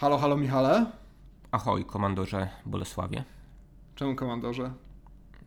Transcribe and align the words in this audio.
Halo, 0.00 0.18
halo 0.18 0.36
Michale? 0.36 0.86
Ahoj, 1.52 1.84
komandorze 1.84 2.48
Bolesławie. 2.66 3.24
Czemu 3.94 4.14
komandorze? 4.14 4.72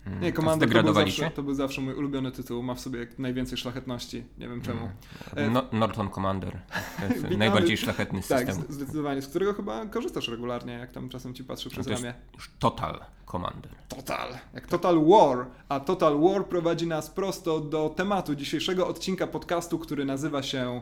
Mm, 0.06 0.22
Nie, 0.22 0.32
to 0.34 0.36
komandor 0.42 0.70
to 0.74 0.84
był, 0.84 0.94
zawsze, 0.94 1.32
to 1.32 1.44
był 1.44 1.54
zawsze 1.54 1.82
mój 1.82 1.94
ulubiony 1.94 2.32
tytuł. 2.32 2.64
Ma 2.64 2.74
w 2.76 2.80
sobie 2.80 3.08
najwięcej 3.18 3.58
szlachetności. 3.58 4.24
Nie 4.38 4.48
wiem 4.48 4.62
czemu. 4.62 4.90
Mm. 5.36 5.54
No, 5.54 5.64
Norton 5.72 6.10
Commander. 6.10 6.60
To 7.00 7.04
jest 7.06 7.16
Witamy. 7.22 7.38
najbardziej 7.38 7.78
szlachetny 7.78 8.22
Tak, 8.30 8.48
system. 8.48 8.66
z- 8.70 8.74
zdecydowanie. 8.74 9.22
Z 9.22 9.28
którego 9.28 9.54
chyba 9.54 9.86
korzystasz 9.86 10.28
regularnie, 10.28 10.74
jak 10.74 10.92
tam 10.92 11.10
czasem 11.10 11.34
ci 11.34 11.44
patrzę 11.44 11.70
przez 11.70 11.86
to 11.86 11.92
jest 11.92 12.04
ramię. 12.04 12.16
już 12.36 12.52
Total 12.60 13.00
Commander. 13.32 13.72
Total. 13.90 14.30
Jak 14.54 14.68
Total 14.68 15.06
War. 15.06 15.46
A 15.70 15.80
Total 15.80 16.20
War 16.22 16.46
prowadzi 16.46 16.88
nas 16.88 17.10
prosto 17.10 17.60
do 17.60 17.90
tematu 17.96 18.36
dzisiejszego 18.36 18.88
odcinka 18.88 19.28
podcastu, 19.28 19.80
który 19.80 20.06
nazywa 20.06 20.44
się 20.44 20.82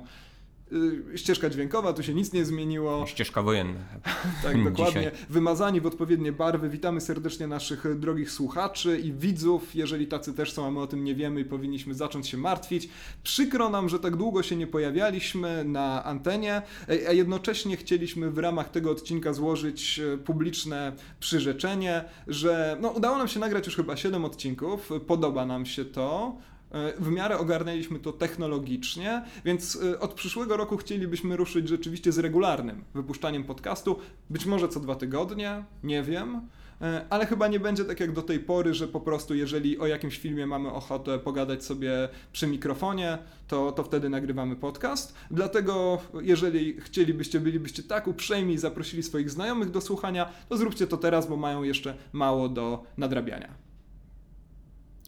Ścieżka 1.16 1.50
dźwiękowa, 1.50 1.94
tu 1.94 2.04
się 2.04 2.14
nic 2.14 2.34
nie 2.34 2.46
zmieniło. 2.46 3.06
Ścieżka 3.08 3.42
wojenna. 3.42 3.80
Tak, 4.04 4.52
Hmm, 4.52 4.64
dokładnie. 4.74 5.02
dzisiaj. 5.02 5.26
Wymazani 5.30 5.82
w 5.82 5.86
odpowiednie 5.86 6.32
barwy. 6.32 6.70
Witamy 6.70 7.02
serdecznie 7.02 7.48
naszych 7.48 7.86
e, 7.86 7.96
drogich 7.96 8.32
słuchaczy 8.32 9.00
i 9.00 9.14
widzów. 9.14 9.76
Jeżeli 9.76 10.08
tacy 10.08 10.34
też 10.34 10.54
są, 10.54 10.66
a 10.68 10.72
my 10.72 10.80
o 10.80 10.88
tym 10.88 11.04
nie 11.04 11.16
wiemy 11.16 11.42
i 11.42 11.46
powinniśmy 11.46 11.94
zacząć 11.94 12.28
się 12.28 12.38
martwić. 12.38 12.90
Przykro 13.24 13.70
nam, 13.70 13.90
że 13.90 14.00
tak 14.00 14.16
długo 14.16 14.44
się 14.44 14.56
nie 14.56 14.68
pojawialiśmy 14.68 15.64
na 15.64 16.04
antenie, 16.04 16.54
e, 16.90 17.10
a 17.10 17.12
jednocześnie 17.14 17.78
chcieliśmy 17.78 18.32
w 18.32 18.38
ramach 18.38 18.70
tego 18.70 18.92
odcinka 18.92 19.34
złożyć 19.34 20.02
publiczne 20.26 20.92
przyrzeczenie, 21.20 22.04
że 22.28 22.78
no, 22.82 22.90
udało 22.90 23.18
nam 23.18 23.28
się 23.28 23.40
nagrać 23.40 23.66
już 23.66 23.76
chyba 23.76 23.98
7 23.98 24.26
odcinków. 24.26 24.90
Podoba 25.08 25.46
nam 25.46 25.66
się 25.66 25.86
to. 25.86 26.36
E, 26.72 26.94
W 27.00 27.12
miarę 27.12 27.38
ogarnęliśmy 27.38 28.00
to 28.00 28.14
technologicznie, 28.14 29.24
więc 29.46 29.80
e, 29.84 30.00
od 30.00 30.14
przyszłego 30.14 30.58
roku 30.58 30.78
chcielibyśmy 30.78 31.38
ruszyć 31.38 31.68
rzeczywiście 31.68 32.12
z 32.12 32.18
regularnym 32.20 32.84
wypuszczaniem 32.94 33.44
podcastu. 33.44 34.00
Być 34.30 34.46
może 34.46 34.70
co 34.70 34.80
dwa 34.80 34.96
tygodnie, 34.96 35.64
nie 35.84 36.04
wiem. 36.04 36.48
E, 36.82 37.06
Ale 37.10 37.26
chyba 37.26 37.48
nie 37.48 37.60
będzie 37.60 37.86
tak 37.86 38.00
jak 38.00 38.12
do 38.12 38.22
tej 38.22 38.40
pory, 38.40 38.74
że 38.74 38.88
po 38.88 39.00
prostu 39.00 39.36
jeżeli 39.36 39.80
o 39.80 39.88
jakimś 39.88 40.18
filmie 40.20 40.48
mamy 40.48 40.72
ochotę 40.72 41.20
pogadać 41.20 41.66
sobie 41.66 42.10
przy 42.32 42.48
mikrofonie, 42.48 43.18
to, 43.48 43.72
to 43.72 43.84
wtedy 43.84 44.10
nagrywamy 44.10 44.56
podcast. 44.56 45.16
Dlatego 45.32 46.02
jeżeli 46.22 46.82
chcielibyście, 46.82 47.40
bylibyście 47.40 47.84
tak 47.84 48.08
uprzejmi 48.08 48.54
i 48.54 48.58
zaprosili 48.58 49.04
swoich 49.04 49.30
znajomych 49.30 49.72
do 49.72 49.82
słuchania, 49.82 50.32
to 50.50 50.58
zróbcie 50.58 50.88
to 50.88 50.98
teraz, 50.98 51.28
bo 51.28 51.38
mają 51.38 51.64
jeszcze 51.64 51.96
mało 52.14 52.50
do 52.50 52.84
nadrabiania. 52.98 53.54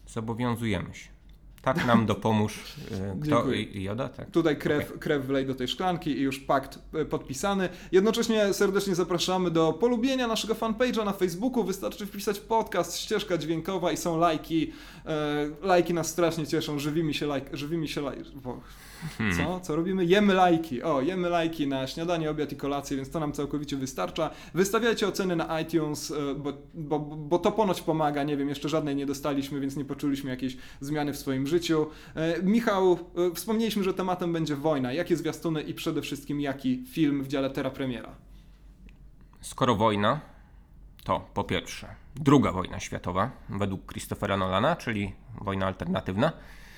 Zobowiązujemy 0.07 0.93
się. 0.95 1.12
Tak 1.63 1.85
nam 1.85 2.05
dopomóż. 2.05 2.75
y, 2.91 3.19
Kto? 3.21 3.45
Joda? 3.73 4.09
Tak. 4.09 4.31
Tutaj 4.31 4.57
krew, 4.57 4.99
krew 4.99 5.25
wlej 5.25 5.45
do 5.45 5.55
tej 5.55 5.67
szklanki 5.67 6.17
i 6.17 6.21
już 6.21 6.39
pakt 6.39 6.79
e, 6.93 7.05
podpisany. 7.05 7.69
Jednocześnie 7.91 8.53
serdecznie 8.53 8.95
zapraszamy 8.95 9.51
do 9.51 9.73
polubienia 9.73 10.27
naszego 10.27 10.53
fanpage'a 10.53 11.05
na 11.05 11.13
Facebooku. 11.13 11.63
Wystarczy 11.63 12.05
wpisać 12.05 12.39
podcast, 12.39 12.97
ścieżka 12.97 13.37
dźwiękowa 13.37 13.91
i 13.91 13.97
są 13.97 14.17
lajki. 14.17 14.73
E, 15.05 15.49
lajki 15.61 15.93
nas 15.93 16.07
strasznie 16.07 16.47
cieszą. 16.47 16.79
Żywimy 16.79 17.13
się 17.13 17.25
lajk, 17.25 17.45
żywimy 17.53 17.87
się 17.87 18.01
lajk. 18.01 18.23
Hmm. 19.17 19.37
Co? 19.37 19.59
Co 19.59 19.75
robimy? 19.75 20.05
Jemy 20.05 20.33
lajki. 20.33 20.83
O, 20.83 21.01
jemy 21.01 21.29
lajki 21.29 21.67
na 21.67 21.87
śniadanie, 21.87 22.29
obiad 22.29 22.51
i 22.51 22.55
kolację, 22.55 22.97
więc 22.97 23.09
to 23.09 23.19
nam 23.19 23.31
całkowicie 23.31 23.77
wystarcza. 23.77 24.29
Wystawiajcie 24.53 25.07
oceny 25.07 25.35
na 25.35 25.61
iTunes, 25.61 26.11
e, 26.11 26.35
bo, 26.35 26.53
bo, 26.73 26.99
bo 26.99 27.39
to 27.39 27.51
ponoć 27.51 27.81
pomaga. 27.81 28.23
Nie 28.23 28.37
wiem, 28.37 28.49
jeszcze 28.49 28.69
żadnej 28.69 28.95
nie 28.95 29.05
dostaliśmy, 29.05 29.59
więc 29.59 29.75
nie 29.75 29.85
poczuliśmy 29.85 30.29
jakiejś 30.29 30.57
zmiany 30.79 31.13
w 31.13 31.17
swoim 31.17 31.47
życiu. 31.47 31.87
E, 32.15 32.43
Michał, 32.43 32.91
e, 32.91 33.35
wspomnieliśmy, 33.35 33.83
że 33.83 33.93
tematem 33.93 34.33
będzie 34.33 34.55
wojna. 34.55 34.93
Jakie 34.93 35.17
zwiastuny 35.17 35.61
i 35.61 35.73
przede 35.73 36.01
wszystkim 36.01 36.41
jaki 36.41 36.85
film 36.85 37.23
w 37.23 37.27
dziale 37.27 37.49
Terra 37.49 37.69
Premiera? 37.69 38.15
Skoro 39.41 39.75
wojna, 39.75 40.19
to 41.03 41.27
po 41.33 41.43
pierwsze 41.43 42.03
druga 42.15 42.51
wojna 42.51 42.79
światowa 42.79 43.31
według 43.49 43.91
Christophera 43.91 44.37
Nolana, 44.37 44.75
czyli 44.75 45.13
wojna 45.41 45.65
alternatywna. 45.65 46.31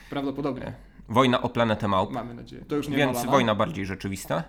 Prawdopodobnie. 0.09 0.74
Wojna 1.10 1.42
o 1.42 1.50
planetę 1.50 1.88
małp. 1.88 2.12
Mamy 2.12 2.34
nadzieję. 2.34 2.66
To 2.66 2.76
już 2.76 2.88
nie 2.88 2.98
Więc 2.98 3.26
wojna 3.26 3.56
bardziej 3.56 3.86
rzeczywista 3.86 4.44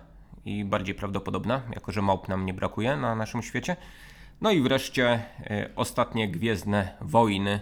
i 0.45 0.65
bardziej 0.65 0.95
prawdopodobna, 0.95 1.61
jako 1.75 1.91
że 1.91 2.01
małp 2.01 2.27
nam 2.27 2.45
nie 2.45 2.53
brakuje 2.53 2.97
na 2.97 3.15
naszym 3.15 3.43
świecie. 3.43 3.75
No 4.41 4.51
i 4.51 4.61
wreszcie 4.61 5.23
e, 5.39 5.69
ostatnie 5.75 6.31
Gwiezdne 6.31 6.97
Wojny. 7.01 7.59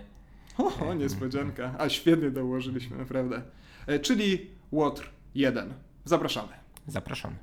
O, 0.89 0.94
niespodzianka. 0.94 1.75
A 1.78 1.89
świetnie 1.89 2.31
dołożyliśmy, 2.31 2.97
naprawdę. 2.97 3.41
E, 3.88 4.00
Czyli 4.00 4.50
Łotr 4.72 5.09
1. 5.35 5.73
Zapraszamy. 6.05 6.50
Zapraszamy. 6.88 7.35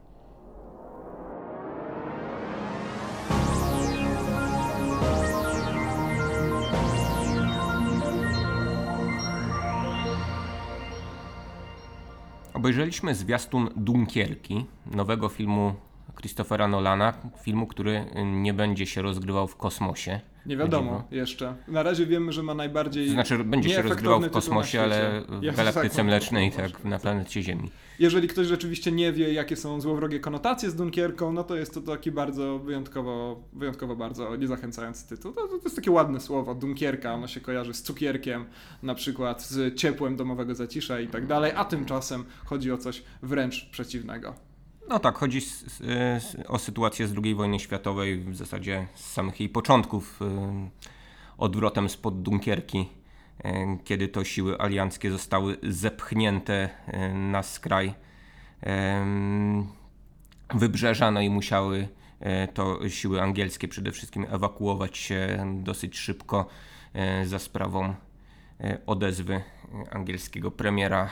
Obejrzeliśmy 12.62 13.15
zwiastun 13.15 13.71
Dunkierki, 13.77 14.67
nowego 14.87 15.28
filmu 15.28 15.75
Christophera 16.21 16.69
Nolana, 16.69 17.12
filmu, 17.43 17.67
który 17.67 18.05
nie 18.25 18.55
będzie 18.55 18.87
się 18.87 19.03
rozgrywał 19.03 19.49
w 19.49 19.56
kosmosie. 19.56 20.21
Nie 20.47 20.56
wiadomo 20.56 21.05
jeszcze. 21.11 21.55
Na 21.69 21.83
razie 21.83 22.06
wiemy, 22.06 22.33
że 22.33 22.43
ma 22.43 22.55
najbardziej. 22.55 23.06
To 23.06 23.12
znaczy, 23.12 23.45
będzie 23.45 23.71
się 23.71 23.83
rozgrywał 23.83 24.21
w 24.21 24.31
kosmosie, 24.31 24.83
ale 24.83 25.23
w 25.28 25.56
galaktyce 25.56 26.05
mlecznej, 26.05 26.53
tak, 26.53 26.84
na 26.84 26.99
planecie 26.99 27.43
Ziemi. 27.43 27.71
Jeżeli 28.03 28.29
ktoś 28.29 28.47
rzeczywiście 28.47 28.93
nie 28.93 29.13
wie, 29.13 29.33
jakie 29.33 29.57
są 29.57 29.81
złowrogie 29.81 30.21
konotacje 30.21 30.71
z 30.71 30.75
Dunkierką, 30.75 31.33
no 31.33 31.45
to 31.45 31.57
jest 31.57 31.75
to 31.75 31.81
taki 31.81 32.11
bardzo 32.11 32.59
wyjątkowo, 32.59 33.43
wyjątkowo 33.53 33.97
bardzo 33.97 34.37
niezachęcający 34.37 35.09
tytuł. 35.09 35.33
To, 35.33 35.49
to, 35.49 35.59
jest 35.65 35.77
takie 35.77 35.91
ładne 35.91 36.21
słowo, 36.21 36.55
Dunkierka, 36.55 37.15
ono 37.15 37.29
się 37.29 37.41
kojarzy 37.41 37.75
z 37.75 37.83
cukierkiem, 37.83 38.45
na 38.83 38.95
przykład 38.95 39.43
z 39.43 39.75
ciepłem 39.75 40.17
domowego 40.17 40.55
zacisza 40.55 41.01
i 41.01 41.09
tak 41.09 41.27
dalej, 41.27 41.53
a 41.57 41.65
tymczasem 41.65 42.25
chodzi 42.45 42.73
o 42.73 42.79
coś 42.79 43.03
wręcz 43.23 43.71
przeciwnego. 43.71 44.35
No 44.89 44.99
tak, 44.99 45.19
chodzi 45.19 45.39
s, 45.39 45.65
s, 45.67 45.81
s, 45.83 46.37
o 46.49 46.59
sytuację 46.59 47.09
z 47.09 47.15
II 47.25 47.35
wojny 47.35 47.59
światowej, 47.59 48.21
w 48.21 48.37
zasadzie 48.37 48.87
z 48.95 49.12
samych 49.12 49.41
jej 49.41 49.49
początków, 49.49 50.21
y, 50.23 50.25
odwrotem 51.39 51.89
spod 51.89 52.23
Dunkierki, 52.23 52.89
kiedy 53.85 54.09
to 54.09 54.25
siły 54.25 54.59
alianckie 54.59 55.11
zostały 55.11 55.57
zepchnięte 55.63 56.69
na 57.15 57.43
skraj 57.43 57.95
wybrzeża, 60.55 61.11
no 61.11 61.21
i 61.21 61.31
musiały 61.31 61.89
y, 62.47 62.49
to 62.55 62.89
siły 62.89 63.23
angielskie 63.23 63.69
przede 63.69 63.93
wszystkim 63.93 64.27
ewakuować 64.31 64.99
się 64.99 65.45
dosyć 65.57 65.99
szybko 65.99 66.47
y, 67.23 67.27
za 67.27 67.39
sprawą 67.39 67.95
y, 68.65 68.79
odezwy 68.87 69.43
angielskiego 69.91 70.51
premiera. 70.51 71.11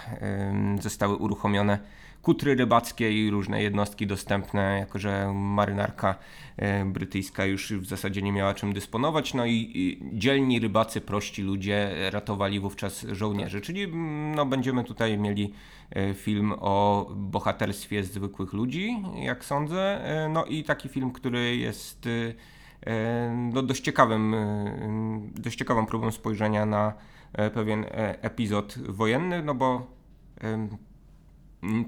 Zostały 0.81 1.17
uruchomione 1.17 1.79
kutry 2.23 2.55
rybackie 2.55 3.13
i 3.27 3.31
różne 3.31 3.63
jednostki 3.63 4.07
dostępne, 4.07 4.79
jako 4.79 4.99
że 4.99 5.33
marynarka 5.35 6.15
e, 6.57 6.85
brytyjska 6.85 7.45
już 7.45 7.73
w 7.73 7.87
zasadzie 7.87 8.23
nie 8.23 8.33
miała 8.33 8.55
czym 8.55 8.73
dysponować, 8.73 9.35
no 9.35 9.47
i, 9.47 10.03
dzielni 10.13 10.61
rybacy, 10.61 11.01
prości 11.01 11.43
ludzie 11.43 12.11
ratowali 12.11 12.61
wówczas 12.61 13.07
żołnierzy, 13.13 13.61
czyli 13.61 13.83
mm, 13.83 14.35
no, 14.35 14.47
będziemy 14.47 14.85
tutaj 14.85 15.19
mieli 15.19 15.53
e, 15.91 16.15
film 16.15 16.55
o 16.61 17.07
bohaterstwie 17.17 18.05
zwykłych 18.05 18.53
ludzi, 18.53 19.03
jak 19.17 19.45
sądzę, 19.45 20.05
e, 20.05 20.29
no 20.29 20.45
i 20.45 20.65
taki 20.65 20.89
film, 20.89 21.13
który 21.13 21.57
jest 21.57 22.09
no, 23.53 23.63
dość 23.63 23.83
ciekawym, 23.83 24.35
dość 25.35 25.59
ciekawą 25.59 25.87
próbą 25.87 26.11
spojrzenia 26.11 26.67
na 26.67 26.95
pewien 27.55 27.87
epizod 28.23 28.79
wojenny, 28.79 29.43
no 29.43 29.55
bo 29.55 29.87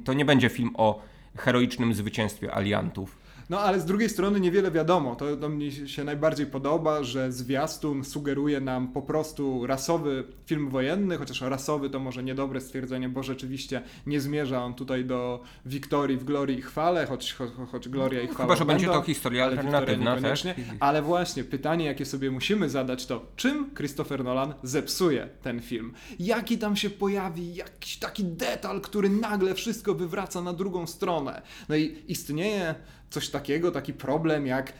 to 0.04 0.12
nie 0.12 0.24
będzie 0.24 0.48
film 0.48 0.70
o 0.74 1.02
heroicznym 1.36 1.94
zwycięstwie 1.94 2.54
aliantów. 2.54 3.21
No 3.50 3.60
ale 3.60 3.80
z 3.80 3.84
drugiej 3.84 4.08
strony 4.08 4.40
niewiele 4.40 4.70
wiadomo. 4.70 5.16
To, 5.16 5.36
to 5.36 5.48
mnie 5.48 5.72
się 5.88 6.04
najbardziej 6.04 6.46
podoba, 6.46 7.02
że 7.02 7.32
zwiastun 7.32 8.04
sugeruje 8.04 8.60
nam 8.60 8.88
po 8.88 9.02
prostu 9.02 9.66
rasowy 9.66 10.24
film 10.46 10.68
wojenny, 10.68 11.18
chociaż 11.18 11.40
rasowy 11.40 11.90
to 11.90 12.00
może 12.00 12.22
niedobre 12.22 12.60
stwierdzenie, 12.60 13.08
bo 13.08 13.22
rzeczywiście 13.22 13.82
nie 14.06 14.20
zmierza 14.20 14.64
on 14.64 14.74
tutaj 14.74 15.04
do 15.04 15.42
wiktorii 15.66 16.16
w 16.16 16.24
glorii 16.24 16.58
i 16.58 16.62
chwale, 16.62 17.06
choć, 17.06 17.32
choć, 17.32 17.50
choć 17.72 17.88
gloria 17.88 18.22
i 18.22 18.28
chwała 18.28 18.42
Chyba, 18.42 18.56
że 18.56 18.64
będzie 18.64 18.86
to 18.86 19.02
historia 19.02 19.44
alternatywna 19.44 20.20
też. 20.20 20.44
Ale 20.80 21.02
właśnie, 21.02 21.44
pytanie 21.44 21.84
jakie 21.84 22.04
sobie 22.04 22.30
musimy 22.30 22.68
zadać 22.68 23.06
to, 23.06 23.26
czym 23.36 23.74
Christopher 23.74 24.24
Nolan 24.24 24.54
zepsuje 24.62 25.28
ten 25.42 25.60
film? 25.60 25.92
Jaki 26.18 26.58
tam 26.58 26.76
się 26.76 26.90
pojawi 26.90 27.54
jakiś 27.54 27.96
taki 27.96 28.24
detal, 28.24 28.80
który 28.80 29.10
nagle 29.10 29.54
wszystko 29.54 29.94
wywraca 29.94 30.42
na 30.42 30.52
drugą 30.52 30.86
stronę? 30.86 31.42
No 31.68 31.76
i 31.76 32.04
istnieje 32.08 32.74
coś 33.12 33.28
takiego, 33.28 33.70
taki 33.70 33.92
problem 33.92 34.46
jak 34.46 34.72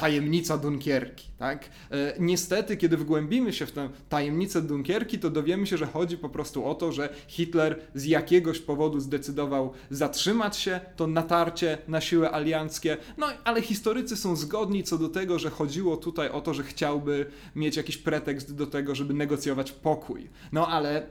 tajemnica 0.00 0.58
Dunkierki, 0.58 1.28
tak? 1.38 1.70
E, 1.90 2.14
niestety, 2.18 2.76
kiedy 2.76 2.96
wgłębimy 2.96 3.52
się 3.52 3.66
w 3.66 3.72
tę 3.72 3.90
tajemnicę 4.08 4.62
Dunkierki, 4.62 5.18
to 5.18 5.30
dowiemy 5.30 5.66
się, 5.66 5.76
że 5.76 5.86
chodzi 5.86 6.18
po 6.18 6.28
prostu 6.28 6.64
o 6.64 6.74
to, 6.74 6.92
że 6.92 7.14
Hitler 7.28 7.80
z 7.94 8.04
jakiegoś 8.04 8.58
powodu 8.58 9.00
zdecydował 9.00 9.72
zatrzymać 9.90 10.56
się, 10.56 10.80
to 10.96 11.06
natarcie 11.06 11.78
na 11.88 12.00
siły 12.00 12.30
alianckie, 12.32 12.96
no 13.18 13.26
ale 13.44 13.62
historycy 13.62 14.16
są 14.16 14.36
zgodni 14.36 14.84
co 14.84 14.98
do 14.98 15.08
tego, 15.08 15.38
że 15.38 15.50
chodziło 15.50 15.96
tutaj 15.96 16.30
o 16.30 16.40
to, 16.40 16.54
że 16.54 16.62
chciałby 16.62 17.26
mieć 17.56 17.76
jakiś 17.76 17.96
pretekst 17.96 18.54
do 18.54 18.66
tego, 18.66 18.94
żeby 18.94 19.14
negocjować 19.14 19.72
pokój. 19.72 20.30
No 20.52 20.68
ale 20.68 21.06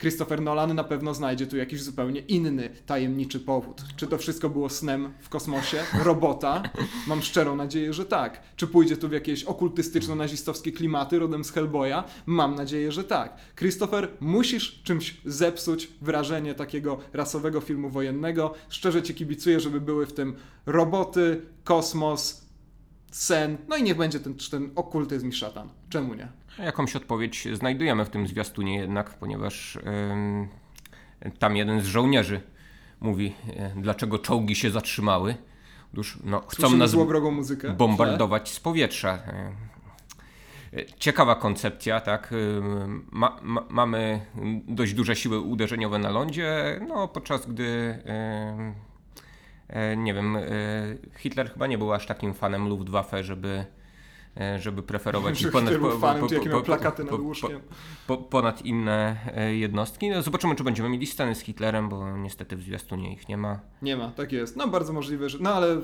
Christopher 0.00 0.42
Nolan 0.42 0.74
na 0.74 0.84
pewno 0.84 1.14
znajdzie 1.14 1.46
tu 1.46 1.56
jakiś 1.56 1.82
zupełnie 1.82 2.20
inny, 2.20 2.70
tajemniczy 2.86 3.40
powód. 3.40 3.82
Czy 3.96 4.06
to 4.06 4.18
wszystko 4.18 4.50
było 4.50 4.68
snem 4.68 5.12
w 5.20 5.28
kosmosie? 5.28 5.78
Robota? 6.04 6.62
Mam 7.06 7.22
szczerą 7.22 7.56
nadzieję, 7.56 7.92
że 7.92 8.04
tak. 8.04 8.42
Czy 8.56 8.66
pójdzie 8.66 8.96
tu 8.96 9.08
w 9.08 9.12
jakieś 9.12 9.44
okultystyczno-nazistowskie 9.44 10.72
klimaty 10.72 11.18
rodem 11.18 11.44
z 11.44 11.50
Hellboya? 11.50 12.04
Mam 12.26 12.54
nadzieję, 12.54 12.92
że 12.92 13.04
tak. 13.04 13.36
Christopher, 13.56 14.08
musisz 14.20 14.82
czymś 14.82 15.20
zepsuć 15.24 15.88
wrażenie 16.00 16.54
takiego 16.54 16.98
rasowego 17.12 17.60
filmu 17.60 17.90
wojennego. 17.90 18.54
Szczerze 18.68 19.02
ci 19.02 19.14
kibicuję, 19.14 19.60
żeby 19.60 19.80
były 19.80 20.06
w 20.06 20.12
tym 20.12 20.36
roboty, 20.66 21.42
kosmos, 21.64 22.46
sen, 23.10 23.56
no 23.68 23.76
i 23.76 23.82
niech 23.82 23.96
będzie 23.96 24.20
ten, 24.20 24.34
ten 24.50 24.70
okultyzm 24.74 25.28
i 25.28 25.32
szatan. 25.32 25.68
Czemu 25.88 26.14
nie? 26.14 26.28
Jakąś 26.64 26.96
odpowiedź 26.96 27.48
znajdujemy 27.52 28.04
w 28.04 28.10
tym 28.10 28.26
zwiastunie 28.26 28.76
jednak, 28.76 29.10
ponieważ 29.10 29.78
tam 31.38 31.56
jeden 31.56 31.80
z 31.80 31.86
żołnierzy 31.86 32.40
mówi, 33.00 33.34
yy, 33.46 33.82
dlaczego 33.82 34.18
czołgi 34.18 34.54
się 34.54 34.70
zatrzymały. 34.70 35.34
Otóż 35.92 36.18
no, 36.24 36.40
chcą 36.40 36.76
nas 36.76 36.94
muzykę. 37.30 37.70
bombardować 37.70 38.48
z 38.48 38.60
powietrza. 38.60 39.18
Yy, 40.72 40.86
ciekawa 40.98 41.34
koncepcja, 41.34 42.00
tak? 42.00 42.34
Ma, 43.10 43.36
ma, 43.42 43.64
mamy 43.70 44.20
dość 44.68 44.94
duże 44.94 45.16
siły 45.16 45.40
uderzeniowe 45.40 45.98
na 45.98 46.10
lądzie, 46.10 46.80
no 46.88 47.08
podczas 47.08 47.46
gdy 47.46 47.98
nie 49.96 50.14
wiem, 50.14 50.36
Hitler 51.18 51.52
chyba 51.52 51.66
nie 51.66 51.78
był 51.78 51.92
aż 51.92 52.06
takim 52.06 52.34
fanem 52.34 52.68
Luftwaffe, 52.68 53.24
żeby 53.24 53.64
E, 53.64 53.79
żeby 54.58 54.82
preferować 54.82 55.40
ich 55.42 55.50
ponad, 55.50 55.74
po, 55.74 55.98
fanem, 55.98 56.28
po, 56.28 56.50
po, 56.50 56.62
plakaty 56.62 57.04
nad 57.04 57.20
łóżkiem. 57.20 57.60
ponad 58.30 58.64
inne 58.64 59.16
e, 59.36 59.54
jednostki. 59.54 60.10
No, 60.10 60.22
zobaczymy, 60.22 60.56
czy 60.56 60.64
będziemy 60.64 60.88
mieli 60.88 61.06
sceny 61.06 61.34
z 61.34 61.40
Hitlerem, 61.40 61.88
bo 61.88 62.16
niestety 62.16 62.56
w 62.56 62.62
zwiastunie 62.62 63.12
ich 63.12 63.28
nie 63.28 63.36
ma. 63.36 63.60
Nie 63.82 63.96
ma, 63.96 64.10
tak 64.10 64.32
jest. 64.32 64.56
No 64.56 64.68
bardzo 64.68 64.92
możliwe, 64.92 65.28
że... 65.28 65.38
No 65.40 65.54
ale 65.54 65.80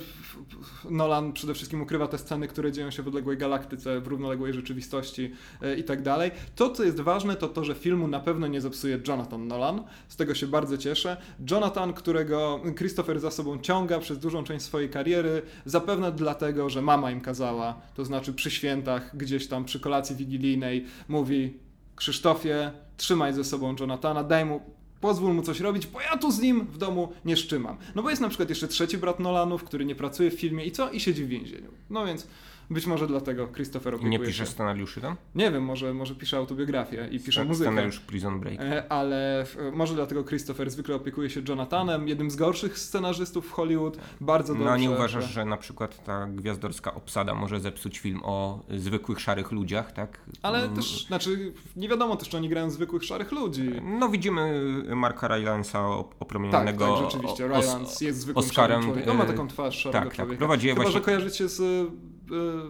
Nolan 0.91 1.33
przede 1.33 1.55
wszystkim 1.55 1.83
ukrywa 1.83 2.09
te 2.09 2.19
sceny, 2.19 2.49
które 2.49 2.73
dzieją 2.73 2.91
się 2.91 3.03
w 3.03 3.09
odległej 3.09 3.37
galaktyce, 3.37 4.01
w 4.01 4.07
równoległej 4.07 4.53
rzeczywistości 4.53 5.33
e, 5.63 5.77
i 5.77 5.85
tak 5.85 6.03
dalej. 6.03 6.31
To, 6.57 6.71
co 6.71 6.85
jest 6.85 7.01
ważne, 7.01 7.37
to 7.37 7.49
to, 7.49 7.65
że 7.65 7.75
filmu 7.75 8.09
na 8.09 8.21
pewno 8.21 8.47
nie 8.47 8.61
zepsuje 8.61 9.01
Jonathan 9.09 9.49
Nolan. 9.49 9.85
Z 10.09 10.17
tego 10.17 10.35
się 10.35 10.47
bardzo 10.47 10.79
cieszę. 10.79 11.17
Jonathan, 11.51 11.93
którego 11.93 12.61
Christopher 12.77 13.21
za 13.21 13.31
sobą 13.31 13.59
ciąga 13.59 13.99
przez 13.99 14.19
dużą 14.19 14.45
część 14.45 14.65
swojej 14.65 14.91
kariery, 14.91 15.43
zapewne 15.65 16.13
dlatego, 16.13 16.71
że 16.71 16.83
mama 16.83 17.11
im 17.11 17.21
kazała, 17.21 17.81
to 17.95 18.05
znaczy 18.05 18.33
przy 18.37 18.51
świętach, 18.51 19.17
gdzieś 19.17 19.47
tam 19.47 19.65
przy 19.65 19.81
kolacji 19.81 20.17
wigilijnej, 20.17 20.85
mówi 21.09 21.55
Krzysztofie, 21.97 22.73
trzymaj 22.97 23.33
ze 23.33 23.45
sobą 23.45 23.77
Jonathana, 23.81 24.25
daj 24.25 24.45
mu 24.45 24.61
pozwól 25.01 25.35
mu 25.35 25.43
coś 25.43 25.61
robić, 25.61 25.87
bo 25.87 26.01
ja 26.01 26.17
tu 26.17 26.33
z 26.33 26.41
nim 26.41 26.67
w 26.67 26.79
domu 26.79 27.13
nie 27.25 27.37
szczymam. 27.37 27.77
No 27.95 28.03
bo 28.03 28.11
jest 28.11 28.23
na 28.23 28.29
przykład 28.29 28.49
jeszcze 28.49 28.69
trzeci 28.69 28.99
brat 28.99 29.21
Nolanów, 29.21 29.65
który 29.65 29.85
nie 29.85 29.95
pracuje 29.95 30.31
w 30.31 30.41
filmie 30.41 30.65
i 30.65 30.73
co? 30.73 30.91
I 30.91 31.01
siedzi 31.01 31.25
w 31.25 31.29
więzieniu. 31.29 31.71
No 31.91 32.07
więc 32.07 32.27
być 32.71 32.87
może 32.87 33.07
dlatego 33.07 33.49
Christopher 33.49 33.95
opiekuje 33.95 34.19
nie 34.19 34.27
pisze 34.27 34.45
się. 34.45 34.51
scenariuszy 34.51 35.01
tam? 35.01 35.17
Nie 35.35 35.51
wiem, 35.51 35.63
może, 35.63 35.95
może 35.95 36.15
pisze 36.15 36.37
autobiografię 36.37 37.09
i 37.11 37.21
pisze 37.21 37.45
muzykę. 37.45 37.71
Scenariusz 37.71 38.01
Prison 38.01 38.41
Break. 38.41 38.61
E, 38.61 38.93
ale 38.93 39.47
może 39.73 39.95
dlatego 39.95 40.25
Christopher 40.25 40.71
zwykle 40.71 40.95
opiekuje 40.95 41.31
się 41.31 41.43
Jonathanem, 41.49 42.09
jednym 42.09 42.31
z 42.31 42.37
gorszych 42.37 42.79
scenarzystów 42.79 43.49
w 43.49 43.53
Hollywood. 43.53 43.99
Bardzo 44.21 44.53
dobrze. 44.53 44.65
No 44.65 44.73
a 44.73 44.77
nie 44.77 44.91
uważasz, 44.91 45.25
że... 45.25 45.33
że 45.33 45.45
na 45.45 45.57
przykład 45.57 46.05
ta 46.05 46.27
gwiazdorska 46.27 46.95
obsada 46.95 47.35
może 47.35 47.61
zepsuć 47.61 47.99
film 47.99 48.21
o 48.23 48.61
zwykłych 48.71 49.21
szarych 49.21 49.53
ludziach, 49.53 49.93
tak? 49.93 50.21
Ale 50.43 50.63
mm. 50.63 50.77
też, 50.77 51.07
znaczy 51.07 51.53
nie 51.77 51.89
wiadomo 51.89 52.17
też, 52.17 52.29
czy 52.29 52.37
oni 52.37 52.49
grają 52.49 52.71
zwykłych 52.71 53.05
szarych 53.05 53.33
ludzi. 53.33 53.71
No 53.83 54.09
widzimy 54.09 54.63
Marka 54.97 55.29
Rylansa 55.29 55.89
opromienionego 56.21 56.87
tak, 56.87 56.95
tak, 56.95 57.05
rzeczywiście. 57.05 57.49
Rylance 57.49 58.05
jest 58.05 58.21
zwykłym 58.21 58.45
Oscarem. 58.45 58.83
człowiekiem. 58.83 59.11
On 59.11 59.17
ma 59.17 59.25
taką 59.25 59.49
twarz 59.49 59.79
szarego 59.79 59.99
tak, 59.99 60.09
tak 60.09 60.17
człowieka. 60.17 60.33
Tak, 60.33 60.39
prowadzi 60.39 60.69
Chyba, 60.69 60.83
właśnie... 60.83 60.93
że 60.93 61.01
kojarzycie 61.01 61.49
z 61.49 61.91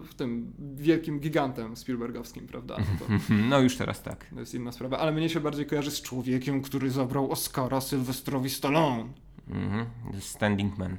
w 0.03 0.13
tym 0.17 0.53
wielkim 0.75 1.19
gigantem 1.19 1.77
Spielbergowskim, 1.77 2.47
prawda? 2.47 2.77
To, 2.99 3.05
no 3.49 3.59
już 3.59 3.77
teraz 3.77 4.03
tak. 4.03 4.25
To 4.33 4.39
jest 4.39 4.53
inna 4.53 4.71
sprawa, 4.71 4.97
ale 4.97 5.11
mnie 5.11 5.29
się 5.29 5.39
bardziej 5.39 5.65
kojarzy 5.65 5.91
z 5.91 6.01
człowiekiem, 6.01 6.61
który 6.61 6.91
zabrał 6.91 7.31
Oscara 7.31 7.81
Sylwestrowi 7.81 8.49
Stallone. 8.49 9.07
Mhm. 9.49 9.85
Standing 10.19 10.77
Man 10.77 10.97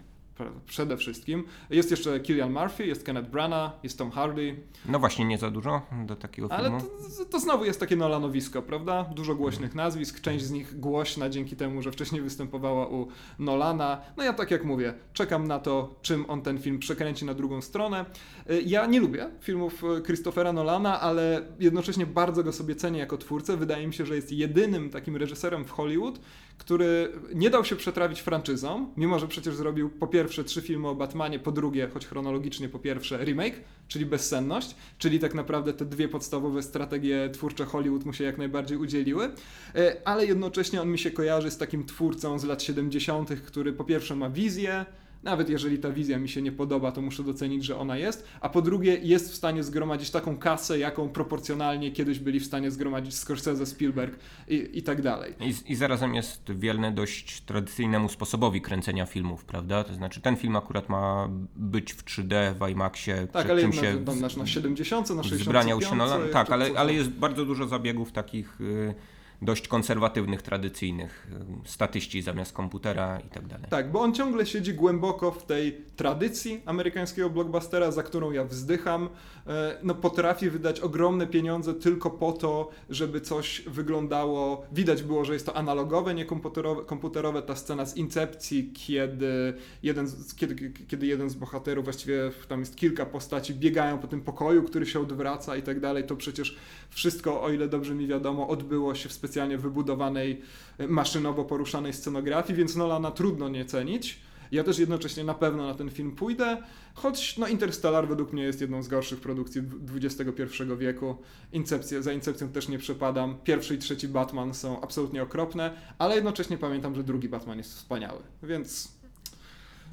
przede 0.66 0.96
wszystkim. 0.96 1.44
Jest 1.70 1.90
jeszcze 1.90 2.20
Killian 2.20 2.52
Murphy, 2.52 2.86
jest 2.86 3.04
Kenneth 3.04 3.30
Branagh, 3.30 3.72
jest 3.82 3.98
Tom 3.98 4.10
Hardy. 4.10 4.56
No 4.86 4.98
właśnie, 4.98 5.24
nie 5.24 5.38
za 5.38 5.50
dużo 5.50 5.82
do 6.06 6.16
takiego 6.16 6.48
filmu. 6.48 6.64
Ale 6.64 6.80
to, 7.18 7.24
to 7.24 7.40
znowu 7.40 7.64
jest 7.64 7.80
takie 7.80 7.96
Nolanowisko, 7.96 8.62
prawda? 8.62 9.04
Dużo 9.14 9.34
głośnych 9.34 9.74
nazwisk, 9.74 10.20
część 10.20 10.44
z 10.44 10.50
nich 10.50 10.80
głośna 10.80 11.28
dzięki 11.28 11.56
temu, 11.56 11.82
że 11.82 11.92
wcześniej 11.92 12.22
występowała 12.22 12.88
u 12.88 13.08
Nolana. 13.38 14.00
No 14.16 14.24
ja 14.24 14.32
tak 14.32 14.50
jak 14.50 14.64
mówię, 14.64 14.94
czekam 15.12 15.46
na 15.46 15.58
to, 15.58 15.94
czym 16.02 16.30
on 16.30 16.42
ten 16.42 16.58
film 16.58 16.78
przekręci 16.78 17.24
na 17.24 17.34
drugą 17.34 17.62
stronę. 17.62 18.04
Y, 18.50 18.62
ja 18.62 18.86
nie 18.86 19.00
lubię 19.00 19.30
filmów 19.40 19.84
y, 19.98 20.02
Christophera 20.02 20.52
Nolana, 20.52 21.00
ale 21.00 21.42
jednocześnie 21.60 22.06
bardzo 22.06 22.44
go 22.44 22.52
sobie 22.52 22.74
cenię 22.74 22.98
jako 22.98 23.18
twórcę. 23.18 23.56
Wydaje 23.56 23.86
mi 23.86 23.94
się, 23.94 24.06
że 24.06 24.16
jest 24.16 24.32
jedynym 24.32 24.90
takim 24.90 25.16
reżyserem 25.16 25.64
w 25.64 25.70
Hollywood, 25.70 26.20
który 26.58 27.12
nie 27.34 27.50
dał 27.50 27.64
się 27.64 27.76
przetrawić 27.76 28.20
franczyzą, 28.20 28.92
mimo 28.96 29.18
że 29.18 29.28
przecież 29.28 29.54
zrobił 29.54 29.90
po 29.90 30.06
pierwsze 30.06 30.44
trzy 30.44 30.62
filmy 30.62 30.88
o 30.88 30.94
Batmanie, 30.94 31.38
po 31.38 31.52
drugie, 31.52 31.88
choć 31.94 32.06
chronologicznie 32.06 32.68
po 32.68 32.78
pierwsze, 32.78 33.24
remake, 33.24 33.60
czyli 33.88 34.06
bezsenność, 34.06 34.74
czyli 34.98 35.18
tak 35.18 35.34
naprawdę 35.34 35.72
te 35.72 35.84
dwie 35.84 36.08
podstawowe 36.08 36.62
strategie 36.62 37.30
twórcze 37.32 37.64
Hollywood 37.64 38.04
mu 38.04 38.12
się 38.12 38.24
jak 38.24 38.38
najbardziej 38.38 38.78
udzieliły, 38.78 39.30
e, 39.74 39.96
ale 40.04 40.26
jednocześnie 40.26 40.82
on 40.82 40.88
mi 40.88 40.98
się 40.98 41.10
kojarzy 41.10 41.50
z 41.50 41.58
takim 41.58 41.86
twórcą 41.86 42.38
z 42.38 42.44
lat 42.44 42.62
70., 42.62 43.30
który 43.40 43.72
po 43.72 43.84
pierwsze 43.84 44.16
ma 44.16 44.30
wizję, 44.30 44.86
nawet 45.22 45.50
jeżeli 45.50 45.78
ta 45.78 45.90
wizja 45.90 46.18
mi 46.18 46.28
się 46.28 46.42
nie 46.42 46.52
podoba, 46.52 46.92
to 46.92 47.02
muszę 47.02 47.22
docenić, 47.22 47.64
że 47.64 47.78
ona 47.78 47.96
jest. 47.96 48.28
A 48.40 48.48
po 48.48 48.62
drugie, 48.62 48.98
jest 49.02 49.32
w 49.32 49.34
stanie 49.34 49.62
zgromadzić 49.62 50.10
taką 50.10 50.38
kasę, 50.38 50.78
jaką 50.78 51.08
proporcjonalnie 51.08 51.92
kiedyś 51.92 52.18
byli 52.18 52.40
w 52.40 52.46
stanie 52.46 52.70
zgromadzić 52.70 53.14
Scorsese, 53.14 53.66
Spielberg 53.66 54.18
i, 54.48 54.68
i 54.72 54.82
tak 54.82 55.02
dalej. 55.02 55.34
I, 55.40 55.72
I 55.72 55.74
zarazem 55.74 56.14
jest 56.14 56.52
wielny 56.52 56.92
dość 56.92 57.40
tradycyjnemu 57.40 58.08
sposobowi 58.08 58.60
kręcenia 58.60 59.06
filmów, 59.06 59.44
prawda? 59.44 59.84
To 59.84 59.94
znaczy, 59.94 60.20
ten 60.20 60.36
film 60.36 60.56
akurat 60.56 60.88
ma 60.88 61.28
być 61.56 61.92
w 61.92 62.04
3D, 62.04 62.54
w 62.54 62.68
IMAXie. 62.70 63.26
Tak, 63.32 63.50
ale 63.50 63.60
czym 63.60 63.72
się 63.72 63.94
na, 64.06 64.14
na, 64.14 64.28
na 64.36 64.46
70, 64.46 65.10
na 65.10 65.22
65. 65.22 65.84
się 65.84 65.96
na, 65.96 66.18
tak, 66.32 66.50
ale, 66.50 66.70
ale 66.76 66.94
jest 66.94 67.10
bardzo 67.10 67.44
dużo 67.44 67.68
zabiegów 67.68 68.12
takich. 68.12 68.56
Yy, 68.60 68.94
dość 69.42 69.68
konserwatywnych, 69.68 70.42
tradycyjnych, 70.42 71.28
statyści 71.64 72.22
zamiast 72.22 72.52
komputera 72.52 73.20
i 73.20 73.28
tak 73.28 73.46
dalej. 73.46 73.66
Tak, 73.70 73.92
bo 73.92 74.00
on 74.00 74.14
ciągle 74.14 74.46
siedzi 74.46 74.74
głęboko 74.74 75.30
w 75.30 75.46
tej 75.46 75.84
tradycji 75.96 76.62
amerykańskiego 76.66 77.30
blockbustera, 77.30 77.90
za 77.90 78.02
którą 78.02 78.32
ja 78.32 78.44
wzdycham. 78.44 79.08
E, 79.46 79.78
no, 79.82 79.94
potrafi 79.94 80.50
wydać 80.50 80.80
ogromne 80.80 81.26
pieniądze 81.26 81.74
tylko 81.74 82.10
po 82.10 82.32
to, 82.32 82.70
żeby 82.90 83.20
coś 83.20 83.62
wyglądało. 83.66 84.66
Widać 84.72 85.02
było, 85.02 85.24
że 85.24 85.32
jest 85.32 85.46
to 85.46 85.56
analogowe, 85.56 86.14
nie 86.14 86.24
komputerowe. 86.24 86.84
komputerowe. 86.84 87.42
Ta 87.42 87.56
scena 87.56 87.86
z 87.86 87.96
Incepcji, 87.96 88.72
kiedy 88.72 89.54
jeden, 89.82 90.06
z, 90.06 90.34
kiedy, 90.34 90.72
kiedy 90.88 91.06
jeden 91.06 91.30
z 91.30 91.34
bohaterów, 91.34 91.84
właściwie 91.84 92.30
tam 92.48 92.60
jest 92.60 92.76
kilka 92.76 93.06
postaci, 93.06 93.54
biegają 93.54 93.98
po 93.98 94.06
tym 94.06 94.20
pokoju, 94.20 94.62
który 94.62 94.86
się 94.86 95.00
odwraca 95.00 95.56
i 95.56 95.62
tak 95.62 95.80
dalej. 95.80 96.04
To 96.04 96.16
przecież 96.16 96.56
wszystko, 96.90 97.42
o 97.42 97.50
ile 97.50 97.68
dobrze 97.68 97.94
mi 97.94 98.06
wiadomo, 98.06 98.48
odbyło 98.48 98.94
się 98.94 99.08
w 99.08 99.12
specjalnym 99.12 99.27
specjalnie 99.28 99.58
wybudowanej, 99.58 100.40
e, 100.78 100.88
maszynowo 100.88 101.44
poruszanej 101.44 101.92
scenografii, 101.92 102.58
więc 102.58 102.76
Nolana 102.76 103.10
trudno 103.10 103.48
nie 103.48 103.64
cenić. 103.64 104.20
Ja 104.52 104.64
też 104.64 104.78
jednocześnie 104.78 105.24
na 105.24 105.34
pewno 105.34 105.66
na 105.66 105.74
ten 105.74 105.90
film 105.90 106.16
pójdę, 106.16 106.62
choć 106.94 107.38
no 107.38 107.48
Interstellar 107.48 108.08
według 108.08 108.32
mnie 108.32 108.42
jest 108.42 108.60
jedną 108.60 108.82
z 108.82 108.88
gorszych 108.88 109.20
produkcji 109.20 109.62
XXI 109.94 110.42
wieku. 110.78 111.16
Incepcję, 111.52 112.02
za 112.02 112.12
Incepcją 112.12 112.48
też 112.48 112.68
nie 112.68 112.78
przepadam. 112.78 113.38
Pierwszy 113.44 113.74
i 113.74 113.78
trzeci 113.78 114.08
Batman 114.08 114.54
są 114.54 114.80
absolutnie 114.80 115.22
okropne, 115.22 115.70
ale 115.98 116.14
jednocześnie 116.14 116.58
pamiętam, 116.58 116.94
że 116.94 117.04
drugi 117.04 117.28
Batman 117.28 117.58
jest 117.58 117.74
wspaniały, 117.74 118.20
więc 118.42 118.97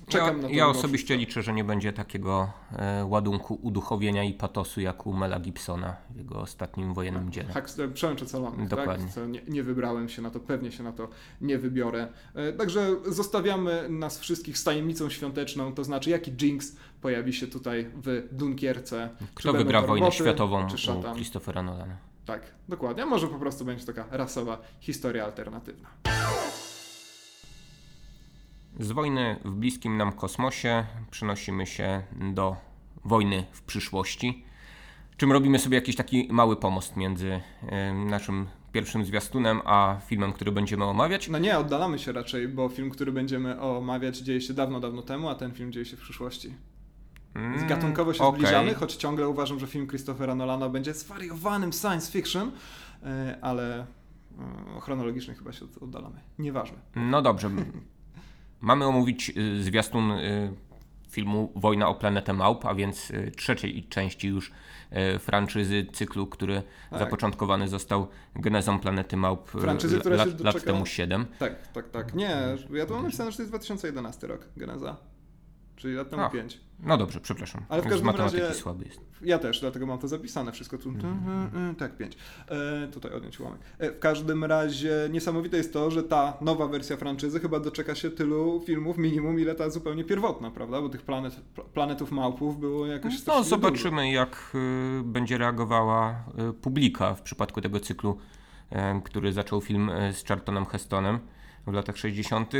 czekam 0.07 0.27
ja, 0.27 0.41
na 0.41 0.47
to. 0.47 0.53
Ja 0.53 0.67
osobiście 0.67 1.17
liczę, 1.17 1.43
że 1.43 1.53
nie 1.53 1.63
będzie 1.63 1.93
takiego 1.93 2.50
e, 2.71 3.05
ładunku 3.05 3.59
uduchowienia 3.62 4.24
i 4.24 4.33
patosu 4.33 4.81
jak 4.81 5.07
u 5.07 5.13
Mela 5.13 5.39
Gibsona 5.39 5.95
w 6.09 6.17
jego 6.17 6.41
ostatnim 6.41 6.93
wojennym 6.93 7.31
dziele. 7.31 7.53
Tak, 7.53 7.69
przemęczę 7.93 8.27
salonych, 8.27 8.67
Dokładnie. 8.67 9.07
tak? 9.15 9.27
Nie, 9.29 9.41
nie 9.47 9.63
wybrałem 9.63 10.09
się 10.09 10.21
na 10.21 10.29
to, 10.31 10.39
pewnie 10.39 10.71
się 10.71 10.83
na 10.83 10.91
to 10.91 11.07
nie 11.41 11.57
wybiorę. 11.57 12.07
E, 12.35 12.53
Także 12.53 12.95
zostawiamy 13.05 13.89
nas 13.89 14.19
wszystkich 14.19 14.57
z 14.57 14.63
tajemnicą 14.63 15.09
świąteczną, 15.09 15.74
to 15.74 15.83
znaczy 15.83 16.09
jaki 16.09 16.31
Jinx 16.41 16.75
pojawi 17.01 17.33
się 17.33 17.47
tutaj 17.47 17.91
w 17.95 18.27
Dunkierce. 18.31 19.09
Czy 19.19 19.25
Kto 19.35 19.53
wygra 19.53 19.81
to 19.81 19.88
wojnę 19.88 20.05
roboty, 20.05 20.17
światową 20.24 20.67
czy 20.67 20.75
u 20.75 20.77
szatan? 20.77 21.15
Christophera 21.15 21.63
Nolana? 21.63 21.97
Tak, 22.25 22.41
dokładnie. 22.69 23.03
A 23.03 23.05
może 23.05 23.27
po 23.27 23.39
prostu 23.39 23.65
będzie 23.65 23.85
taka 23.85 24.05
rasowa 24.12 24.62
historia 24.79 25.25
alternatywna. 25.25 25.89
Z 28.79 28.91
wojny 28.91 29.39
w 29.46 29.51
bliskim 29.51 29.98
nam 29.98 30.12
kosmosie 30.12 30.86
przenosimy 31.12 31.65
się 31.65 32.01
do 32.34 32.55
wojny 33.05 33.46
w 33.51 33.62
przyszłości, 33.62 34.44
czym 35.17 35.32
robimy 35.32 35.60
sobie 35.60 35.75
jakiś 35.75 35.96
taki 35.96 36.27
mały 36.32 36.55
pomost 36.55 36.96
między 36.96 37.41
e, 37.67 37.94
naszym 37.94 38.48
pierwszym 38.72 39.05
zwiastunem 39.05 39.62
a 39.65 39.98
filmem, 40.05 40.34
który 40.34 40.51
będziemy 40.51 40.84
omawiać. 40.86 41.29
No 41.29 41.38
nie, 41.39 41.58
oddalamy 41.60 42.00
się 42.00 42.12
raczej, 42.12 42.48
bo 42.48 42.70
film, 42.70 42.89
który 42.89 43.12
będziemy 43.12 43.62
omawiać 43.62 44.17
dzieje 44.17 44.41
się 44.41 44.53
dawno, 44.53 44.79
dawno 44.79 45.01
temu, 45.01 45.29
a 45.29 45.36
ten 45.36 45.51
film 45.51 45.72
dzieje 45.72 45.86
się 45.86 45.98
w 45.98 46.00
przyszłości. 46.00 46.53
Więc 47.36 47.55
Mm, 47.58 47.67
gatunkowo 47.67 48.13
się 48.13 48.24
okej. 48.24 48.39
zbliżamy, 48.41 48.74
choć 48.74 48.96
ciągle 48.96 49.27
uważam, 49.29 49.60
że 49.60 49.67
film 49.67 49.88
Christophera 49.88 50.36
Nolana 50.36 50.70
będzie 50.70 50.94
zwariowanym 50.94 51.72
science 51.74 52.12
fiction, 52.12 52.51
e, 53.03 53.38
ale 53.41 53.79
e, 53.79 54.82
chronologicznie 54.82 55.34
chyba 55.34 55.51
się 55.53 55.65
od- 55.65 55.84
oddalamy. 55.84 56.20
Nieważne. 56.39 56.77
No 56.96 57.22
dobrze. 57.22 57.50
Mamy 58.65 58.86
omówić 58.86 59.31
y, 59.38 59.63
zwiastun 59.63 60.12
y, 60.12 60.53
filmu 61.10 61.51
Wojna 61.55 61.88
o 61.88 61.95
planetę 61.95 62.34
Małp, 62.34 62.65
a 62.65 62.75
więc 62.75 63.12
y, 63.12 63.31
trzeciej 63.38 63.84
części 63.84 64.27
już 64.27 64.51
franczyzy, 65.19 65.86
cyklu, 65.93 66.27
który 66.27 66.63
Tak. 66.89 67.00
zapoczątkowany 67.00 67.67
został 67.67 68.07
genezą 68.36 68.79
planety 68.79 69.17
Małp 69.17 69.50
Franczyzy, 69.50 70.00
która 70.00 70.17
się 70.17 70.25
lat, 70.25 70.39
lat 70.39 70.55
doczeka- 70.55 70.65
temu 70.65 70.86
7. 70.86 71.25
Tak, 71.39 71.67
tak, 71.72 71.89
tak. 71.89 72.13
Nie, 72.15 72.38
ja 72.72 72.86
tu 72.86 72.93
mam 72.93 73.03
napisane, 73.03 73.31
że 73.31 73.38
to 73.38 73.43
jest 73.43 73.51
2011 73.51 74.27
rok, 74.27 74.45
Geneza. 74.57 74.98
Czyli 75.75 75.94
lat 75.94 76.10
temu 76.10 76.24
A. 76.24 76.29
5. 76.29 76.60
No 76.79 76.98
dobrze, 76.98 77.20
przepraszam. 77.20 77.65
Ale 77.70 77.82
w 77.82 77.88
każdym 77.88 78.10
razie- 78.10 78.53
słaby 78.53 78.86
jest. 78.86 79.01
Ja 79.22 79.39
też, 79.39 79.60
dlatego 79.62 79.86
mam 79.86 80.00
to 80.00 80.08
zapisane 80.08 80.51
wszystko 80.51 80.77
tu. 80.77 80.89
Mhm. 80.89 81.75
Tak, 81.75 81.98
5. 81.98 82.17
E, 82.48 82.88
tutaj 82.88 83.13
odjąć 83.13 83.39
ułamek. 83.39 83.60
E, 83.77 83.91
w 83.91 84.00
każdym 84.00 84.44
razie 84.44 85.10
niesamowite 85.12 85.58
jest 85.58 85.74
to, 85.74 85.91
że 85.91 86.03
ta 86.03 86.38
nowa 86.41 86.67
wersja 86.67 86.98
franczyzy 86.98 87.39
chyba 87.39 87.60
doczeka 87.60 87.96
się 87.96 88.10
tylu 88.12 88.62
filmów 88.65 88.98
minimum, 88.98 89.39
ile 89.39 89.55
ta 89.55 89.70
zupełnie 89.70 90.03
pierwotna, 90.03 90.51
prawda? 90.51 90.82
Bo 90.82 90.89
tych 90.89 91.01
planet, 91.01 91.36
pl- 91.55 91.67
planetów 91.74 92.12
małpów 92.12 92.60
było 92.60 92.88
jakoś 92.88 93.25
No 93.25 93.44
zobaczymy, 93.44 94.12
jak 94.12 94.51
y, 95.00 95.03
będzie 95.03 95.38
reagowała 95.38 96.24
y, 96.50 96.53
publika 96.53 97.13
w 97.15 97.22
przypadku 97.22 97.62
tego 97.62 97.79
cyklu, 97.79 98.17
y, 98.72 98.75
który 99.03 99.34
zaczął 99.34 99.62
film 99.62 99.89
y, 99.89 100.13
z 100.13 100.25
Charltonem 100.25 100.65
Hestonem 100.65 101.20
w 101.67 101.74
latach 101.74 101.98
60. 101.98 102.51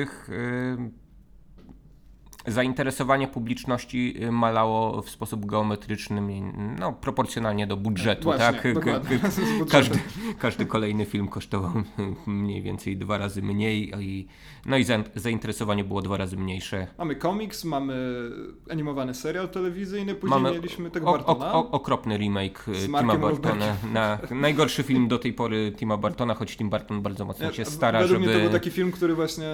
Zainteresowanie 2.48 3.28
publiczności 3.28 4.24
y, 4.24 4.32
malało 4.32 5.02
w 5.02 5.10
sposób 5.10 5.46
geometryczny, 5.46 6.22
no, 6.80 6.94
proporcjonalnie 6.94 7.68
do 7.68 7.78
budżetu. 7.78 8.24
Właśnie, 8.24 8.46
tak? 8.46 8.64
Każdy, 9.72 10.00
każdy 10.40 10.66
kolejny 10.66 11.06
film 11.06 11.28
kosztował 11.28 11.72
mniej 12.28 12.62
więcej 12.62 12.98
dwa 12.98 13.18
razy 13.18 13.42
mniej, 13.42 13.94
i, 14.00 14.28
no 14.66 14.78
i 14.78 14.84
za, 14.84 14.98
zainteresowanie 15.16 15.84
było 15.84 16.02
dwa 16.02 16.18
razy 16.18 16.38
mniejsze. 16.38 16.88
Mamy 16.98 17.16
komiks, 17.16 17.66
mamy 17.66 17.96
animowany 18.70 19.14
serial 19.14 19.50
telewizyjny, 19.50 20.16
później 20.16 20.42
Mamy 20.42 20.56
mieliśmy 20.56 20.92
tego 20.92 21.12
Bartona. 21.12 21.54
o, 21.54 21.72
okropny 21.72 22.18
remake 22.18 22.68
y, 22.68 22.86
Tima 22.86 23.18
Bartona. 23.18 23.76
Na, 23.94 24.20
najgorszy 24.32 24.84
film 24.84 25.08
do 25.08 25.20
tej 25.20 25.34
pory 25.34 25.74
Tima 25.78 25.98
Bartona, 25.98 26.34
choć 26.34 26.58
Tim 26.58 26.70
Barton 26.70 27.02
bardzo 27.02 27.26
mocno 27.26 27.52
się 27.52 27.66
stara, 27.66 28.00
Według 28.00 28.22
żeby... 28.22 28.26
mnie 28.26 28.36
to 28.38 28.44
był 28.44 28.60
taki 28.60 28.72
film, 28.72 28.92
który 28.92 29.16
właśnie 29.16 29.48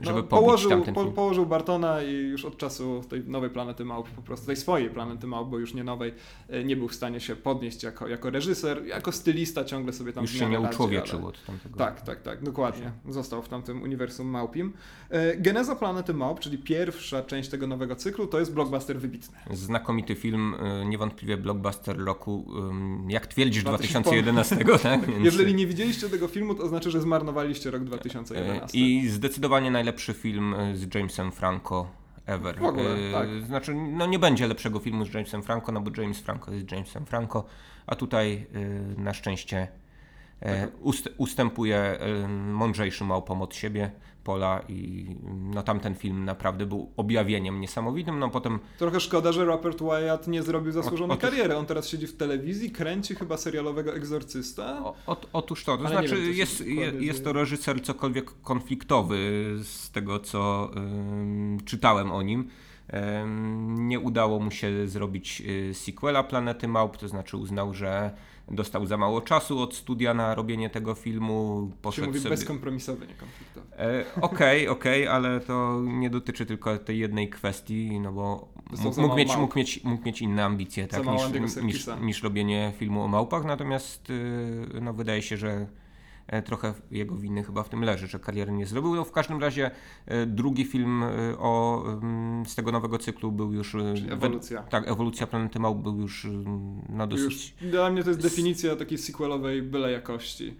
no, 0.00 0.06
żeby 0.06 0.22
położył, 0.22 0.82
po, 0.94 1.04
położył 1.04 1.46
Bartona 1.46 2.02
i 2.02 2.37
już 2.38 2.44
od 2.44 2.56
czasu 2.58 3.02
tej 3.08 3.24
nowej 3.24 3.50
planety 3.50 3.84
Małp, 3.84 4.08
po 4.08 4.22
prostu 4.22 4.46
tej 4.46 4.56
swojej 4.56 4.90
planety 4.90 5.26
Małp, 5.26 5.48
bo 5.48 5.58
już 5.58 5.74
nie 5.74 5.84
nowej, 5.84 6.14
e, 6.48 6.64
nie 6.64 6.76
był 6.76 6.88
w 6.88 6.94
stanie 6.94 7.20
się 7.20 7.36
podnieść 7.36 7.82
jako, 7.82 8.08
jako 8.08 8.30
reżyser, 8.30 8.86
jako 8.86 9.12
stylista 9.12 9.64
ciągle 9.64 9.92
sobie 9.92 10.12
tam 10.12 10.24
Już 10.24 10.32
się 10.32 10.60
uczłowieczył 10.60 11.18
ale- 11.18 11.28
od 11.28 11.44
tamtego. 11.44 11.78
Tak, 11.78 12.00
tak, 12.00 12.22
tak, 12.22 12.42
dokładnie. 12.42 12.92
Został 13.08 13.42
w 13.42 13.48
tamtym 13.48 13.82
uniwersum 13.82 14.26
Małpim. 14.26 14.72
E, 15.10 15.36
Geneza 15.36 15.76
planety 15.76 16.14
Małp, 16.14 16.40
czyli 16.40 16.58
pierwsza 16.58 17.22
część 17.22 17.48
tego 17.48 17.66
nowego 17.66 17.96
cyklu, 17.96 18.26
to 18.26 18.38
jest 18.38 18.54
blockbuster 18.54 19.00
wybitny. 19.00 19.38
Znakomity 19.56 20.14
film, 20.14 20.54
y, 20.82 20.84
niewątpliwie 20.86 21.36
blockbuster 21.36 21.98
roku, 22.04 22.46
jak 23.08 23.26
twierdzisz, 23.26 23.62
2000 23.64 24.10
2011, 24.10 24.56
tak? 24.82 25.06
Więc- 25.06 25.24
Jeżeli 25.24 25.54
nie 25.54 25.66
widzieliście 25.66 26.08
tego 26.08 26.28
filmu, 26.28 26.54
to 26.54 26.68
znaczy, 26.68 26.90
że 26.90 27.00
zmarnowaliście 27.00 27.70
rok 27.70 27.82
y, 27.82 27.84
2011. 27.84 28.78
I 28.78 29.08
zdecydowanie 29.08 29.70
najlepszy 29.70 30.14
film 30.14 30.54
z 30.74 30.94
Jamesem 30.94 31.32
Franco 31.32 31.86
ever. 32.28 32.58
W 32.58 32.64
ogóle, 32.64 32.94
Y, 32.96 33.12
tak. 33.12 33.28
Znaczy, 33.46 33.74
no 33.74 34.06
nie 34.06 34.18
będzie 34.18 34.46
lepszego 34.46 34.78
filmu 34.78 35.04
z 35.06 35.14
Jamesem 35.14 35.42
Franco, 35.42 35.72
no 35.72 35.80
bo 35.80 36.00
James 36.02 36.20
Franco 36.20 36.52
jest 36.52 36.72
Jamesem 36.72 37.06
Franco, 37.06 37.44
a 37.86 37.94
tutaj 37.94 38.46
y, 38.56 39.00
na 39.00 39.14
szczęście 39.14 39.68
e, 40.40 40.60
Tak. 40.60 40.70
ust, 40.80 41.08
ustępuje 41.16 41.98
y, 42.24 42.28
mądrzejszym 42.28 43.06
małpom 43.06 43.42
od 43.42 43.54
siebie 43.54 43.90
Pola 44.28 44.60
i 44.68 45.06
no 45.54 45.62
tamten 45.62 45.94
film 45.94 46.24
naprawdę 46.24 46.66
był 46.66 46.92
objawieniem 46.96 47.60
niesamowitym, 47.60 48.18
no 48.18 48.30
potem 48.30 48.58
Trochę 48.78 49.00
szkoda, 49.00 49.32
że 49.32 49.44
Robert 49.44 49.82
Wyatt 49.82 50.28
nie 50.28 50.42
zrobił 50.42 50.72
zasłużonej 50.72 51.16
otóż- 51.16 51.30
kariery. 51.30 51.56
On 51.56 51.66
teraz 51.66 51.88
siedzi 51.88 52.06
w 52.06 52.16
telewizji, 52.16 52.70
kręci 52.70 53.14
chyba 53.14 53.36
serialowego 53.36 53.94
Egzorcysta. 53.94 54.84
O, 54.84 54.94
o, 55.06 55.16
otóż 55.32 55.64
to, 55.64 55.76
to 55.76 55.86
Ale 55.86 55.90
znaczy 55.90 56.22
wiem, 56.22 56.34
jest, 56.34 56.64
jest 57.00 57.24
to 57.24 57.32
reżyser 57.32 57.82
cokolwiek 57.82 58.30
konfliktowy 58.42 59.18
z 59.62 59.90
tego, 59.90 60.18
co 60.20 60.70
ym, 60.76 61.58
czytałem 61.64 62.12
o 62.12 62.22
nim. 62.22 62.48
Nie 63.68 64.00
udało 64.00 64.40
mu 64.40 64.50
się 64.50 64.88
zrobić 64.88 65.42
y, 65.70 65.74
sequela 65.74 66.22
Planety 66.22 66.68
Małp, 66.68 66.96
to 66.96 67.08
znaczy 67.08 67.36
uznał, 67.36 67.74
że 67.74 68.10
dostał 68.50 68.86
za 68.86 68.96
mało 68.96 69.20
czasu 69.20 69.58
od 69.58 69.74
studia 69.74 70.14
na 70.14 70.34
robienie 70.34 70.70
tego 70.70 70.94
filmu. 70.94 71.70
Poszedł 71.82 72.06
mówi 72.06 72.20
sobie... 72.20 72.30
bezkompromisowy, 72.30 73.06
nie 73.06 73.14
konfliktowy. 73.14 73.66
E, 73.78 74.04
Okej, 74.20 74.68
okej, 74.76 75.08
ale 75.08 75.40
to 75.40 75.80
nie 75.84 76.10
dotyczy 76.10 76.46
tylko 76.46 76.78
tej 76.78 76.98
jednej 76.98 77.28
kwestii, 77.30 78.00
no 78.00 78.12
bo 78.12 78.48
mógł, 78.84 79.00
mógł, 79.00 79.16
mieć, 79.16 79.36
mógł, 79.36 79.58
mieć, 79.58 79.84
mógł 79.84 80.04
mieć 80.04 80.22
inne 80.22 80.44
ambicje 80.44 80.86
tak, 80.86 81.02
niż, 81.06 81.62
niż, 81.62 81.86
niż 82.00 82.22
robienie 82.22 82.72
filmu 82.78 83.02
o 83.02 83.08
małpach, 83.08 83.44
natomiast 83.44 84.10
y, 84.10 84.80
no, 84.80 84.92
wydaje 84.92 85.22
się, 85.22 85.36
że 85.36 85.66
trochę 86.44 86.74
jego 86.90 87.16
winy 87.16 87.44
chyba 87.44 87.62
w 87.62 87.68
tym 87.68 87.84
leży, 87.84 88.06
że 88.06 88.18
kariery 88.18 88.52
nie 88.52 88.66
zrobił. 88.66 88.94
No, 88.94 89.04
w 89.04 89.12
każdym 89.12 89.40
razie 89.40 89.70
e, 90.06 90.26
drugi 90.26 90.64
film 90.64 91.02
e, 91.02 91.08
o, 91.38 91.84
ym, 92.02 92.42
z 92.46 92.54
tego 92.54 92.72
nowego 92.72 92.98
cyklu 92.98 93.32
był 93.32 93.52
już... 93.52 93.74
e, 93.74 93.94
Czyli 93.94 94.12
ewolucja. 94.12 94.62
tak, 94.62 94.88
ewolucja 94.88 95.26
planety 95.26 95.58
małp 95.58 95.78
był 95.82 96.00
już 96.00 96.24
ym, 96.24 96.82
no, 96.88 97.06
dosyć... 97.06 97.54
Już 97.60 97.70
dla 97.70 97.90
mnie 97.90 98.02
to 98.02 98.10
jest 98.10 98.22
definicja 98.22 98.76
takiej 98.76 98.98
sequelowej 98.98 99.62
byle 99.62 99.92
jakości. 99.92 100.54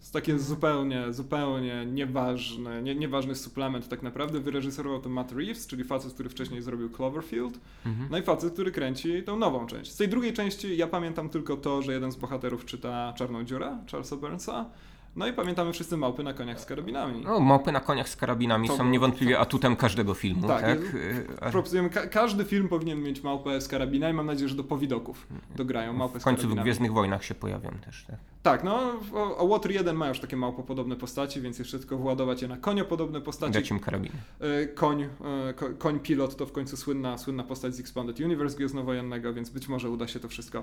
Jest 0.00 0.12
takie 0.12 0.38
zupełnie, 0.38 1.12
zupełnie 1.12 1.86
nieważne, 1.86 2.82
nie, 2.82 2.94
nieważny 2.94 3.34
suplement 3.34 3.88
tak 3.88 4.02
naprawdę. 4.02 4.40
Wyreżyserował 4.40 5.00
to 5.00 5.08
Matt 5.08 5.32
Reeves, 5.32 5.66
czyli 5.66 5.84
facet, 5.84 6.12
który 6.14 6.28
wcześniej 6.28 6.62
zrobił 6.62 6.90
Cloverfield. 6.90 7.60
Mhm. 7.86 8.08
No 8.10 8.18
i 8.18 8.22
facet, 8.22 8.52
który 8.52 8.72
kręci 8.72 9.22
tą 9.22 9.36
nową 9.36 9.66
część. 9.66 9.92
Z 9.92 9.96
tej 9.96 10.08
drugiej 10.08 10.32
części 10.32 10.76
ja 10.76 10.86
pamiętam 10.86 11.28
tylko 11.28 11.56
to, 11.56 11.82
że 11.82 11.92
jeden 11.92 12.12
z 12.12 12.16
bohaterów 12.16 12.64
czyta 12.64 13.12
Czarną 13.16 13.44
Dziurę, 13.44 13.78
Charlesa 13.90 14.16
Burnsa. 14.16 14.70
No 15.18 15.26
i 15.26 15.32
pamiętamy 15.32 15.72
wszyscy 15.72 15.96
małpy 15.96 16.22
na 16.22 16.34
koniach 16.34 16.60
z 16.60 16.64
karabinami. 16.66 17.22
No, 17.24 17.40
małpy 17.40 17.72
na 17.72 17.80
koniach 17.80 18.08
z 18.08 18.16
karabinami 18.16 18.68
To 18.68 18.72
są 18.72 18.78
było- 18.78 18.90
niewątpliwie 18.90 19.38
atutem 19.38 19.76
każdego 19.76 20.14
filmu, 20.14 20.48
Tak, 20.48 20.60
tak? 20.62 20.78
jest- 20.80 20.94
a- 21.40 21.50
Proponujemy, 21.50 21.90
ka- 21.90 22.06
każdy 22.06 22.44
film 22.44 22.68
powinien 22.68 23.02
mieć 23.02 23.22
małpę 23.22 23.60
z 23.60 23.68
karabinami. 23.68 24.14
Mam 24.14 24.26
nadzieję, 24.26 24.48
że 24.48 24.54
do 24.54 24.64
powidoków 24.64 25.26
dograją 25.56 25.92
małpę 25.92 26.18
W 26.18 26.22
z 26.22 26.24
końcu 26.24 26.38
w 26.38 26.42
karabinami. 26.42 26.64
Gwiezdnych 26.64 26.92
Wojnach 26.92 27.24
się 27.24 27.34
pojawią 27.34 27.70
też, 27.84 28.04
tak? 28.06 28.16
Tak, 28.42 28.64
no 28.64 28.92
o, 29.14 29.36
o 29.36 29.48
Water 29.48 29.70
1 29.72 29.96
ma 29.96 30.08
już 30.08 30.20
takie 30.20 30.36
małpopodobne 30.36 30.96
postaci, 30.96 31.40
więc 31.40 31.58
jeszcze 31.58 31.78
tylko 31.78 31.96
władować 31.96 32.42
je 32.42 32.48
na 32.48 32.56
koniopodobne 32.56 33.20
postaci. 33.20 33.52
Dać 33.52 33.70
im 33.70 33.80
karabiny. 33.80 34.14
E, 34.40 34.66
Koń, 34.66 35.08
ko, 35.56 35.66
koń 35.78 36.00
pilot 36.00 36.36
to 36.36 36.46
w 36.46 36.52
końcu 36.52 36.76
słynna, 36.76 37.18
słynna 37.18 37.44
postać 37.44 37.74
z 37.74 37.80
Expanded 37.80 38.20
Universe 38.20 38.56
Gwiezdnowojennego, 38.56 39.34
więc 39.34 39.50
być 39.50 39.68
może 39.68 39.90
uda 39.90 40.08
się 40.08 40.20
to 40.20 40.28
wszystko 40.28 40.62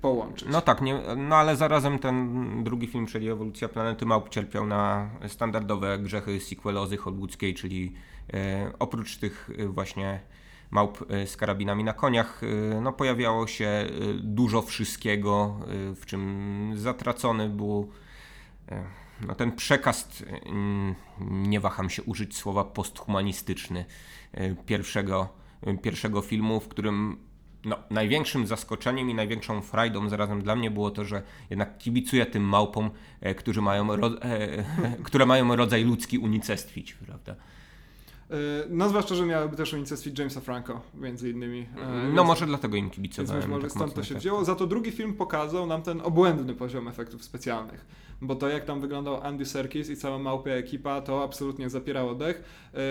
połączyć. 0.00 0.48
No 0.52 0.60
tak, 0.60 0.82
nie, 0.82 1.00
no 1.16 1.36
ale 1.36 1.56
zarazem 1.56 1.98
ten 1.98 2.44
drugi 2.64 2.86
film, 2.86 3.06
czyli 3.06 3.28
Ewolucja 3.28 3.63
Planety 3.68 4.06
Małp 4.06 4.28
cierpiał 4.28 4.66
na 4.66 5.10
standardowe 5.28 5.98
grzechy 5.98 6.40
sequelozy 6.40 6.96
hollywoodzkiej, 6.96 7.54
czyli 7.54 7.92
e, 8.34 8.72
oprócz 8.78 9.16
tych 9.16 9.50
e, 9.58 9.66
właśnie 9.66 10.20
małp 10.70 11.10
e, 11.10 11.26
z 11.26 11.36
karabinami 11.36 11.84
na 11.84 11.92
koniach, 11.92 12.40
no 12.82 12.92
pojawiało 12.92 13.46
się 13.46 13.86
dużo 14.14 14.62
wszystkiego, 14.62 15.60
w 15.96 16.06
czym 16.06 16.72
zatracony 16.76 17.48
był 17.48 17.90
no 19.26 19.34
ten 19.34 19.52
przekaz, 19.52 20.22
nie 21.20 21.60
waham 21.60 21.90
się 21.90 22.02
użyć 22.02 22.36
słowa 22.36 22.64
posthumanistyczny 22.64 23.84
pierwszego, 24.66 25.28
pierwszego 25.82 26.22
filmu, 26.22 26.60
w 26.60 26.68
którym 26.68 27.16
no, 27.64 27.78
największym 27.90 28.46
zaskoczeniem 28.46 29.10
i 29.10 29.14
największą 29.14 29.62
frajdą 29.62 30.08
zarazem 30.08 30.42
dla 30.42 30.56
mnie 30.56 30.70
było 30.70 30.90
to, 30.90 31.04
że 31.04 31.22
jednak 31.50 31.78
kibicuję 31.78 32.26
tym 32.26 32.42
małpom, 32.42 32.90
e, 33.20 33.34
którzy 33.34 33.62
mają 33.62 33.96
ro, 33.96 34.10
e, 34.22 34.64
które 35.06 35.26
mają 35.26 35.56
rodzaj 35.56 35.84
ludzki 35.84 36.18
unicestwić, 36.18 36.94
prawda? 36.94 37.36
E, 38.30 38.36
no 38.68 38.88
zwłaszcza, 38.88 39.14
że 39.14 39.26
miałyby 39.26 39.56
też 39.56 39.72
unicestwić 39.72 40.18
Jamesa 40.18 40.40
Franco, 40.40 40.80
między 40.94 41.30
innymi. 41.30 41.60
E, 41.60 41.86
no 41.86 42.14
więc, 42.14 42.26
może 42.26 42.46
dlatego 42.46 42.76
im 42.76 42.90
kibicowałem. 42.90 43.40
Więc 43.40 43.50
może 43.50 43.62
tak 43.62 43.70
stąd 43.70 43.94
to 43.94 44.02
się 44.02 44.14
tak. 44.14 44.20
wzięło. 44.20 44.44
Za 44.44 44.54
to 44.54 44.66
drugi 44.66 44.90
film 44.90 45.14
pokazał 45.14 45.66
nam 45.66 45.82
ten 45.82 46.00
obłędny 46.00 46.54
poziom 46.54 46.88
efektów 46.88 47.24
specjalnych 47.24 48.04
bo 48.22 48.34
to 48.34 48.48
jak 48.48 48.64
tam 48.64 48.80
wyglądał 48.80 49.20
Andy 49.22 49.46
Serkis 49.46 49.90
i 49.90 49.96
cała 49.96 50.18
małpia 50.18 50.50
ekipa, 50.50 51.00
to 51.00 51.22
absolutnie 51.22 51.70
zapierało 51.70 52.14
dech. 52.14 52.36
E, 52.36 52.42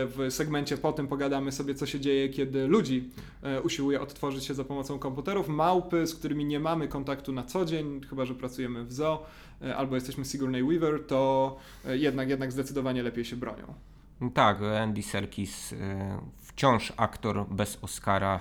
w 0.06 0.28
segmencie 0.30 0.78
po 0.78 0.94
tym 0.94 1.08
pogadamy 1.08 1.52
sobie, 1.52 1.76
co 1.76 1.86
się 1.86 2.00
dzieje, 2.00 2.30
kiedy 2.30 2.68
ludzi 2.68 3.10
usiłuje 3.64 4.02
odtworzyć 4.02 4.46
się 4.46 4.54
za 4.54 4.64
pomocą 4.64 5.00
komputerów. 5.00 5.48
Małpy, 5.48 6.08
z 6.08 6.16
którymi 6.16 6.46
nie 6.46 6.60
mamy 6.60 6.88
kontaktu 6.88 7.32
na 7.32 7.44
co 7.44 7.66
dzień, 7.66 8.02
chyba 8.10 8.26
że 8.26 8.36
pracujemy 8.36 8.86
w 8.86 8.94
zoo, 8.94 9.26
albo 9.78 9.96
jesteśmy 9.96 10.26
Sigourney 10.26 10.64
Weaver, 10.64 11.08
to 11.08 11.56
jednak, 11.86 12.30
jednak 12.30 12.52
zdecydowanie 12.52 13.04
lepiej 13.04 13.26
się 13.26 13.36
bronią. 13.36 13.74
Tak, 14.34 14.58
Andy 14.82 15.04
Serkis 15.04 15.76
wciąż 16.40 16.94
aktor 16.98 17.46
bez 17.50 17.78
Oscara, 17.82 18.40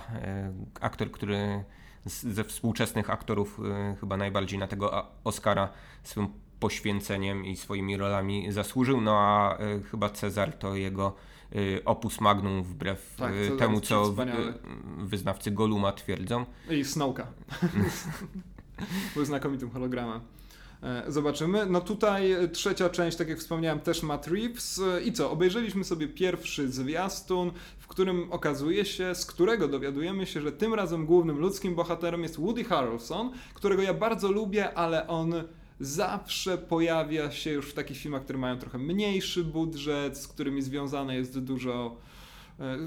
aktor, 0.81 1.11
który 1.11 1.63
ze 2.05 2.43
współczesnych 2.43 3.09
aktorów 3.09 3.59
chyba 3.99 4.17
najbardziej 4.17 4.59
na 4.59 4.67
tego 4.67 5.05
Oscara 5.23 5.69
swym 6.03 6.27
poświęceniem 6.59 7.45
i 7.45 7.55
swoimi 7.55 7.97
rolami 7.97 8.51
zasłużył, 8.51 9.01
no 9.01 9.17
a 9.19 9.57
chyba 9.91 10.09
Cezar 10.09 10.53
to 10.53 10.75
jego 10.75 11.15
opus 11.85 12.21
magnum 12.21 12.63
wbrew 12.63 13.15
tak, 13.17 13.33
temu, 13.59 13.81
co 13.81 14.15
wyznawcy 14.97 15.51
Goluma 15.51 15.91
twierdzą. 15.91 16.45
I 16.69 16.85
Snowka. 16.85 17.27
Był 19.15 19.25
znakomitym 19.25 19.69
hologramem. 19.69 20.21
E, 20.83 21.03
zobaczymy. 21.07 21.65
No 21.65 21.81
tutaj 21.81 22.35
trzecia 22.51 22.89
część, 22.89 23.17
tak 23.17 23.29
jak 23.29 23.39
wspomniałem, 23.39 23.79
też 23.79 24.03
Matt 24.03 24.27
Reeves. 24.27 24.81
I 25.05 25.13
co? 25.13 25.31
Obejrzeliśmy 25.31 25.83
sobie 25.83 26.07
pierwszy 26.07 26.71
zwiastun, 26.71 27.51
w 27.77 27.87
którym 27.87 28.31
okazuje 28.31 28.85
się, 28.85 29.15
z 29.15 29.25
którego 29.25 29.67
dowiadujemy 29.67 30.25
się, 30.25 30.41
że 30.41 30.51
tym 30.51 30.73
razem 30.73 31.05
głównym 31.05 31.39
ludzkim 31.39 31.75
bohaterem 31.75 32.23
jest 32.23 32.39
Woody 32.39 32.63
Harrelson, 32.63 33.31
którego 33.53 33.81
ja 33.81 33.93
bardzo 33.93 34.31
lubię, 34.31 34.73
ale 34.73 35.07
on 35.07 35.33
zawsze 35.79 36.57
pojawia 36.57 37.31
się 37.31 37.51
już 37.51 37.69
w 37.69 37.73
takich 37.73 37.97
filmach, 37.97 38.23
które 38.23 38.39
mają 38.39 38.57
trochę 38.57 38.77
mniejszy 38.77 39.43
budżet, 39.43 40.17
z 40.17 40.27
którymi 40.27 40.61
związane 40.61 41.15
jest 41.15 41.39
dużo 41.39 41.85
e, 41.85 42.12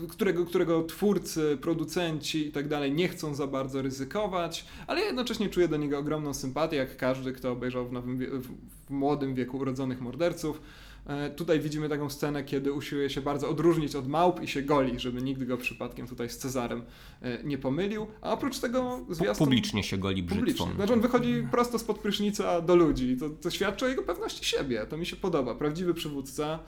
którego, 0.08 0.44
którego 0.44 0.82
twórcy, 0.84 1.58
producenci 1.60 2.46
i 2.46 2.52
tak 2.52 2.68
dalej 2.68 2.92
nie 2.92 3.08
chcą 3.08 3.34
za 3.34 3.46
bardzo 3.46 3.82
ryzykować, 3.82 4.64
ale 4.86 5.00
jednocześnie 5.00 5.48
czuję 5.48 5.68
do 5.68 5.76
niego 5.76 5.98
ogromną 5.98 6.34
sympatię, 6.34 6.76
jak 6.76 6.96
każdy, 6.96 7.32
kto 7.32 7.52
obejrzał 7.52 7.88
w, 7.88 7.92
nowym, 7.92 8.18
w 8.40 8.50
młodym 8.90 9.34
wieku 9.34 9.56
urodzonych 9.56 10.00
morderców. 10.00 10.60
E, 11.06 11.30
tutaj 11.30 11.60
widzimy 11.60 11.88
taką 11.88 12.10
scenę, 12.10 12.44
kiedy 12.44 12.72
usiłuje 12.72 13.10
się 13.10 13.20
bardzo 13.20 13.48
odróżnić 13.48 13.96
od 13.96 14.08
małp 14.08 14.42
i 14.42 14.48
się 14.48 14.62
goli, 14.62 15.00
żeby 15.00 15.22
nikt 15.22 15.44
go 15.44 15.56
przypadkiem 15.56 16.06
tutaj 16.06 16.30
z 16.30 16.38
Cezarem 16.38 16.82
e, 17.22 17.44
nie 17.44 17.58
pomylił. 17.58 18.06
A 18.22 18.32
oprócz 18.32 18.58
tego 18.58 19.00
zwiastun... 19.10 19.46
Publicznie 19.46 19.82
się 19.82 19.98
goli 19.98 20.22
brzytwą. 20.22 20.72
Znaczy 20.74 20.92
on 20.92 21.00
wychodzi 21.00 21.46
prosto 21.50 21.78
spod 21.78 21.98
prysznica 21.98 22.60
do 22.60 22.76
ludzi. 22.76 23.16
To, 23.16 23.30
to 23.30 23.50
świadczy 23.50 23.84
o 23.84 23.88
jego 23.88 24.02
pewności 24.02 24.44
siebie. 24.44 24.86
To 24.86 24.96
mi 24.96 25.06
się 25.06 25.16
podoba. 25.16 25.54
Prawdziwy 25.54 25.94
przywódca 25.94 26.58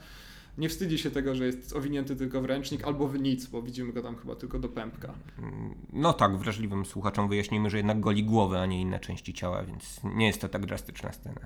nie 0.59 0.69
wstydzi 0.69 0.97
się 0.97 1.11
tego, 1.11 1.35
że 1.35 1.45
jest 1.45 1.75
owinięty 1.75 2.15
tylko 2.15 2.41
w 2.41 2.45
ręcznik 2.45 2.83
albo 2.83 3.07
w 3.07 3.19
nic, 3.19 3.45
bo 3.45 3.61
widzimy 3.61 3.93
go 3.93 4.01
tam 4.01 4.15
chyba 4.15 4.35
tylko 4.35 4.59
do 4.59 4.69
pępka. 4.69 5.13
No 5.93 6.13
tak, 6.13 6.37
wrażliwym 6.37 6.85
słuchaczom 6.85 7.29
wyjaśnimy, 7.29 7.69
że 7.69 7.77
jednak 7.77 7.99
goli 7.99 8.23
głowę, 8.23 8.61
a 8.61 8.65
nie 8.65 8.81
inne 8.81 8.99
części 8.99 9.33
ciała, 9.33 9.63
więc 9.63 9.99
nie 10.03 10.27
jest 10.27 10.41
to 10.41 10.49
tak 10.49 10.65
drastyczna 10.65 11.11
scena. 11.11 11.41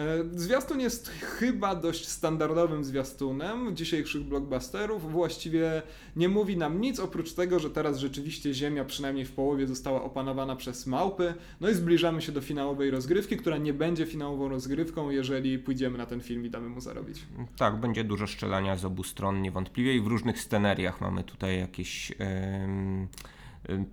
E, 0.00 0.24
zwiastun 0.38 0.80
jest 0.80 1.08
chyba 1.08 1.74
dość 1.74 2.08
standardowym 2.08 2.84
zwiastunem 2.84 3.76
dzisiejszych 3.76 4.22
blockbusterów. 4.22 5.12
Właściwie 5.12 5.82
nie 6.16 6.28
mówi 6.28 6.56
nam 6.56 6.80
nic 6.80 7.00
oprócz 7.00 7.32
tego, 7.32 7.58
że 7.58 7.70
teraz 7.70 7.98
rzeczywiście 7.98 8.54
Ziemia 8.54 8.84
przynajmniej 8.84 9.24
w 9.24 9.32
połowie 9.32 9.66
została 9.66 10.02
opanowana 10.02 10.56
przez 10.56 10.86
małpy. 10.86 11.34
No 11.60 11.68
i 11.68 11.74
zbliżamy 11.74 12.22
się 12.22 12.32
do 12.32 12.40
finałowej 12.40 12.90
rozgrywki, 12.90 13.36
która 13.36 13.56
nie 13.56 13.74
będzie 13.74 14.06
finałową 14.06 14.48
rozgrywką, 14.48 15.10
jeżeli 15.10 15.58
pójdziemy 15.58 15.98
na 15.98 16.06
ten 16.06 16.20
film 16.20 16.46
i 16.46 16.50
damy 16.50 16.68
mu 16.68 16.80
zarobić. 16.80 17.26
Tak, 17.56 17.80
będzie 17.80 18.04
dużo 18.04 18.26
strzelania 18.26 18.76
z 18.76 18.84
obu 18.84 19.02
stron 19.02 19.42
niewątpliwie 19.42 19.94
i 19.94 20.00
w 20.00 20.06
różnych 20.06 20.40
scenariach 20.40 21.00
mamy 21.00 21.24
tutaj 21.24 21.58
jakieś. 21.58 22.10
Yy 22.10 22.16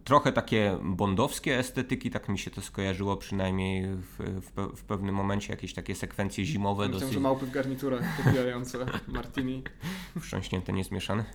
Trochę 0.03 0.31
takie 0.31 0.77
bondowskie 0.83 1.57
estetyki, 1.57 2.09
tak 2.09 2.29
mi 2.29 2.39
się 2.39 2.51
to 2.51 2.61
skojarzyło 2.61 3.17
przynajmniej 3.17 3.87
w, 3.87 4.41
w, 4.41 4.77
w 4.77 4.83
pewnym 4.83 5.15
momencie, 5.15 5.53
jakieś 5.53 5.73
takie 5.73 5.95
sekwencje 5.95 6.45
zimowe. 6.45 6.85
Myślę, 6.85 6.99
dosyć... 6.99 7.13
że 7.13 7.19
małpy 7.19 7.45
w 7.45 7.51
garniturach 7.51 8.23
popijające 8.23 8.77
martini. 9.07 9.63
Wstrząśnięte, 10.19 10.73
niezmieszane 10.73 11.25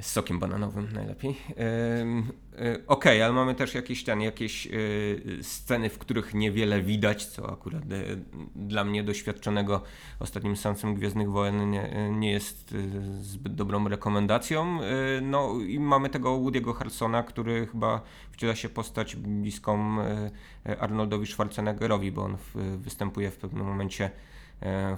z 0.00 0.12
sokiem 0.12 0.38
bananowym 0.38 0.88
najlepiej. 0.92 1.36
E, 1.50 2.04
okej, 2.58 2.84
okay, 2.86 3.24
ale 3.24 3.32
mamy 3.32 3.54
też 3.54 3.74
jakieś, 3.74 4.04
ten, 4.04 4.20
jakieś 4.20 4.66
e, 4.66 4.70
sceny, 5.42 5.90
w 5.90 5.98
których 5.98 6.34
niewiele 6.34 6.82
widać, 6.82 7.26
co 7.26 7.52
akurat 7.52 7.82
e, 7.82 7.86
dla 8.56 8.84
mnie 8.84 9.04
doświadczonego 9.04 9.82
ostatnim 10.20 10.56
seansem 10.56 10.94
Gwiezdnych 10.94 11.30
Wojen 11.30 11.70
nie, 11.70 12.10
nie 12.12 12.30
jest 12.30 12.74
zbyt 13.20 13.54
dobrą 13.54 13.88
rekomendacją. 13.88 14.78
No 15.22 15.60
i 15.60 15.80
mamy 15.80 16.10
tego 16.10 16.30
Woody'ego 16.30 16.74
Harrisona, 16.74 17.22
który 17.22 17.66
chyba 17.66 18.00
wciela 18.30 18.54
się 18.54 18.68
postać 18.68 19.16
bliską 19.16 19.96
Arnoldowi 20.80 21.26
Schwarzeneggerowi, 21.26 22.12
bo 22.12 22.24
on 22.24 22.36
występuje 22.76 23.30
w 23.30 23.36
pewnym 23.36 23.66
momencie 23.66 24.10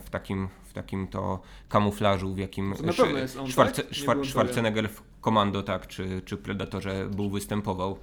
w 0.04 0.10
takim, 0.10 0.48
w 0.64 0.72
takim 0.72 1.08
to 1.08 1.40
kamuflażu, 1.68 2.34
w 2.34 2.38
jakim 2.38 2.74
na 2.82 2.92
pewno 2.92 3.18
jest 3.18 3.36
on, 3.36 3.50
Schwarze, 3.50 3.72
tak? 3.72 4.26
Schwarzenegger 4.26 4.88
w 4.88 5.02
Komando, 5.20 5.62
tak, 5.62 5.86
czy, 5.86 6.22
czy 6.24 6.36
Predatorze 6.36 7.06
był, 7.10 7.30
występował. 7.30 7.98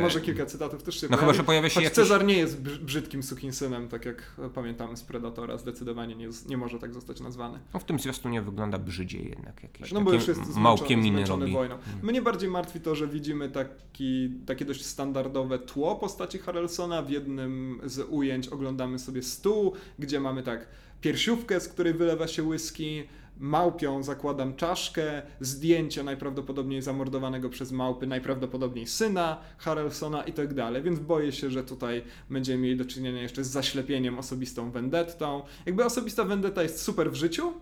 Może 0.00 0.20
kilka 0.20 0.46
cytatów 0.46 0.82
też 0.82 1.00
się 1.00 1.06
No 1.10 1.16
chyba, 1.16 1.32
że 1.32 1.44
pojawia 1.44 1.68
się 1.68 1.82
jakiś... 1.82 1.96
Cezar 1.96 2.24
nie 2.24 2.38
jest 2.38 2.60
brzydkim 2.60 3.22
sukinsynem, 3.22 3.88
tak 3.88 4.04
jak 4.04 4.36
pamiętamy 4.54 4.96
z 4.96 5.02
Predatora, 5.02 5.58
zdecydowanie 5.58 6.16
nie, 6.16 6.28
nie 6.48 6.56
może 6.56 6.78
tak 6.78 6.94
zostać 6.94 7.20
nazwany. 7.20 7.58
No 7.74 7.80
w 7.80 7.84
tym 7.84 7.98
zwiastunie 7.98 8.42
wygląda 8.42 8.78
brzydziej 8.78 9.28
jednak 9.28 9.62
jakieś 9.62 9.92
no 9.92 10.00
bo 10.00 10.12
już 10.12 10.28
jest 10.28 10.56
małpie 10.56 10.96
miny 10.96 11.24
robi. 11.24 11.52
wojną. 11.52 11.78
Hmm. 11.78 12.06
Mnie 12.06 12.22
bardziej 12.22 12.50
martwi 12.50 12.80
to, 12.80 12.94
że 12.94 13.08
widzimy 13.08 13.50
taki, 13.50 14.30
takie 14.46 14.64
dość 14.64 14.86
standardowe 14.86 15.58
tło 15.58 15.96
postaci 15.96 16.38
Harrelsona. 16.38 17.02
W 17.02 17.10
jednym 17.10 17.80
z 17.84 18.06
ujęć 18.08 18.48
oglądamy 18.48 18.98
sobie 18.98 19.22
stół, 19.22 19.72
gdzie 19.98 20.20
mamy 20.20 20.42
tak 20.42 20.66
piersiówkę, 21.00 21.60
z 21.60 21.68
której 21.68 21.94
wylewa 21.94 22.28
się 22.28 22.42
whisky, 22.42 23.04
małpią 23.40 24.02
zakładam 24.02 24.56
czaszkę, 24.56 25.22
zdjęcie 25.40 26.02
najprawdopodobniej 26.02 26.82
zamordowanego 26.82 27.48
przez 27.48 27.72
małpy, 27.72 28.06
najprawdopodobniej 28.06 28.86
syna 28.86 29.40
Harrelsona 29.58 30.22
i 30.22 30.32
tak 30.32 30.54
dalej, 30.54 30.82
więc 30.82 30.98
boję 30.98 31.32
się, 31.32 31.50
że 31.50 31.64
tutaj 31.64 32.02
będziemy 32.30 32.62
mieli 32.62 32.76
do 32.76 32.84
czynienia 32.84 33.22
jeszcze 33.22 33.44
z 33.44 33.48
zaślepieniem 33.48 34.18
osobistą 34.18 34.70
vendettą. 34.70 35.42
Jakby 35.66 35.84
osobista 35.84 36.24
vendetta 36.24 36.62
jest 36.62 36.82
super 36.82 37.10
w 37.10 37.14
życiu, 37.14 37.52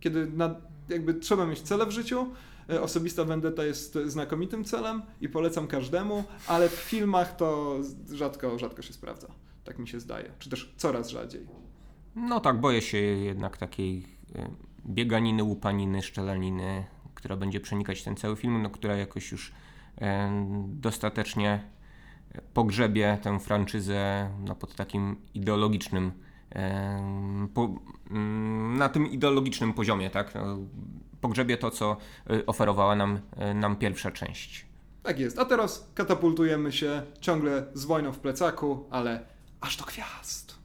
kiedy 0.00 0.26
na, 0.26 0.54
jakby 0.88 1.14
trzeba 1.14 1.46
mieć 1.46 1.60
cele 1.60 1.86
w 1.86 1.90
życiu, 1.90 2.26
e, 2.70 2.82
Osobista 2.82 3.24
vendetta 3.24 3.64
jest 3.64 3.98
znakomitym 4.06 4.64
celem 4.64 5.02
i 5.20 5.28
polecam 5.28 5.66
każdemu, 5.66 6.24
ale 6.46 6.68
w 6.68 6.72
filmach 6.72 7.36
to 7.36 7.78
rzadko, 8.12 8.58
rzadko 8.58 8.82
się 8.82 8.92
sprawdza. 8.92 9.28
Tak 9.64 9.78
mi 9.78 9.88
się 9.88 10.00
zdaje. 10.00 10.32
Czy 10.38 10.50
też 10.50 10.74
coraz 10.76 11.08
rzadziej. 11.08 11.46
No 12.16 12.40
tak, 12.40 12.60
boję 12.60 12.82
się 12.82 12.98
jednak 12.98 13.56
takiej 13.56 14.06
bieganiny, 14.86 15.42
łupaniny, 15.42 16.02
szczelaniny, 16.02 16.84
która 17.14 17.36
będzie 17.36 17.60
przenikać 17.60 18.02
ten 18.02 18.16
cały 18.16 18.36
film, 18.36 18.62
no, 18.62 18.70
która 18.70 18.96
jakoś 18.96 19.32
już 19.32 19.52
e, 20.00 20.30
dostatecznie 20.68 21.64
pogrzebie 22.54 23.18
tę 23.22 23.40
franczyzę 23.40 24.30
no, 24.44 24.54
pod 24.54 24.74
takim 24.74 25.16
ideologicznym 25.34 26.12
e, 26.54 27.48
po, 27.54 27.74
mm, 28.10 28.76
na 28.76 28.88
tym 28.88 29.06
ideologicznym 29.06 29.72
poziomie, 29.72 30.10
tak? 30.10 30.34
No, 30.34 30.58
pogrzebie 31.20 31.56
to, 31.56 31.70
co 31.70 31.96
e, 32.30 32.46
oferowała 32.46 32.96
nam, 32.96 33.20
nam 33.54 33.76
pierwsza 33.76 34.10
część. 34.10 34.66
Tak 35.02 35.18
jest. 35.18 35.38
A 35.38 35.44
teraz 35.44 35.90
katapultujemy 35.94 36.72
się 36.72 37.02
ciągle 37.20 37.66
z 37.74 37.84
wojną 37.84 38.12
w 38.12 38.18
plecaku, 38.18 38.86
ale 38.90 39.26
aż 39.60 39.76
do 39.76 39.84
gwiazd. 39.84 40.58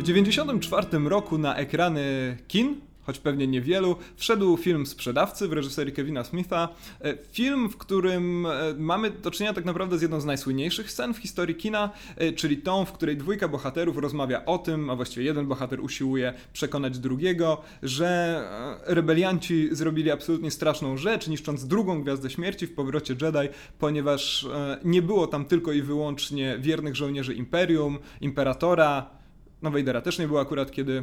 W 0.00 0.02
1994 0.02 1.08
roku 1.08 1.38
na 1.38 1.56
ekrany 1.56 2.36
kin 2.48 2.80
choć 3.02 3.18
pewnie 3.18 3.46
niewielu, 3.46 3.96
wszedł 4.16 4.56
film 4.56 4.86
Sprzedawcy 4.86 5.48
w 5.48 5.52
reżyserii 5.52 5.92
Kevina 5.92 6.24
Smitha. 6.24 6.68
E, 7.00 7.16
film, 7.32 7.68
w 7.68 7.76
którym 7.76 8.46
e, 8.46 8.50
mamy 8.78 9.10
do 9.10 9.30
czynienia 9.30 9.54
tak 9.54 9.64
naprawdę 9.64 9.98
z 9.98 10.02
jedną 10.02 10.20
z 10.20 10.24
najsłynniejszych 10.24 10.90
scen 10.90 11.14
w 11.14 11.18
historii 11.18 11.54
kina, 11.54 11.90
e, 12.16 12.32
czyli 12.32 12.56
tą, 12.56 12.84
w 12.84 12.92
której 12.92 13.16
dwójka 13.16 13.48
bohaterów 13.48 13.98
rozmawia 13.98 14.44
o 14.44 14.58
tym, 14.58 14.90
a 14.90 14.96
właściwie 14.96 15.26
jeden 15.26 15.46
bohater 15.46 15.80
usiłuje 15.80 16.34
przekonać 16.52 16.98
drugiego, 16.98 17.62
że 17.82 18.42
rebelianci 18.86 19.68
zrobili 19.72 20.10
absolutnie 20.10 20.50
straszną 20.50 20.96
rzecz, 20.96 21.28
niszcząc 21.28 21.66
drugą 21.66 22.02
Gwiazdę 22.02 22.30
Śmierci 22.30 22.66
w 22.66 22.74
powrocie 22.74 23.16
Jedi, 23.22 23.54
ponieważ 23.78 24.46
nie 24.84 25.02
było 25.02 25.26
tam 25.26 25.44
tylko 25.44 25.72
i 25.72 25.82
wyłącznie 25.82 26.58
wiernych 26.58 26.96
żołnierzy 26.96 27.34
Imperium, 27.34 27.98
Imperatora, 28.20 29.19
no 29.62 29.70
Vadera 29.70 30.00
też 30.00 30.18
nie 30.18 30.26
było 30.26 30.40
akurat, 30.40 30.70
kiedy, 30.70 31.02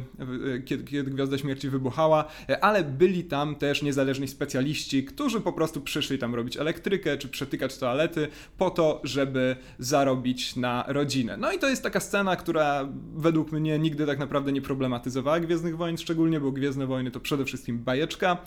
kiedy, 0.64 0.84
kiedy 0.84 1.10
Gwiazda 1.10 1.38
Śmierci 1.38 1.70
wybuchała, 1.70 2.24
ale 2.60 2.84
byli 2.84 3.24
tam 3.24 3.54
też 3.54 3.82
niezależni 3.82 4.28
specjaliści, 4.28 5.04
którzy 5.04 5.40
po 5.40 5.52
prostu 5.52 5.80
przyszli 5.80 6.18
tam 6.18 6.34
robić 6.34 6.56
elektrykę 6.56 7.18
czy 7.18 7.28
przetykać 7.28 7.78
toalety 7.78 8.28
po 8.58 8.70
to, 8.70 9.00
żeby 9.04 9.56
zarobić 9.78 10.56
na 10.56 10.84
rodzinę. 10.88 11.36
No 11.36 11.52
i 11.52 11.58
to 11.58 11.68
jest 11.68 11.82
taka 11.82 12.00
scena, 12.00 12.36
która 12.36 12.88
według 13.14 13.52
mnie 13.52 13.78
nigdy 13.78 14.06
tak 14.06 14.18
naprawdę 14.18 14.52
nie 14.52 14.62
problematyzowała 14.62 15.40
Gwiezdnych 15.40 15.76
Wojen, 15.76 15.98
szczególnie, 15.98 16.40
bo 16.40 16.52
Gwiezdne 16.52 16.86
Wojny 16.86 17.10
to 17.10 17.20
przede 17.20 17.44
wszystkim 17.44 17.78
bajeczka. 17.78 18.38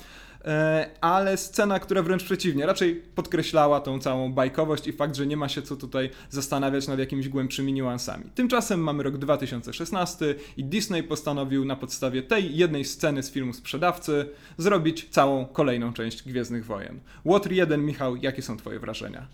E, 0.46 0.90
ale 1.02 1.38
scena, 1.38 1.80
która 1.80 2.04
wręcz 2.04 2.24
przeciwnie, 2.24 2.66
raczej 2.66 2.96
podkreślała 2.96 3.82
tą 3.82 4.00
całą 4.00 4.34
bajkowość 4.34 4.88
i 4.88 4.94
fakt, 4.94 5.16
że 5.16 5.28
nie 5.28 5.38
ma 5.38 5.50
się 5.50 5.62
co 5.62 5.76
tutaj 5.76 6.10
zastanawiać 6.30 6.88
nad 6.88 7.00
jakimiś 7.00 7.30
głębszymi 7.30 7.74
niuansami. 7.74 8.26
Tymczasem 8.36 8.80
mamy 8.80 9.04
rok 9.04 9.18
2016 9.18 10.36
i 10.58 10.64
Disney 10.64 11.04
postanowił 11.04 11.66
na 11.66 11.76
podstawie 11.76 12.24
tej 12.24 12.58
jednej 12.58 12.86
sceny 12.86 13.24
z 13.24 13.32
filmu 13.32 13.54
Sprzedawcy 13.54 14.30
zrobić 14.58 15.08
całą 15.10 15.46
kolejną 15.46 15.94
część 15.94 16.24
Gwiezdnych 16.24 16.66
Wojen. 16.66 17.00
Water 17.26 17.52
1, 17.52 17.86
Michał, 17.86 18.16
jakie 18.16 18.42
są 18.42 18.58
twoje 18.58 18.80
wrażenia? 18.80 19.28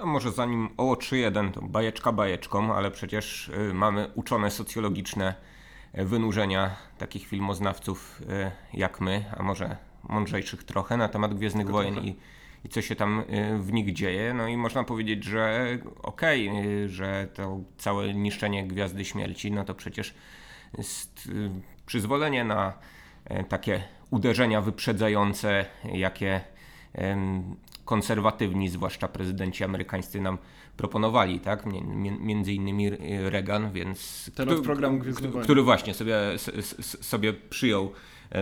A 0.00 0.06
może 0.06 0.32
zanim 0.32 0.68
o 0.76 0.92
3.1 0.94 1.52
to 1.52 1.62
bajeczka 1.62 2.12
bajeczką, 2.12 2.74
ale 2.74 2.90
przecież 2.90 3.48
y, 3.48 3.74
mamy 3.74 4.10
uczone 4.14 4.50
socjologiczne 4.50 5.34
y, 5.98 6.04
wynurzenia 6.04 6.76
takich 6.98 7.26
filmoznawców 7.26 8.22
y, 8.22 8.50
jak 8.78 9.00
my, 9.00 9.24
a 9.36 9.42
może 9.42 9.76
mądrzejszych 10.08 10.64
trochę 10.64 10.96
na 10.96 11.08
temat 11.08 11.34
Gwiezdnych 11.34 11.66
Tylko 11.66 11.78
Wojen 11.78 11.98
i, 11.98 12.16
i 12.64 12.68
co 12.68 12.82
się 12.82 12.96
tam 12.96 13.20
y, 13.20 13.58
w 13.58 13.72
nich 13.72 13.92
dzieje. 13.92 14.34
No 14.34 14.48
i 14.48 14.56
można 14.56 14.84
powiedzieć, 14.84 15.24
że 15.24 15.78
okej, 16.02 16.48
okay, 16.48 16.88
że 16.88 17.28
to 17.34 17.60
całe 17.78 18.14
niszczenie 18.14 18.66
Gwiazdy 18.66 19.04
Śmierci, 19.04 19.52
no 19.52 19.64
to 19.64 19.74
przecież 19.74 20.14
jest 20.78 21.26
y, 21.26 21.50
przyzwolenie 21.86 22.44
na 22.44 22.72
e, 23.24 23.44
takie 23.44 23.82
uderzenia 24.10 24.60
wyprzedzające, 24.60 25.64
jakie 25.92 26.40
konserwatywni, 27.84 28.68
zwłaszcza 28.68 29.08
prezydenci 29.08 29.64
amerykańscy 29.64 30.20
nam 30.20 30.38
proponowali, 30.76 31.40
tak? 31.40 31.66
Między 32.20 32.52
innymi 32.52 32.90
Reagan, 33.30 33.72
więc... 33.72 34.30
Ten 34.34 34.48
od 34.48 34.60
programu 34.60 34.98
Gwiezdny 34.98 35.42
Który 35.42 35.62
właśnie 35.62 35.94
sobie, 35.94 36.16
sobie 37.00 37.32
przyjął 37.32 37.92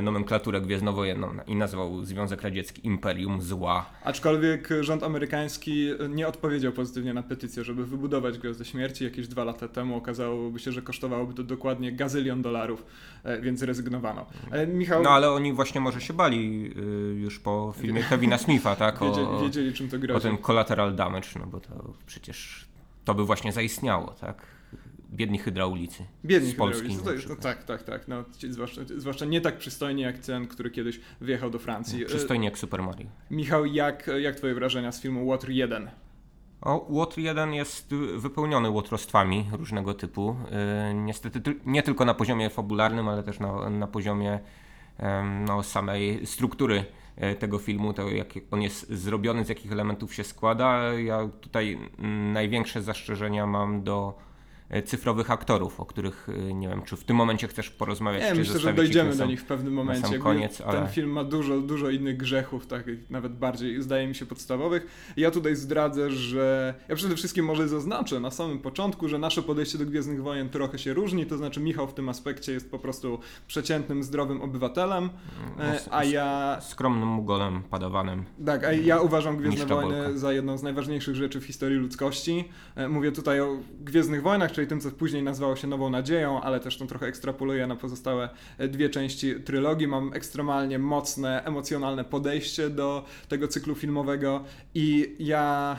nomenklaturę 0.03 0.61
gwiezdnowojenną 0.61 1.35
i 1.47 1.57
nazwał 1.57 2.05
Związek 2.05 2.43
Radziecki 2.43 2.87
Imperium 2.87 3.43
Zła. 3.43 3.87
Aczkolwiek 4.05 4.69
rząd 4.81 5.03
amerykański 5.03 5.91
nie 6.09 6.29
odpowiedział 6.29 6.73
pozytywnie 6.73 7.15
na 7.15 7.23
petycję, 7.23 7.65
żeby 7.65 7.87
wybudować 7.87 8.39
Gwiazdę 8.39 8.65
Śmierci. 8.65 9.05
Jakieś 9.05 9.29
dwa 9.29 9.45
lata 9.45 9.69
temu 9.69 9.97
okazałoby 9.97 10.59
się, 10.59 10.73
że 10.73 10.83
kosztowałoby 10.83 11.35
to 11.35 11.43
dokładnie 11.43 11.93
gazylion 11.93 12.43
dolarów, 12.43 12.85
e, 13.25 13.41
więc 13.41 13.63
rezygnowano. 13.63 14.27
E, 14.51 14.67
Michał... 14.67 15.03
No 15.03 15.11
ale 15.11 15.31
oni 15.31 15.53
właśnie 15.53 15.81
może 15.81 16.01
się 16.01 16.13
bali 16.13 16.71
już 17.15 17.39
po 17.39 17.75
filmie 17.77 18.03
Kevina 18.03 18.39
Smitha, 18.39 18.77
tak? 18.77 19.03
O, 19.03 19.07
wiedzieli, 19.07 19.29
wiedzieli 19.43 19.73
czym 19.73 19.89
to 19.89 19.99
grozi. 19.99 20.17
O 20.17 20.21
ten 20.21 20.39
collateral 20.39 20.95
damage, 20.95 21.29
no 21.41 21.47
bo 21.47 21.61
to 21.61 21.95
przecież 22.07 22.65
to 23.05 23.15
by 23.15 23.25
właśnie 23.25 23.53
zaistniało, 23.53 24.15
tak? 24.21 24.60
Biedni 25.13 25.39
hydraulicy. 25.39 26.05
Biedni 26.25 26.51
z 26.51 26.55
Polski. 26.55 26.97
Hydraulicy, 26.97 27.29
no, 27.29 27.37
tak, 27.37 27.65
tak, 27.65 27.83
tak. 27.83 28.09
No, 28.09 28.25
zwłaszcza, 28.51 28.81
zwłaszcza 28.97 29.25
nie 29.25 29.41
tak 29.41 29.59
przystojnie 29.59 30.03
jak 30.03 30.19
ten, 30.19 30.47
który 30.47 30.71
kiedyś 30.71 31.01
wyjechał 31.21 31.51
do 31.51 31.59
Francji. 31.59 32.01
No, 32.01 32.07
przystojnie 32.07 32.45
jak 32.45 32.59
Super 32.59 32.83
Mario. 32.83 33.07
Michał, 33.31 33.67
jak, 33.67 34.11
jak 34.21 34.37
twoje 34.37 34.55
wrażenia 34.55 34.93
z 34.93 35.01
filmu 35.01 35.31
Water 35.31 35.51
1? 35.51 35.91
O, 36.61 36.87
Water 36.91 37.19
1 37.19 37.55
jest 37.55 37.95
wypełniony 38.17 38.71
łotrostwami 38.71 39.47
różnego 39.53 39.95
typu. 39.95 40.37
Yy, 40.89 40.95
niestety 40.95 41.55
nie 41.67 41.83
tylko 41.83 42.05
na 42.05 42.15
poziomie 42.15 42.51
fabularnym, 42.51 43.09
ale 43.09 43.23
też 43.23 43.41
na, 43.41 43.71
na 43.71 43.87
poziomie 43.87 44.41
yy, 44.99 45.07
no, 45.47 45.63
samej 45.63 46.27
struktury 46.27 46.85
e, 47.17 47.35
tego 47.35 47.59
filmu, 47.59 47.93
to 47.93 48.09
jak 48.09 48.29
on 48.51 48.63
jest 48.63 48.93
zrobiony, 48.93 49.45
z 49.45 49.49
jakich 49.49 49.73
elementów 49.73 50.15
się 50.15 50.25
składa. 50.25 50.93
Ja 50.93 51.29
tutaj 51.41 51.79
największe 52.33 52.83
zastrzeżenia 52.83 53.47
mam 53.47 53.83
do 53.83 54.30
cyfrowych 54.85 55.31
aktorów, 55.31 55.81
o 55.81 55.87
których 55.87 56.29
e, 56.29 56.55
nie 56.55 56.69
wiem, 56.69 56.83
czy 56.83 56.97
w 56.97 57.05
tym 57.05 57.17
momencie 57.17 57.49
chcesz 57.49 57.71
porozmawiać. 57.71 58.23
Nie, 58.23 58.35
myślę, 58.35 58.59
że 58.59 58.75
dojdziemy 58.75 59.17
do 59.17 59.27
nich 59.27 59.41
w 59.41 59.45
pewnym 59.45 59.75
momencie. 59.75 60.09
sam 60.09 60.19
koniec, 60.19 60.61
ale... 60.61 60.79
Ten 60.79 60.89
film 60.89 61.11
ma 61.11 61.25
dużo, 61.25 61.61
dużo 61.61 61.91
innych 61.91 62.17
grzechów, 62.17 62.67
tak, 62.67 62.85
nawet 63.11 63.33
bardziej, 63.33 63.83
zdaje 63.83 64.07
mi 64.07 64.15
się, 64.15 64.27
podstawowych. 64.27 65.13
Ja 65.17 65.31
tutaj 65.31 65.57
zdradzę, 65.57 66.11
że 66.11 66.75
ja 66.89 66.97
przede 66.97 67.17
wszystkim 67.17 67.45
może 67.45 67.69
zaznaczę 67.69 68.21
na 68.21 68.31
samym 68.31 68.59
początku, 68.59 69.09
że 69.09 69.19
nasze 69.19 69.43
podejście 69.43 69.79
do 69.79 69.87
Gwiezdnych 69.87 70.23
Wojen 70.23 70.49
trochę 70.49 70.79
się 70.79 70.95
różni, 70.95 71.27
to 71.27 71.37
znaczy 71.37 71.61
Michał 71.61 71.87
w 71.87 71.95
tym 71.95 72.09
aspekcie 72.09 72.53
jest 72.53 72.71
po 72.71 72.79
prostu 72.79 73.19
przeciętnym, 73.47 74.03
zdrowym 74.03 74.43
obywatelem, 74.43 75.11
e, 75.59 75.81
a 75.91 76.05
ja... 76.05 76.59
Skromnym 76.61 77.09
mugolem, 77.09 77.63
padawanem. 77.63 78.25
Tak, 78.47 78.65
a 78.65 78.73
ja 78.73 79.01
uważam 79.01 79.37
Gwiezdne 79.37 79.67
Wojny 79.67 80.19
za 80.19 80.33
jedną 80.33 80.59
z 80.59 80.63
najważniejszych 80.63 81.15
rzeczy 81.17 81.41
w 81.41 81.45
historii 81.45 81.79
ludzkości. 81.79 82.49
Mówię 82.89 83.13
tutaj 83.13 83.41
o 83.41 83.59
Gwiezdnych 83.81 84.23
Wojnach, 84.23 84.53
czyli 84.61 84.69
tym, 84.69 84.81
co 84.81 84.91
później 84.91 85.23
nazywało 85.23 85.57
się 85.57 85.67
Nową 85.67 85.91
Nadzieją, 85.91 86.41
ale 86.41 86.61
też 86.61 86.77
to 86.77 86.87
trochę 86.87 87.07
ekstrapoluję 87.07 87.67
na 87.67 87.77
pozostałe 87.77 88.29
e, 88.59 88.69
dwie 88.69 88.89
części 88.89 89.35
trylogii. 89.35 89.87
Mam 89.87 90.15
ekstremalnie 90.15 90.79
mocne, 90.79 91.45
emocjonalne 91.45 92.05
podejście 92.05 92.71
do 92.71 93.05
tego 93.29 93.49
cyklu 93.49 93.75
filmowego 93.75 94.45
i 94.75 95.17
ja 95.19 95.77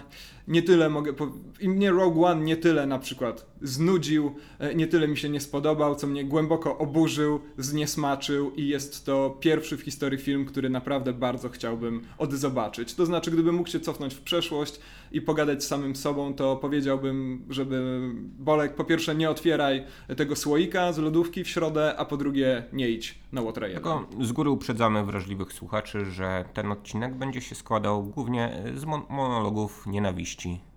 nie 0.48 0.64
tyle 0.64 0.90
mogę. 0.90 1.14
I 1.60 1.70
mnie 1.70 1.92
Rogue 1.92 2.26
One 2.26 2.42
nie 2.42 2.58
tyle 2.58 2.86
na 2.86 3.00
przykład 3.00 3.51
znudził, 3.62 4.36
e, 4.60 4.76
nie 4.76 4.88
tyle 4.88 5.08
mi 5.08 5.18
się 5.18 5.30
nie 5.30 5.40
spodobał, 5.40 5.96
co 5.96 6.08
mnie 6.08 6.26
głęboko 6.26 6.78
oburzył, 6.78 7.40
zniesmaczył 7.58 8.52
i 8.52 8.68
jest 8.68 9.06
to 9.06 9.38
pierwszy 9.40 9.78
w 9.78 9.82
historii 9.82 10.20
film, 10.20 10.46
który 10.46 10.70
naprawdę 10.70 11.14
bardzo 11.14 11.50
chciałbym 11.50 12.02
odzobaczyć. 12.18 12.94
To 12.94 13.06
znaczy, 13.06 13.32
gdybym 13.32 13.56
mógł 13.56 13.70
się 13.70 13.80
cofnąć 13.80 14.14
w 14.14 14.22
przeszłość 14.22 14.80
i 15.12 15.22
pogadać 15.22 15.64
z 15.64 15.68
samym 15.68 15.96
sobą, 15.96 16.34
to 16.34 16.56
powiedziałbym, 16.56 17.46
żeby 17.50 18.02
Bolek 18.40 18.76
po 18.76 18.84
pierwsze 18.84 19.16
nie 19.16 19.30
otwieraj 19.30 19.86
tego 20.18 20.36
słoika 20.36 20.94
z 20.94 20.98
lodówki 20.98 21.44
w 21.44 21.50
środę, 21.50 21.94
a 21.98 22.06
po 22.06 22.18
drugie 22.18 22.64
nie 22.74 22.90
idź 22.90 23.20
na 23.32 23.42
Łotra 23.42 23.68
Tylko 23.68 24.08
z 24.22 24.32
góry 24.32 24.50
uprzedzamy 24.50 25.06
wrażliwych 25.06 25.54
słuchaczy, 25.54 26.06
że 26.06 26.46
ten 26.54 26.72
odcinek 26.72 27.16
będzie 27.16 27.42
się 27.42 27.56
składał 27.56 28.04
głównie 28.04 28.64
z 28.76 28.86
monologów 29.10 29.88
nienawiści 29.88 30.71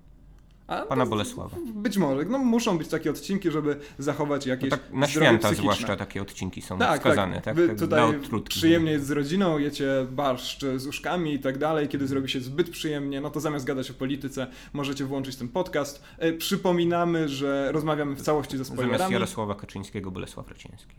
a 0.66 0.82
Pana 0.82 1.06
Bolesława. 1.06 1.56
Być 1.74 1.96
może. 1.96 2.24
No, 2.24 2.38
muszą 2.38 2.78
być 2.78 2.88
takie 2.88 3.10
odcinki, 3.10 3.50
żeby 3.50 3.76
zachować 3.98 4.46
jakieś. 4.46 4.70
No 4.70 4.76
tak 4.76 4.92
na 4.92 5.06
święta 5.06 5.38
psychiczne. 5.38 5.62
zwłaszcza 5.62 5.96
takie 5.96 6.22
odcinki 6.22 6.62
są 6.62 6.78
tak, 6.78 6.98
wskazane. 6.98 7.40
Tak, 7.40 7.56
tak, 7.56 7.66
tak 7.66 7.78
tutaj 7.78 8.20
przyjemnie 8.48 8.92
jest 8.92 9.06
z 9.06 9.10
rodziną, 9.10 9.58
jecie 9.58 10.06
barszcz 10.10 10.64
z 10.76 10.86
uszkami 10.86 11.34
i 11.34 11.38
tak 11.38 11.58
dalej. 11.58 11.88
Kiedy 11.88 12.06
zrobi 12.06 12.28
się 12.28 12.40
zbyt 12.40 12.70
przyjemnie, 12.70 13.20
no 13.20 13.30
to 13.30 13.40
zamiast 13.40 13.64
gadać 13.64 13.90
o 13.90 13.94
polityce, 13.94 14.46
możecie 14.72 15.04
włączyć 15.04 15.36
ten 15.36 15.48
podcast. 15.48 16.02
E, 16.18 16.32
przypominamy, 16.32 17.28
że 17.28 17.72
rozmawiamy 17.72 18.14
w 18.14 18.22
całości 18.22 18.58
ze 18.58 18.64
spoilerami. 18.64 18.98
Zamiast 18.98 19.12
Jarosława 19.12 19.54
Kaczyńskiego, 19.54 20.10
Bolesław 20.10 20.48
Raciński. 20.48 20.96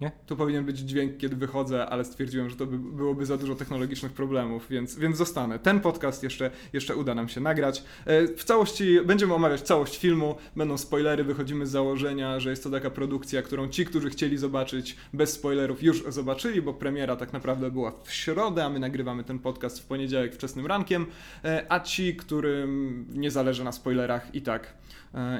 Nie? 0.00 0.10
Tu 0.26 0.36
powinien 0.36 0.64
być 0.64 0.78
dźwięk, 0.78 1.16
kiedy 1.16 1.36
wychodzę, 1.36 1.86
ale 1.86 2.04
stwierdziłem, 2.04 2.50
że 2.50 2.56
to 2.56 2.66
by, 2.66 2.78
byłoby 2.78 3.26
za 3.26 3.36
dużo 3.36 3.54
technologicznych 3.54 4.12
problemów, 4.12 4.68
więc, 4.70 4.98
więc 4.98 5.16
zostanę. 5.16 5.58
Ten 5.58 5.80
podcast 5.80 6.22
jeszcze, 6.22 6.50
jeszcze 6.72 6.96
uda 6.96 7.14
nam 7.14 7.28
się 7.28 7.40
nagrać. 7.40 7.84
E, 8.06 8.26
w 8.26 8.44
całości 8.44 8.98
będziemy 9.04 9.34
omawiać 9.34 9.60
całość 9.60 9.98
filmu, 9.98 10.36
będą 10.56 10.78
spoilery, 10.78 11.24
wychodzimy 11.24 11.66
z 11.66 11.70
założenia, 11.70 12.40
że 12.40 12.50
jest 12.50 12.62
to 12.62 12.70
taka 12.70 12.90
produkcja, 12.90 13.42
którą 13.42 13.68
ci, 13.68 13.86
którzy 13.86 14.10
chcieli 14.10 14.38
zobaczyć 14.38 14.96
bez 15.12 15.32
spoilerów, 15.32 15.82
już 15.82 16.04
zobaczyli, 16.08 16.62
bo 16.62 16.74
premiera 16.74 17.16
tak 17.16 17.32
naprawdę 17.32 17.70
była 17.70 17.92
w 18.04 18.12
środę, 18.12 18.64
a 18.64 18.68
my 18.68 18.78
nagrywamy 18.78 19.24
ten 19.24 19.38
podcast 19.38 19.80
w 19.80 19.86
poniedziałek 19.86 20.34
wczesnym 20.34 20.66
rankiem, 20.66 21.06
e, 21.44 21.66
a 21.68 21.80
ci, 21.80 22.16
którym 22.16 23.06
nie 23.14 23.30
zależy 23.30 23.64
na 23.64 23.72
spoilerach 23.72 24.34
i 24.34 24.42
tak 24.42 24.74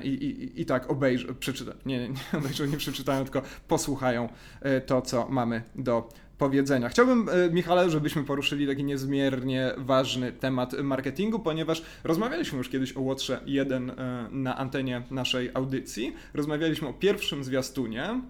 i, 0.03 0.09
i, 0.09 0.61
i 0.61 0.67
tak 0.67 0.91
obejrzą, 0.91 1.35
przeczytają, 1.35 1.77
nie, 1.87 2.09
nie 2.09 2.39
obejrzą, 2.39 2.65
nie 2.65 2.77
przeczytają, 2.77 3.25
tylko 3.25 3.43
posłuchają 3.69 4.29
e, 4.61 4.81
to, 4.81 5.03
co 5.03 5.29
mamy 5.29 5.63
do 5.75 6.09
powiedzenia. 6.39 6.89
Chciałbym, 6.89 7.29
e, 7.29 7.51
Michale, 7.51 7.91
żebyśmy 7.91 8.25
poruszyli 8.25 8.67
taki 8.67 8.85
niezmiernie 8.85 9.73
ważny 9.77 10.33
temat 10.33 10.73
marketingu, 10.83 11.39
ponieważ 11.39 11.83
rozmawialiśmy 12.05 12.59
już 12.59 12.69
kiedyś 12.69 12.97
o 12.97 13.01
Łotrze 13.01 13.41
1 13.47 13.93
na 14.31 14.57
antenie 14.57 15.03
naszej 15.11 15.51
audycji. 15.55 16.15
Rozmawialiśmy 16.35 16.89
o 16.89 16.93
pierwszym 16.93 17.45
zwiastunie, 17.45 18.21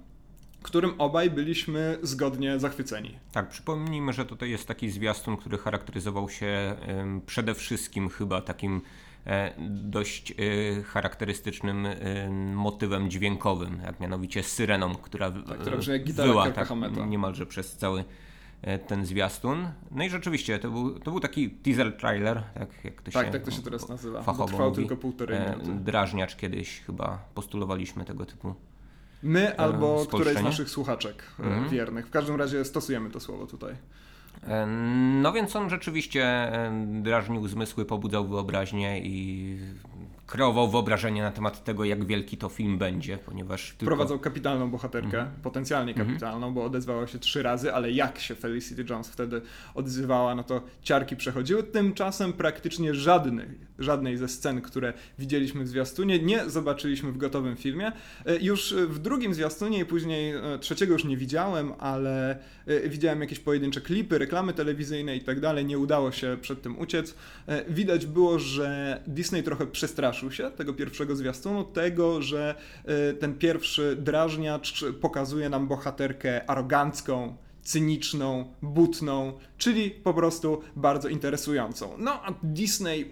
którym 0.62 0.94
obaj 0.98 1.30
byliśmy 1.30 1.98
zgodnie 2.02 2.58
zachwyceni. 2.58 3.18
Tak, 3.32 3.48
przypomnijmy, 3.48 4.12
że 4.12 4.24
tutaj 4.24 4.50
jest 4.50 4.68
taki 4.68 4.90
zwiastun, 4.90 5.36
który 5.36 5.58
charakteryzował 5.58 6.28
się 6.28 6.76
przede 7.26 7.54
wszystkim 7.54 8.08
chyba 8.08 8.40
takim 8.40 8.76
e, 8.76 8.80
dość 9.68 10.30
e, 10.30 10.82
charakterystycznym 10.82 11.86
e, 11.86 11.94
motywem 12.54 13.10
dźwiękowym, 13.10 13.80
jak 13.84 14.00
mianowicie 14.00 14.42
syreną, 14.42 14.94
która, 14.94 15.30
tak, 15.30 15.58
która 15.58 15.76
wyła 16.14 16.50
tak, 16.50 16.68
niemalże 17.06 17.46
przez 17.46 17.76
cały 17.76 18.04
ten 18.86 19.06
zwiastun. 19.06 19.68
No 19.90 20.04
i 20.04 20.10
rzeczywiście, 20.10 20.58
to 20.58 20.70
był, 20.70 20.98
to 20.98 21.10
był 21.10 21.20
taki 21.20 21.50
teaser 21.50 21.96
trailer, 21.96 22.42
tak 22.54 22.84
jak 22.84 23.02
to 23.02 23.10
tak, 23.12 23.26
się 23.26 23.32
tak 23.32 23.42
to 23.42 23.50
się 23.50 23.62
teraz 23.62 23.88
nazywa. 23.88 24.22
Fachowo 24.22 24.46
trwał 24.46 24.68
mówi. 24.68 24.82
tylko 24.82 24.96
półtorej 24.96 25.40
minuty. 25.40 25.84
Drażniacz 25.84 26.36
kiedyś 26.36 26.80
chyba 26.80 27.18
postulowaliśmy 27.34 28.04
tego 28.04 28.26
typu 28.26 28.54
My 29.22 29.56
albo 29.58 30.06
któreś 30.06 30.38
z 30.38 30.42
naszych 30.42 30.70
słuchaczek 30.70 31.22
mhm. 31.38 31.68
wiernych. 31.68 32.06
W 32.06 32.10
każdym 32.10 32.36
razie 32.36 32.64
stosujemy 32.64 33.10
to 33.10 33.20
słowo 33.20 33.46
tutaj. 33.46 33.74
No 35.22 35.32
więc 35.32 35.56
on 35.56 35.70
rzeczywiście 35.70 36.52
drażnił 37.02 37.48
zmysły, 37.48 37.84
pobudzał 37.84 38.28
wyobraźnię 38.28 39.00
i 39.00 39.58
kreował 40.26 40.70
wyobrażenie 40.70 41.22
na 41.22 41.30
temat 41.30 41.64
tego, 41.64 41.84
jak 41.84 42.04
wielki 42.04 42.36
to 42.36 42.48
film 42.48 42.78
będzie, 42.78 43.18
ponieważ. 43.18 43.68
Tylko... 43.68 43.84
Wprowadzał 43.84 44.18
kapitalną 44.18 44.70
bohaterkę, 44.70 45.20
mm. 45.20 45.32
potencjalnie 45.42 45.92
mhm. 45.92 46.08
kapitalną, 46.08 46.46
mm. 46.46 46.54
bo 46.54 46.64
odezwała 46.64 47.06
się 47.06 47.18
trzy 47.18 47.42
razy, 47.42 47.74
ale 47.74 47.92
jak 47.92 48.18
się 48.18 48.34
Felicity 48.34 48.84
Jones 48.90 49.08
wtedy 49.08 49.42
odzywała, 49.74 50.34
no 50.34 50.44
to 50.44 50.62
ciarki 50.82 51.16
przechodziły. 51.16 51.62
Tymczasem 51.62 52.32
praktycznie 52.32 52.94
żadnej, 52.94 53.46
żadnej 53.78 54.16
ze 54.16 54.28
scen, 54.28 54.60
które 54.60 54.92
widzieliśmy 55.18 55.64
w 55.64 55.68
zwiastunie, 55.68 56.18
nie 56.18 56.50
zobaczyliśmy 56.50 57.12
w 57.12 57.16
gotowym 57.16 57.56
filmie. 57.56 57.92
E, 58.26 58.36
już 58.36 58.74
w 58.74 58.98
drugim 58.98 59.34
zwiastunie 59.34 59.78
i 59.78 59.84
później 59.84 60.32
e, 60.32 60.58
trzeciego 60.58 60.92
już 60.92 61.04
nie 61.04 61.16
widziałem, 61.16 61.72
ale 61.78 62.38
e, 62.66 62.88
widziałem 62.88 63.20
jakieś 63.20 63.38
pojedyncze 63.38 63.80
klipy, 63.80 64.18
reklamy 64.18 64.52
telewizyjne 64.52 65.16
i 65.16 65.20
tak 65.20 65.40
dalej. 65.40 65.64
Nie 65.64 65.78
udało 65.78 66.12
się 66.12 66.36
przed 66.40 66.62
tym 66.62 66.78
uciec. 66.78 67.14
Widać 67.68 68.06
było, 68.06 68.38
że 68.38 69.00
Disney 69.06 69.42
trochę 69.42 69.66
przestraszył 69.66 70.15
się 70.30 70.50
tego 70.50 70.74
pierwszego 70.74 71.16
zwiastunu, 71.16 71.64
tego, 71.64 72.22
że 72.22 72.54
e, 72.84 73.12
ten 73.12 73.34
pierwszy 73.38 73.96
drażniacz 74.00 74.84
pokazuje 75.00 75.48
nam 75.48 75.68
bohaterkę 75.68 76.50
arogancką, 76.50 77.36
cyniczną, 77.62 78.52
butną, 78.62 79.32
czyli 79.58 79.90
po 79.90 80.14
prostu 80.14 80.62
bardzo 80.76 81.08
interesującą. 81.08 81.90
No 81.98 82.12
a 82.24 82.34
Disney 82.42 83.10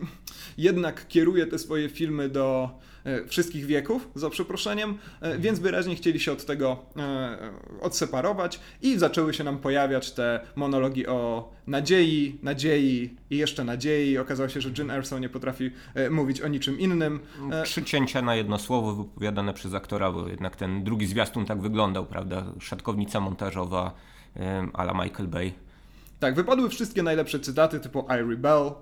jednak 0.58 1.08
kieruje 1.08 1.46
te 1.46 1.58
swoje 1.58 1.88
filmy 1.88 2.28
do 2.28 2.70
wszystkich 3.28 3.66
wieków, 3.66 4.08
za 4.14 4.30
przeproszeniem, 4.30 4.98
e, 5.20 5.38
więc 5.38 5.58
wyraźnie 5.58 5.96
chcieli 5.96 6.20
się 6.20 6.32
od 6.32 6.44
tego 6.44 6.76
e, 6.96 7.38
odseparować 7.80 8.60
i 8.82 8.98
zaczęły 8.98 9.34
się 9.34 9.44
nam 9.44 9.58
pojawiać 9.58 10.12
te 10.12 10.40
monologi 10.56 11.06
o 11.06 11.52
nadziei, 11.66 12.38
nadziei 12.42 13.16
i 13.30 13.36
jeszcze 13.36 13.64
nadziei. 13.64 14.18
Okazało 14.18 14.48
się, 14.48 14.60
że 14.60 14.70
Jyn 14.78 14.90
Erso 14.90 15.18
nie 15.18 15.28
potrafi 15.28 15.70
mówić 16.10 16.40
o 16.40 16.48
niczym 16.48 16.78
innym. 16.78 17.20
Trzy 17.64 17.84
cięcia 17.84 18.22
na 18.22 18.34
jedno 18.34 18.58
słowo 18.58 18.94
wypowiadane 18.94 19.54
przez 19.54 19.74
aktora, 19.74 20.12
bo 20.12 20.28
jednak 20.28 20.56
ten 20.56 20.84
drugi 20.84 21.06
zwiastun 21.06 21.46
tak 21.46 21.60
wyglądał, 21.60 22.06
prawda? 22.06 22.44
Szatkownica 22.60 23.20
montażowa 23.20 23.94
ala 24.72 25.04
Michael 25.04 25.28
Bay. 25.28 25.52
Tak, 26.20 26.34
wypadły 26.34 26.68
wszystkie 26.68 27.02
najlepsze 27.02 27.40
cytaty 27.40 27.80
typu 27.80 28.00
I 28.00 28.30
Rebel 28.30 28.66
e, 28.66 28.72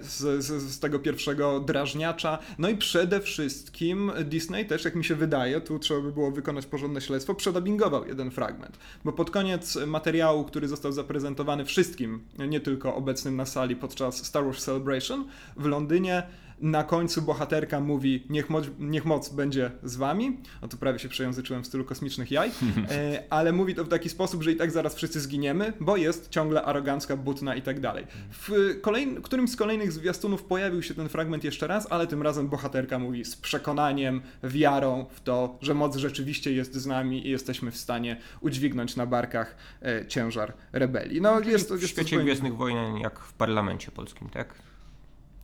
z, 0.00 0.44
z, 0.44 0.62
z, 0.62 0.78
tego 0.78 0.98
pierwszego 0.98 1.60
drażniacza. 1.60 2.38
No 2.58 2.68
i 2.68 2.76
przede 2.76 3.20
wszystkim 3.20 4.12
Disney 4.24 4.66
też, 4.66 4.84
jak 4.84 4.94
mi 4.94 5.04
się 5.04 5.14
wydaje, 5.14 5.60
tu 5.60 5.78
trzeba 5.78 6.00
by 6.00 6.12
było 6.12 6.30
wykonać 6.30 6.66
porządne 6.66 7.00
śledztwo, 7.00 7.34
przedabingował 7.34 8.06
jeden 8.06 8.30
fragment. 8.30 8.78
Bo 9.04 9.12
pod 9.12 9.30
koniec 9.30 9.78
materiału, 9.86 10.44
który 10.44 10.68
został 10.68 10.92
zaprezentowany 10.92 11.64
wszystkim, 11.64 12.24
nie 12.38 12.60
tylko 12.60 12.94
obecnym 12.94 13.36
na 13.36 13.46
sali 13.46 13.76
podczas 13.76 14.26
Star 14.26 14.44
Wars 14.44 14.64
Celebration 14.64 15.28
w 15.56 15.66
Londynie, 15.66 16.22
na 16.60 16.84
końcu 16.84 17.22
bohaterka 17.22 17.80
mówi 17.80 18.26
niech 18.30 18.50
moc, 18.50 18.64
niech 18.78 19.04
moc 19.04 19.28
będzie 19.28 19.70
z 19.82 19.96
wami. 19.96 20.38
O 20.62 20.68
to 20.68 20.76
prawie 20.76 20.98
się 20.98 21.08
przejęzyczyłem 21.08 21.62
w 21.62 21.66
stylu 21.66 21.84
kosmicznych 21.84 22.30
jaj. 22.30 22.50
E, 22.90 23.22
ale 23.30 23.52
mówi 23.52 23.74
to 23.74 23.84
w 23.84 23.88
taki 23.88 24.08
sposób, 24.08 24.42
że 24.42 24.52
i 24.52 24.56
tak 24.56 24.70
zaraz 24.70 24.94
wszyscy 24.94 25.20
zginiemy, 25.20 25.72
bo 25.80 25.96
jest 25.96 26.28
ciągle 26.28 26.62
arogancka, 26.62 27.16
butna 27.16 27.54
i 27.54 27.62
tak 27.62 27.80
dalej. 27.80 28.06
W 28.30 28.78
kolejn, 28.80 29.22
którymś 29.22 29.50
z 29.50 29.56
kolejnych 29.56 29.92
zwiastunów 29.92 30.44
pojawił 30.44 30.82
się 30.82 30.94
ten 30.94 31.08
fragment 31.08 31.44
jeszcze 31.44 31.66
raz, 31.66 31.86
ale 31.90 32.06
tym 32.06 32.22
razem 32.22 32.48
bohaterka 32.48 32.98
mówi 32.98 33.24
z 33.24 33.36
przekonaniem, 33.36 34.20
wiarą 34.42 35.06
w 35.10 35.20
to, 35.20 35.58
że 35.62 35.74
moc 35.74 35.96
rzeczywiście 35.96 36.52
jest 36.52 36.74
z 36.74 36.86
nami 36.86 37.26
i 37.26 37.30
jesteśmy 37.30 37.70
w 37.70 37.76
stanie 37.76 38.16
udźwignąć 38.40 38.96
na 38.96 39.06
barkach 39.06 39.56
e, 39.82 40.06
ciężar 40.06 40.52
rebelii. 40.72 41.20
No, 41.20 41.40
jest, 41.40 41.70
jest 41.70 41.84
w 41.84 41.86
świecie 41.86 42.18
Gwiezdnych 42.18 42.56
Wojen 42.56 42.96
jak 42.96 43.20
w 43.20 43.32
parlamencie 43.32 43.90
polskim, 43.90 44.28
tak? 44.28 44.65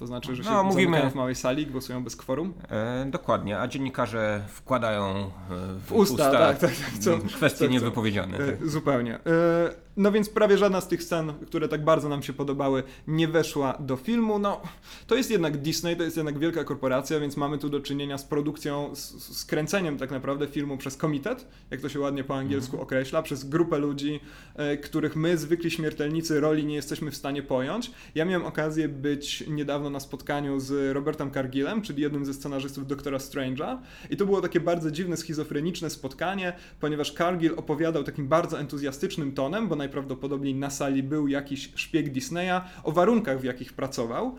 To 0.02 0.06
znaczy, 0.06 0.36
że 0.36 0.42
no, 0.42 0.50
się 0.50 0.62
mówimy 0.62 1.10
w 1.10 1.14
małej 1.14 1.34
sali, 1.34 1.66
głosują 1.66 2.04
bez 2.04 2.16
kworum? 2.16 2.54
E, 2.70 3.06
dokładnie, 3.10 3.60
a 3.60 3.68
dziennikarze 3.68 4.42
wkładają 4.48 5.04
e, 5.10 5.30
w, 5.78 5.86
w 5.86 5.92
usta, 5.92 6.14
usta 6.14 6.30
tak, 6.30 6.58
tak, 6.58 6.70
tak, 6.70 6.98
co, 6.98 7.18
kwestie 7.18 7.64
co, 7.64 7.72
niewypowiedziane. 7.72 8.38
E, 8.38 8.52
tak. 8.52 8.66
Zupełnie. 8.68 9.14
E, 9.14 9.20
no 9.96 10.12
więc 10.12 10.28
prawie 10.28 10.58
żadna 10.58 10.80
z 10.80 10.88
tych 10.88 11.02
scen, 11.02 11.32
które 11.46 11.68
tak 11.68 11.84
bardzo 11.84 12.08
nam 12.08 12.22
się 12.22 12.32
podobały, 12.32 12.82
nie 13.06 13.28
weszła 13.28 13.78
do 13.80 13.96
filmu. 13.96 14.38
No, 14.38 14.60
to 15.06 15.14
jest 15.14 15.30
jednak 15.30 15.56
Disney, 15.56 15.96
to 15.96 16.02
jest 16.02 16.16
jednak 16.16 16.38
wielka 16.38 16.64
korporacja, 16.64 17.20
więc 17.20 17.36
mamy 17.36 17.58
tu 17.58 17.68
do 17.68 17.80
czynienia 17.80 18.18
z 18.18 18.24
produkcją, 18.24 18.94
z, 18.94 19.38
z 19.38 19.44
kręceniem 19.44 19.98
tak 19.98 20.10
naprawdę 20.10 20.46
filmu 20.46 20.76
przez 20.76 20.96
komitet, 20.96 21.46
jak 21.70 21.80
to 21.80 21.88
się 21.88 22.00
ładnie 22.00 22.24
po 22.24 22.36
angielsku 22.36 22.76
mm. 22.76 22.82
określa, 22.82 23.22
przez 23.22 23.44
grupę 23.44 23.78
ludzi, 23.78 24.20
e, 24.56 24.76
których 24.76 25.16
my, 25.16 25.38
zwykli 25.38 25.70
śmiertelnicy 25.70 26.40
roli, 26.40 26.64
nie 26.64 26.74
jesteśmy 26.74 27.10
w 27.10 27.16
stanie 27.16 27.42
pojąć. 27.42 27.90
Ja 28.14 28.24
miałem 28.24 28.46
okazję 28.46 28.88
być 28.88 29.44
niedawno 29.48 29.90
na 29.90 30.00
spotkaniu 30.00 30.60
z 30.60 30.94
Robertem 30.94 31.30
Cargillem, 31.30 31.82
czyli 31.82 32.02
jednym 32.02 32.24
ze 32.24 32.34
scenarzystów 32.34 32.86
Doktora 32.86 33.18
Strange'a 33.18 33.78
i 34.10 34.16
to 34.16 34.26
było 34.26 34.40
takie 34.40 34.60
bardzo 34.60 34.90
dziwne, 34.90 35.16
schizofreniczne 35.16 35.90
spotkanie, 35.90 36.52
ponieważ 36.80 37.12
Cargill 37.12 37.54
opowiadał 37.56 38.04
takim 38.04 38.28
bardzo 38.28 38.60
entuzjastycznym 38.60 39.32
tonem, 39.32 39.68
bo 39.68 39.76
najprawdopodobniej 39.82 40.54
na 40.54 40.70
sali 40.70 41.02
był 41.02 41.28
jakiś 41.28 41.72
szpieg 41.74 42.12
Disneya, 42.12 42.60
o 42.82 42.92
warunkach, 42.92 43.40
w 43.40 43.44
jakich 43.44 43.72
pracował. 43.72 44.36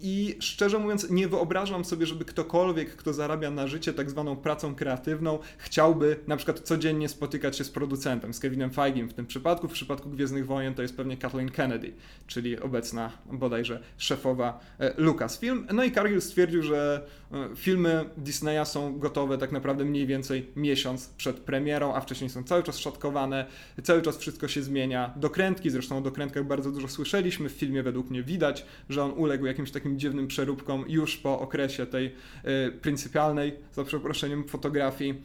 I 0.00 0.36
szczerze 0.40 0.78
mówiąc, 0.78 1.10
nie 1.10 1.28
wyobrażam 1.28 1.84
sobie, 1.84 2.06
żeby 2.06 2.24
ktokolwiek, 2.24 2.96
kto 2.96 3.12
zarabia 3.12 3.50
na 3.50 3.66
życie 3.66 3.92
tak 3.92 4.10
zwaną 4.10 4.36
pracą 4.36 4.74
kreatywną, 4.74 5.38
chciałby 5.58 6.16
na 6.26 6.36
przykład 6.36 6.60
codziennie 6.60 7.08
spotykać 7.08 7.56
się 7.56 7.64
z 7.64 7.70
producentem, 7.70 8.34
z 8.34 8.40
Kevinem 8.40 8.70
Feigiem 8.70 9.08
w 9.08 9.14
tym 9.14 9.26
przypadku. 9.26 9.68
W 9.68 9.72
przypadku 9.72 10.10
Gwiezdnych 10.10 10.46
Wojen 10.46 10.74
to 10.74 10.82
jest 10.82 10.96
pewnie 10.96 11.16
Kathleen 11.16 11.50
Kennedy, 11.50 11.92
czyli 12.26 12.60
obecna 12.60 13.12
bodajże 13.32 13.82
szefowa 13.98 14.60
e, 14.78 14.94
Lucasfilm. 14.96 15.66
No 15.72 15.84
i 15.84 15.92
Cargill 15.92 16.20
stwierdził, 16.20 16.62
że 16.62 17.06
e, 17.32 17.56
filmy 17.56 18.04
Disneya 18.16 18.66
są 18.66 18.98
gotowe 18.98 19.38
tak 19.38 19.52
naprawdę 19.52 19.84
mniej 19.84 20.06
więcej 20.06 20.50
miesiąc 20.56 21.08
przed 21.08 21.40
premierą, 21.40 21.94
a 21.94 22.00
wcześniej 22.00 22.30
są 22.30 22.44
cały 22.44 22.62
czas 22.62 22.78
szatkowane, 22.78 23.46
cały 23.82 24.02
czas 24.02 24.18
wszystko 24.18 24.48
się 24.48 24.62
zmienia. 24.62 25.14
Dokrętki, 25.16 25.70
zresztą 25.70 25.98
o 25.98 26.00
dokrętkach 26.00 26.44
bardzo 26.46 26.72
dużo 26.72 26.88
słyszeliśmy, 26.88 27.48
w 27.48 27.52
filmie 27.52 27.82
według 27.82 28.10
mnie 28.10 28.22
widać, 28.22 28.66
że 28.88 29.02
on 29.04 29.10
uległ 29.10 29.46
jakimś 29.46 29.70
takim 29.70 29.85
takim 29.86 29.98
dziwnym 29.98 30.26
przeróbkom 30.26 30.84
już 30.88 31.16
po 31.16 31.40
okresie 31.40 31.86
tej 31.86 32.06
y, 32.06 32.72
pryncypialnej, 32.72 33.56
za 33.72 33.84
przeproszeniem, 33.84 34.44
fotografii. 34.48 35.22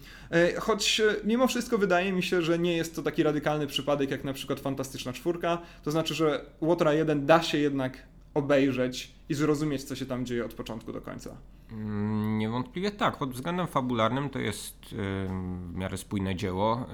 Y, 0.56 0.60
choć 0.60 1.00
y, 1.00 1.16
mimo 1.24 1.48
wszystko 1.48 1.78
wydaje 1.78 2.14
mi 2.14 2.24
się, 2.24 2.42
że 2.42 2.60
nie 2.60 2.78
jest 2.78 2.96
to 2.96 3.02
taki 3.02 3.24
radykalny 3.24 3.68
przypadek 3.68 4.12
jak 4.12 4.24
na 4.24 4.34
przykład 4.34 4.60
Fantastyczna 4.60 5.14
Czwórka. 5.14 5.62
To 5.84 5.92
znaczy, 5.92 6.14
że 6.14 6.46
Łotra 6.62 6.94
1 6.94 7.26
da 7.26 7.44
się 7.44 7.58
jednak 7.58 7.98
obejrzeć 8.34 9.12
i 9.30 9.34
zrozumieć, 9.34 9.84
co 9.84 9.96
się 9.96 10.06
tam 10.06 10.26
dzieje 10.26 10.46
od 10.46 10.54
początku 10.54 10.94
do 10.94 11.02
końca. 11.02 11.38
Mm, 11.72 12.38
niewątpliwie 12.38 12.92
tak. 12.92 13.18
Pod 13.18 13.34
względem 13.34 13.68
fabularnym 13.68 14.30
to 14.30 14.40
jest 14.40 14.76
w 14.90 15.72
miarę 15.74 15.98
spójne 15.98 16.36
dzieło. 16.36 16.86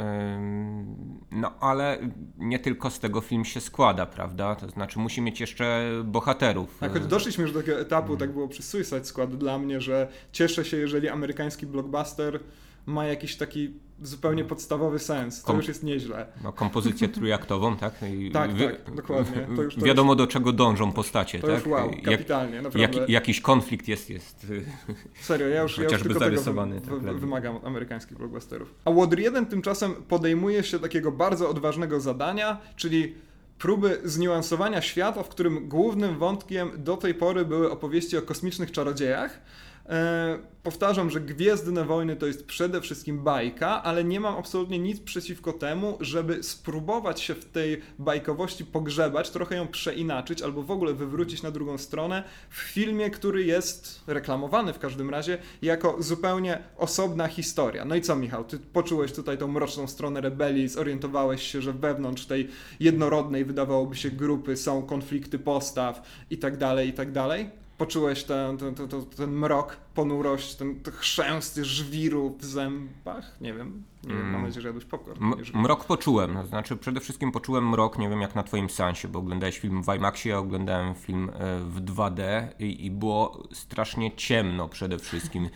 No 1.31 1.59
ale 1.59 1.99
nie 2.37 2.59
tylko 2.59 2.89
z 2.89 2.99
tego 2.99 3.21
film 3.21 3.45
się 3.45 3.61
składa, 3.61 4.05
prawda? 4.05 4.55
To 4.55 4.69
znaczy 4.69 4.99
musi 4.99 5.21
mieć 5.21 5.39
jeszcze 5.39 5.91
bohaterów. 6.03 6.77
Tak, 6.79 6.93
choć 6.93 7.05
doszliśmy 7.05 7.41
już 7.41 7.53
do 7.53 7.59
takiego 7.59 7.79
etapu, 7.79 8.17
tak 8.17 8.33
było 8.33 8.47
przy 8.47 8.63
Suicide 8.63 9.05
Squad 9.05 9.35
dla 9.35 9.59
mnie, 9.59 9.81
że 9.81 10.07
cieszę 10.31 10.65
się, 10.65 10.77
jeżeli 10.77 11.09
amerykański 11.09 11.65
blockbuster 11.65 12.39
ma 12.85 13.05
jakiś 13.05 13.37
taki 13.37 13.86
zupełnie 14.01 14.43
podstawowy 14.43 14.99
sens. 14.99 15.41
To 15.41 15.47
Kom 15.47 15.57
już 15.57 15.67
jest 15.67 15.83
nieźle. 15.83 16.25
No, 16.43 16.53
kompozycję 16.53 17.09
trójaktową, 17.09 17.77
tak? 17.77 17.93
I 18.11 18.31
tak, 18.31 18.51
tak, 18.85 18.95
dokładnie. 18.95 19.47
To 19.55 19.61
już, 19.61 19.75
to 19.75 19.85
wiadomo 19.85 20.11
już, 20.11 20.17
do 20.17 20.27
czego 20.27 20.51
dążą 20.51 20.91
postacie, 20.91 21.39
to 21.39 21.47
tak? 21.47 21.55
Już 21.55 21.67
wow, 21.67 21.91
kapitalnie, 22.05 22.61
Jak, 22.75 22.95
jak, 22.95 23.09
jakiś 23.09 23.41
konflikt 23.41 23.87
jest, 23.87 24.09
jest 24.09 24.47
Serio, 25.21 25.47
ja 25.47 25.61
już, 25.61 25.77
ja 25.77 25.83
już 25.83 26.01
tylko 26.01 26.19
zarysowany. 26.19 26.81
Tego 26.81 26.99
tak, 26.99 27.17
wymagam 27.17 27.55
od 27.55 27.65
amerykańskich 27.65 28.17
blockbusterów. 28.17 28.73
A 28.85 28.91
Water 28.91 29.19
1 29.19 29.45
tymczasem 29.45 29.93
podejmuje 29.93 30.63
się 30.63 30.79
takiego 30.79 31.11
bardzo 31.11 31.49
odważnego 31.49 31.99
zadania, 31.99 32.57
czyli 32.75 33.15
próby 33.57 34.01
zniuansowania 34.03 34.81
świata, 34.81 35.23
w 35.23 35.29
którym 35.29 35.69
głównym 35.69 36.17
wątkiem 36.17 36.71
do 36.77 36.97
tej 36.97 37.13
pory 37.13 37.45
były 37.45 37.71
opowieści 37.71 38.17
o 38.17 38.21
kosmicznych 38.21 38.71
czarodziejach, 38.71 39.41
E, 39.89 40.39
powtarzam, 40.63 41.09
że 41.09 41.21
Gwiezdne 41.21 41.85
Wojny 41.85 42.15
to 42.15 42.25
jest 42.25 42.45
przede 42.45 42.81
wszystkim 42.81 43.23
bajka, 43.23 43.83
ale 43.83 44.03
nie 44.03 44.19
mam 44.19 44.35
absolutnie 44.37 44.79
nic 44.79 44.99
przeciwko 44.99 45.53
temu, 45.53 45.97
żeby 46.01 46.43
spróbować 46.43 47.21
się 47.21 47.35
w 47.35 47.45
tej 47.45 47.81
bajkowości 47.99 48.65
pogrzebać, 48.65 49.29
trochę 49.29 49.55
ją 49.55 49.67
przeinaczyć 49.67 50.41
albo 50.41 50.63
w 50.63 50.71
ogóle 50.71 50.93
wywrócić 50.93 51.43
na 51.43 51.51
drugą 51.51 51.77
stronę 51.77 52.23
w 52.49 52.57
filmie, 52.57 53.09
który 53.09 53.43
jest 53.43 54.03
reklamowany 54.07 54.73
w 54.73 54.79
każdym 54.79 55.09
razie 55.09 55.37
jako 55.61 55.95
zupełnie 55.99 56.63
osobna 56.77 57.27
historia. 57.27 57.85
No 57.85 57.95
i 57.95 58.01
co, 58.01 58.15
Michał, 58.15 58.43
ty 58.43 58.59
poczułeś 58.59 59.11
tutaj 59.13 59.37
tą 59.37 59.47
mroczną 59.47 59.87
stronę 59.87 60.21
rebelii, 60.21 60.67
zorientowałeś 60.67 61.43
się, 61.43 61.61
że 61.61 61.73
wewnątrz 61.73 62.25
tej 62.25 62.49
jednorodnej, 62.79 63.45
wydawałoby 63.45 63.95
się, 63.95 64.11
grupy 64.11 64.57
są 64.57 64.83
konflikty 64.83 65.39
postaw 65.39 66.01
i 66.29 66.37
tak 66.37 66.57
dalej, 66.57 66.89
i 66.89 66.93
tak 66.93 67.11
dalej? 67.11 67.66
Poczułeś 67.77 68.23
ten, 68.23 68.57
ten, 68.57 68.75
ten, 68.75 69.05
ten 69.05 69.31
mrok, 69.31 69.77
ponurość, 69.93 70.55
ten, 70.55 70.79
ten 70.79 70.93
chrzęst 70.93 71.55
żwiru 71.55 72.35
w 72.39 72.45
zębach? 72.45 73.41
Nie 73.41 73.53
wiem. 73.53 73.83
Nie 74.03 74.13
wiem, 74.13 74.21
mam 74.21 74.29
mm. 74.29 74.43
nadzieję, 74.43 74.61
że 74.61 74.67
jadłeś 74.67 74.85
popcorn. 74.85 75.33
mrok 75.53 75.85
poczułem, 75.85 76.33
to 76.33 76.45
znaczy 76.45 76.77
przede 76.77 76.99
wszystkim 76.99 77.31
poczułem 77.31 77.69
mrok, 77.69 77.97
nie 77.97 78.09
wiem 78.09 78.21
jak 78.21 78.35
na 78.35 78.43
twoim 78.43 78.69
sensie, 78.69 79.07
bo 79.07 79.19
oglądałeś 79.19 79.59
film 79.59 79.83
w 79.83 79.95
IMAXie, 79.95 80.29
ja 80.29 80.37
oglądałem 80.37 80.95
film 80.95 81.29
e, 81.29 81.59
w 81.59 81.81
2D 81.81 82.21
i, 82.59 82.85
i 82.85 82.91
było 82.91 83.43
strasznie 83.53 84.15
ciemno 84.15 84.69
przede 84.69 84.99
wszystkim. 84.99 85.49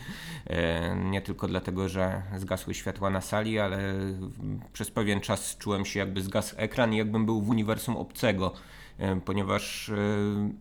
E, 0.46 0.96
nie 0.96 1.22
tylko 1.22 1.48
dlatego, 1.48 1.88
że 1.88 2.22
zgasły 2.36 2.74
światła 2.74 3.10
na 3.10 3.20
sali, 3.20 3.58
ale 3.58 3.94
przez 4.72 4.90
pewien 4.90 5.20
czas 5.20 5.56
czułem 5.58 5.84
się 5.84 5.98
jakby 5.98 6.22
zgasł 6.22 6.54
ekran 6.58 6.94
i 6.94 6.96
jakbym 6.96 7.26
był 7.26 7.42
w 7.42 7.48
uniwersum 7.48 7.96
obcego 7.96 8.52
ponieważ 9.24 9.88
e, 9.88 9.94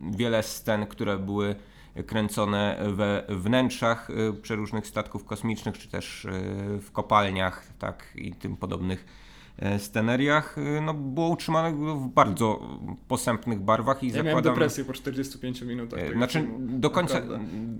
wiele 0.01 0.43
scen, 0.43 0.87
które 0.87 1.17
były 1.17 1.55
kręcone 2.07 2.77
we 2.93 3.23
wnętrzach 3.29 4.09
e, 4.09 4.33
przeróżnych 4.33 4.87
statków 4.87 5.25
kosmicznych, 5.25 5.77
czy 5.77 5.89
też 5.89 6.27
w 6.81 6.91
kopalniach, 6.91 7.67
tak 7.79 8.13
i 8.15 8.31
tym 8.33 8.57
podobnych 8.57 9.05
E, 9.05 9.20
sceneriach 9.77 10.57
e, 10.57 10.81
no, 10.81 10.93
było 10.93 11.29
utrzymane 11.29 11.71
w 11.95 12.07
bardzo 12.07 12.77
posępnych 13.07 13.59
barwach 13.59 14.03
i 14.03 14.07
ja 14.07 14.13
zakładam... 14.13 14.31
miałem 14.31 14.43
depresję 14.43 14.85
po 14.85 14.93
45 14.93 15.61
minutach. 15.61 15.99
E, 15.99 16.13
znaczy 16.13 16.47
do, 16.59 16.89
końca, 16.89 17.21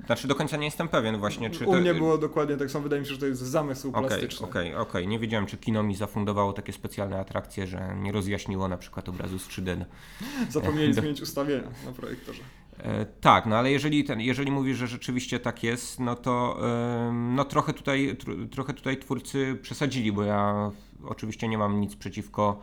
znaczy 0.05 0.27
do 0.27 0.35
końca 0.35 0.57
nie 0.57 0.65
jestem 0.65 0.87
pewien 0.87 1.17
właśnie. 1.17 1.49
Czy 1.49 1.65
U 1.65 1.71
to... 1.71 1.79
mnie 1.79 1.93
było 1.93 2.17
dokładnie 2.17 2.57
tak 2.57 2.71
samo, 2.71 2.83
wydaje 2.83 3.01
mi 3.01 3.07
się, 3.07 3.13
że 3.13 3.19
to 3.19 3.25
jest 3.25 3.41
zamysł 3.41 3.89
okay, 3.89 4.01
plastyczny. 4.01 4.47
Okej, 4.47 4.67
okay, 4.69 4.81
okej, 4.81 5.01
okay. 5.01 5.07
nie 5.07 5.19
wiedziałem, 5.19 5.45
czy 5.45 5.57
kino 5.57 5.83
mi 5.83 5.95
zafundowało 5.95 6.53
takie 6.53 6.73
specjalne 6.73 7.19
atrakcje, 7.19 7.67
że 7.67 7.95
nie 8.01 8.11
rozjaśniło 8.11 8.67
na 8.67 8.77
przykład 8.77 9.09
obrazu 9.09 9.39
z 9.39 9.47
3D. 9.47 9.85
Zapomnieli 10.49 10.93
zmienić 10.93 11.21
ustawienia 11.21 11.69
na 11.85 11.91
projektorze. 11.91 12.41
Tak, 13.21 13.45
no 13.45 13.55
ale 13.55 13.71
jeżeli, 13.71 14.03
ten, 14.03 14.21
jeżeli 14.21 14.51
mówisz, 14.51 14.77
że 14.77 14.87
rzeczywiście 14.87 15.39
tak 15.39 15.63
jest, 15.63 15.99
no 15.99 16.15
to 16.15 16.59
no 17.13 17.45
trochę, 17.45 17.73
tutaj, 17.73 18.17
trochę 18.51 18.73
tutaj 18.73 18.97
twórcy 18.97 19.57
przesadzili, 19.61 20.11
bo 20.11 20.23
ja 20.23 20.71
oczywiście 21.07 21.47
nie 21.47 21.57
mam 21.57 21.81
nic 21.81 21.95
przeciwko 21.95 22.59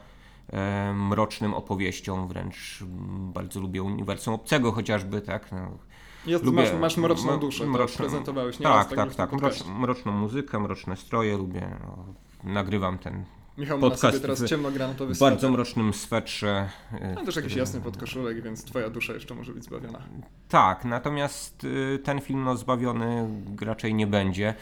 e, 0.53 0.93
mrocznym 0.95 1.55
opowieściom, 1.55 2.29
wręcz 2.29 2.85
bardzo 3.33 3.61
lubię 3.61 3.83
uniwersum 3.83 4.35
obcego 4.35 4.73
chociażby, 4.73 5.21
tak. 5.21 5.53
No, 5.53 5.79
jest, 6.27 6.45
lubię, 6.45 6.63
masz, 6.63 6.73
masz 6.81 6.97
mroczną 6.97 7.39
duszę, 7.39 7.67
mroczną, 7.67 7.97
to 7.97 8.03
prezentowałeś 8.03 8.59
nie 8.59 8.65
Tak, 8.65 8.95
tak, 8.95 9.15
tak. 9.15 9.33
Mrocz, 9.33 9.65
mroczną 9.67 10.13
muzykę, 10.13 10.61
mroczne 10.61 10.97
stroje 10.97 11.37
lubię. 11.37 11.77
No, 11.81 12.05
nagrywam 12.45 12.99
ten 12.99 13.25
Michał 13.59 13.79
podcast 13.79 14.03
ma 14.03 14.09
na 14.09 14.13
sobie 14.13 14.23
teraz 14.23 14.51
ciemnogranatowy 14.51 15.15
W 15.15 15.19
bardzo 15.19 15.51
mrocznym 15.51 15.95
swetrze. 15.95 16.69
Mam 17.15 17.27
też 17.27 17.37
jakiś 17.37 17.55
jasny 17.55 17.81
podkoszulek, 17.81 18.43
więc 18.43 18.65
twoja 18.65 18.91
dusza 18.91 19.13
jeszcze 19.13 19.35
może 19.35 19.53
być 19.53 19.65
zbawiona. 19.65 20.03
Tak, 20.49 20.85
natomiast 20.85 21.65
y, 21.65 21.99
ten 22.05 22.21
film 22.21 22.45
no, 22.45 22.57
zbawiony 22.57 23.29
raczej 23.61 23.95
nie 23.95 24.07
będzie 24.07 24.55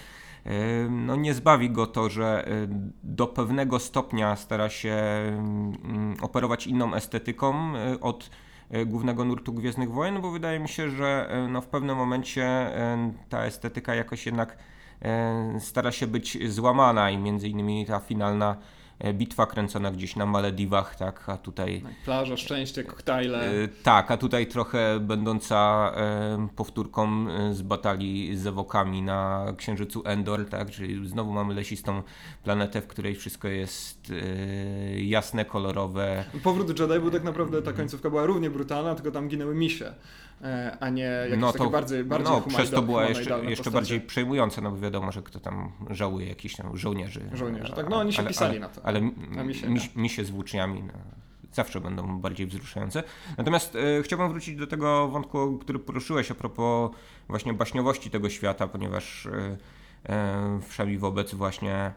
no 0.90 1.16
nie 1.16 1.35
zbawi 1.35 1.70
go 1.70 1.87
to, 1.87 2.09
że 2.09 2.48
do 3.02 3.26
pewnego 3.26 3.78
stopnia 3.78 4.37
stara 4.37 4.68
się 4.68 4.96
operować 6.20 6.66
inną 6.66 6.94
estetyką 6.94 7.76
y, 7.76 8.00
od 8.00 8.30
y, 8.74 8.87
głównego 8.87 9.24
nurtu 9.24 9.52
Gwiezdnych 9.52 9.90
Wojen, 9.90 10.20
bo 10.20 10.30
wydaje 10.30 10.61
mi 10.61 10.68
się, 10.68 10.90
że 10.90 11.30
no 11.50 11.61
w 11.61 11.66
pewnym 11.66 11.96
momencie 11.96 12.70
ta 13.28 13.44
estetyka 13.44 13.94
jakoś 13.94 14.26
jednak 14.26 14.59
stara 15.59 15.92
się 15.92 16.06
być 16.06 16.52
złamana 16.52 17.11
i 17.11 17.18
między 17.18 17.48
innymi 17.48 17.87
ta 17.87 18.00
finalna 18.00 18.56
E, 18.56 18.86
bitwa 19.14 19.46
kręcona 19.46 19.90
gdzieś 19.90 20.16
na 20.16 20.26
Malediwach, 20.26 20.96
tak, 20.96 21.28
a 21.28 21.37
tutaj... 21.37 21.82
Plaża, 22.04 22.37
szczęście, 22.37 22.85
koktajle. 22.85 23.50
E, 23.64 23.68
tak, 23.68 24.11
a 24.11 24.16
tutaj 24.16 24.46
trochę 24.46 25.00
będąca 25.00 25.92
e, 25.96 26.48
powtórką 26.56 27.26
z 27.52 27.62
batalii 27.62 28.37
z 28.37 28.46
ewokami 28.46 29.02
na 29.02 29.46
Księżycu 29.56 30.02
Endor, 30.04 30.48
tak, 30.48 30.70
czyli 30.70 31.09
znowu 31.09 31.32
mamy 31.32 31.54
lesistą 31.54 32.02
planetę, 32.44 32.82
w 32.82 32.87
której 32.87 33.14
wszystko 33.14 33.48
jest 33.48 34.12
jasne, 34.96 35.44
kolorowe. 35.44 36.24
Powrót 36.42 36.80
Jedi 36.80 37.00
był 37.00 37.11
tak 37.11 37.24
naprawdę, 37.24 37.62
ta 37.62 37.72
końcówka 37.72 38.11
była 38.11 38.26
równie 38.26 38.50
brutalna, 38.50 38.94
tylko 38.94 39.11
tam 39.11 39.28
ginęły 39.28 39.54
misie. 39.54 39.94
E, 40.42 40.77
a 40.81 40.88
nie 40.88 41.03
jakieś 41.03 41.38
no 41.38 41.53
to, 41.53 41.59
takie 41.59 41.70
bardziej, 41.70 42.05
bardziej 42.05 42.33
No, 42.33 42.40
przez 42.40 42.70
to 42.70 42.83
była 42.83 43.05
jeszcze, 43.05 43.44
jeszcze 43.44 43.70
bardziej 43.70 44.01
przejmująca, 44.01 44.61
no 44.61 44.70
bo 44.70 44.79
wiadomo, 44.79 45.12
że 45.12 45.22
kto 45.22 45.40
tam 45.40 45.72
żałuje 45.90 46.29
jakichś 46.29 46.57
tam 46.57 46.77
żołnierzy. 46.77 47.31
Żołnierzy, 47.33 47.72
tak, 47.72 47.88
no 47.90 47.96
oni 47.96 48.12
się 48.12 48.20
ale, 48.20 48.29
pisali 48.29 48.51
ale, 48.51 48.61
na 48.61 48.68
to. 48.68 48.87
Ale 48.87 49.01
mi 49.96 50.09
się 50.09 50.25
z 50.25 50.31
włóczniami 50.31 50.83
no, 50.83 50.92
zawsze 51.53 51.81
będą 51.81 52.18
bardziej 52.20 52.46
wzruszające. 52.46 53.03
Natomiast 53.38 53.77
e, 53.77 54.03
chciałbym 54.03 54.29
wrócić 54.29 54.57
do 54.57 54.66
tego 54.66 55.09
wątku, 55.09 55.59
który 55.59 55.79
poruszyłeś 55.79 56.31
a 56.31 56.35
propos 56.35 56.90
właśnie 57.29 57.55
baśniowości 57.55 58.11
tego 58.11 58.31
świata, 58.31 58.68
ponieważ 58.68 59.27
e, 59.27 59.57
e, 60.09 60.61
wszemi 60.68 60.99
wobec 60.99 61.35
właśnie 61.35 61.92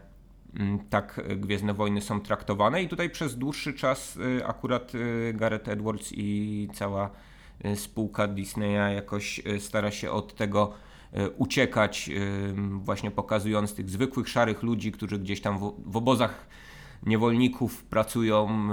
m, 0.54 0.78
tak 0.90 1.20
Gwiezdne 1.36 1.74
Wojny 1.74 2.00
są 2.00 2.20
traktowane 2.20 2.82
i 2.82 2.88
tutaj 2.88 3.10
przez 3.10 3.38
dłuższy 3.38 3.74
czas 3.74 4.18
e, 4.40 4.46
akurat 4.46 4.92
e, 4.94 5.32
Gareth 5.32 5.68
Edwards 5.68 6.12
i 6.12 6.68
cała 6.74 7.10
spółka 7.74 8.28
Disneya 8.28 8.94
jakoś 8.94 9.40
e, 9.46 9.60
stara 9.60 9.90
się 9.90 10.10
od 10.10 10.34
tego 10.34 10.72
e, 11.12 11.30
uciekać, 11.30 12.10
właśnie 12.72 13.10
pokazując 13.10 13.74
tych 13.74 13.90
zwykłych 13.90 14.28
szarych 14.28 14.62
ludzi, 14.62 14.92
którzy 14.92 15.18
gdzieś 15.18 15.40
tam 15.40 15.58
w, 15.58 15.74
w 15.86 15.96
obozach 15.96 16.46
niewolników 17.02 17.84
pracują, 17.84 18.68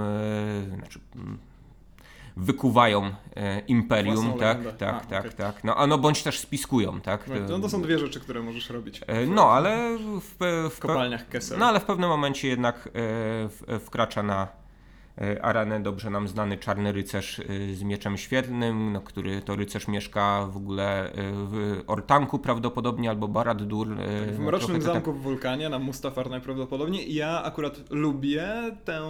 znaczy 0.74 1.00
wykuwają 2.36 3.12
imperium, 3.68 4.38
tak, 4.38 4.76
tak, 4.76 4.94
a, 4.94 5.00
tak, 5.00 5.20
okay. 5.20 5.32
tak. 5.32 5.64
No, 5.64 5.76
a 5.76 5.86
no 5.86 5.98
bądź 5.98 6.22
też 6.22 6.38
spiskują, 6.38 7.00
tak. 7.00 7.30
No 7.48 7.58
to 7.58 7.68
są 7.68 7.82
dwie 7.82 7.98
rzeczy, 7.98 8.20
które 8.20 8.42
możesz 8.42 8.70
robić. 8.70 9.00
No, 9.26 9.50
ale 9.52 9.98
w, 9.98 10.20
w, 10.20 10.74
w 10.74 10.78
kopalniach 10.78 11.28
Kessel. 11.28 11.58
No, 11.58 11.66
ale 11.66 11.80
w 11.80 11.84
pewnym 11.84 12.10
momencie 12.10 12.48
jednak 12.48 12.88
wkracza 13.80 14.22
na 14.22 14.48
E, 15.20 15.44
arenę 15.44 15.80
dobrze 15.80 16.10
nam 16.10 16.28
znany 16.28 16.56
czarny 16.56 16.92
rycerz 16.92 17.40
e, 17.40 17.44
z 17.74 17.82
mieczem 17.82 18.16
świetlnym, 18.16 18.92
no, 18.92 19.00
który 19.00 19.42
to 19.42 19.56
rycerz 19.56 19.88
mieszka 19.88 20.46
w 20.52 20.56
ogóle 20.56 21.12
e, 21.12 21.12
w 21.32 21.82
Ortanku 21.86 22.38
prawdopodobnie 22.38 23.10
albo 23.10 23.28
Barad-dur. 23.28 23.96
Tak, 23.96 24.34
w 24.34 24.38
Mrocznym 24.38 24.82
Zamku 24.82 25.12
ten... 25.12 25.20
w 25.20 25.22
Wulkanie 25.22 25.68
na 25.68 25.78
Mustafar 25.78 26.30
najprawdopodobniej. 26.30 27.14
Ja 27.14 27.42
akurat 27.42 27.90
lubię, 27.90 28.48
tę, 28.84 29.00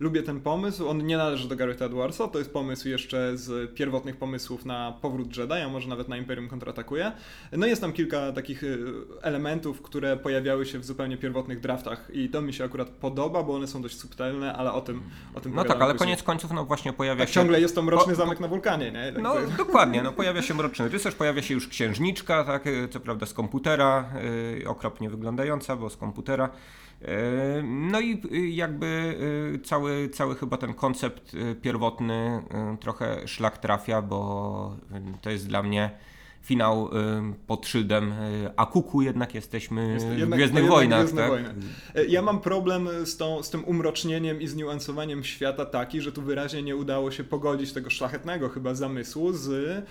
lubię 0.00 0.22
ten 0.22 0.40
pomysł. 0.40 0.88
On 0.88 1.06
nie 1.06 1.16
należy 1.16 1.48
do 1.48 1.56
Garetha 1.56 1.84
Edwardsa, 1.84 2.28
to 2.28 2.38
jest 2.38 2.52
pomysł 2.52 2.88
jeszcze 2.88 3.36
z 3.36 3.74
pierwotnych 3.74 4.16
pomysłów 4.16 4.64
na 4.64 4.92
powrót 5.02 5.36
Jedi, 5.36 5.52
a 5.52 5.68
może 5.68 5.88
nawet 5.88 6.08
na 6.08 6.16
Imperium 6.16 6.48
kontratakuje. 6.48 7.12
No 7.52 7.66
jest 7.66 7.80
tam 7.80 7.92
kilka 7.92 8.32
takich 8.32 8.62
elementów, 9.22 9.82
które 9.82 10.16
pojawiały 10.16 10.66
się 10.66 10.78
w 10.78 10.84
zupełnie 10.84 11.16
pierwotnych 11.16 11.60
draftach 11.60 12.10
i 12.12 12.28
to 12.28 12.42
mi 12.42 12.52
się 12.52 12.64
akurat 12.64 12.88
podoba, 12.88 13.42
bo 13.42 13.54
one 13.54 13.66
są 13.66 13.82
dość 13.82 13.98
subtelne, 13.98 14.52
ale 14.52 14.72
o 14.72 14.80
tym, 14.80 15.02
o 15.34 15.40
tym 15.44 15.54
No 15.54 15.64
tak, 15.64 15.82
ale 15.82 15.94
koniec 15.94 16.22
końców 16.22 16.50
no 16.50 16.64
właśnie 16.64 16.92
pojawia 16.92 17.18
tak, 17.18 17.28
się... 17.28 17.34
ciągle 17.34 17.60
jest 17.60 17.74
to 17.74 17.82
mroczny 17.82 18.14
zamek 18.14 18.40
na 18.40 18.48
wulkanie, 18.48 18.92
nie? 18.92 19.12
Tak 19.12 19.22
no 19.22 19.34
to... 19.34 19.40
dokładnie, 19.56 20.02
no 20.02 20.12
pojawia 20.22 20.42
się 20.42 20.54
mroczny 20.54 20.88
rycerz, 20.88 21.14
pojawia 21.14 21.42
się 21.42 21.54
już 21.54 21.68
księżniczka, 21.68 22.44
tak, 22.44 22.66
e, 22.66 22.88
co 22.88 23.00
prawda 23.00 23.26
z 23.26 23.34
komputera, 23.34 24.04
yy, 24.58 24.68
okropnie 24.68 25.10
wyglądająca, 25.10 25.76
bo 25.76 25.90
z 25.90 25.96
komputera. 25.96 26.48
Yy, 27.00 27.08
no 27.62 28.00
i 28.00 28.20
jakby 28.56 29.18
cały, 29.64 30.08
cały 30.08 30.36
chyba 30.36 30.56
ten 30.56 30.74
koncept 30.74 31.36
pierwotny 31.62 32.42
trochę 32.80 33.28
szlak 33.28 33.58
trafia, 33.58 34.02
bo 34.02 34.76
to 35.22 35.30
jest 35.30 35.48
dla 35.48 35.62
mnie 35.62 35.90
finał 36.44 36.90
pod 37.46 37.66
szyldem 37.66 38.12
y, 38.12 38.50
Akuku 38.56 39.02
jednak 39.02 39.34
jesteśmy 39.34 39.92
Jest, 39.92 40.06
w 40.06 40.30
Gwiezdnych 40.30 40.66
Wojnach. 40.66 41.00
Gwiezdne 41.00 41.22
tak? 41.22 41.30
Wojny. 41.30 41.54
E, 41.94 42.04
ja 42.04 42.22
mam 42.22 42.40
problem 42.40 42.88
z, 43.04 43.16
tą, 43.16 43.42
z 43.42 43.50
tym 43.50 43.64
umrocznieniem 43.64 44.40
i 44.40 44.46
zniuansowaniem 44.46 45.24
świata 45.24 45.64
taki, 45.64 46.00
że 46.00 46.12
tu 46.12 46.22
wyraźnie 46.22 46.62
nie 46.62 46.76
udało 46.76 47.10
się 47.10 47.24
pogodzić 47.24 47.72
tego 47.72 47.90
szlachetnego 47.90 48.48
chyba 48.48 48.74
zamysłu 48.74 49.32
z 49.32 49.84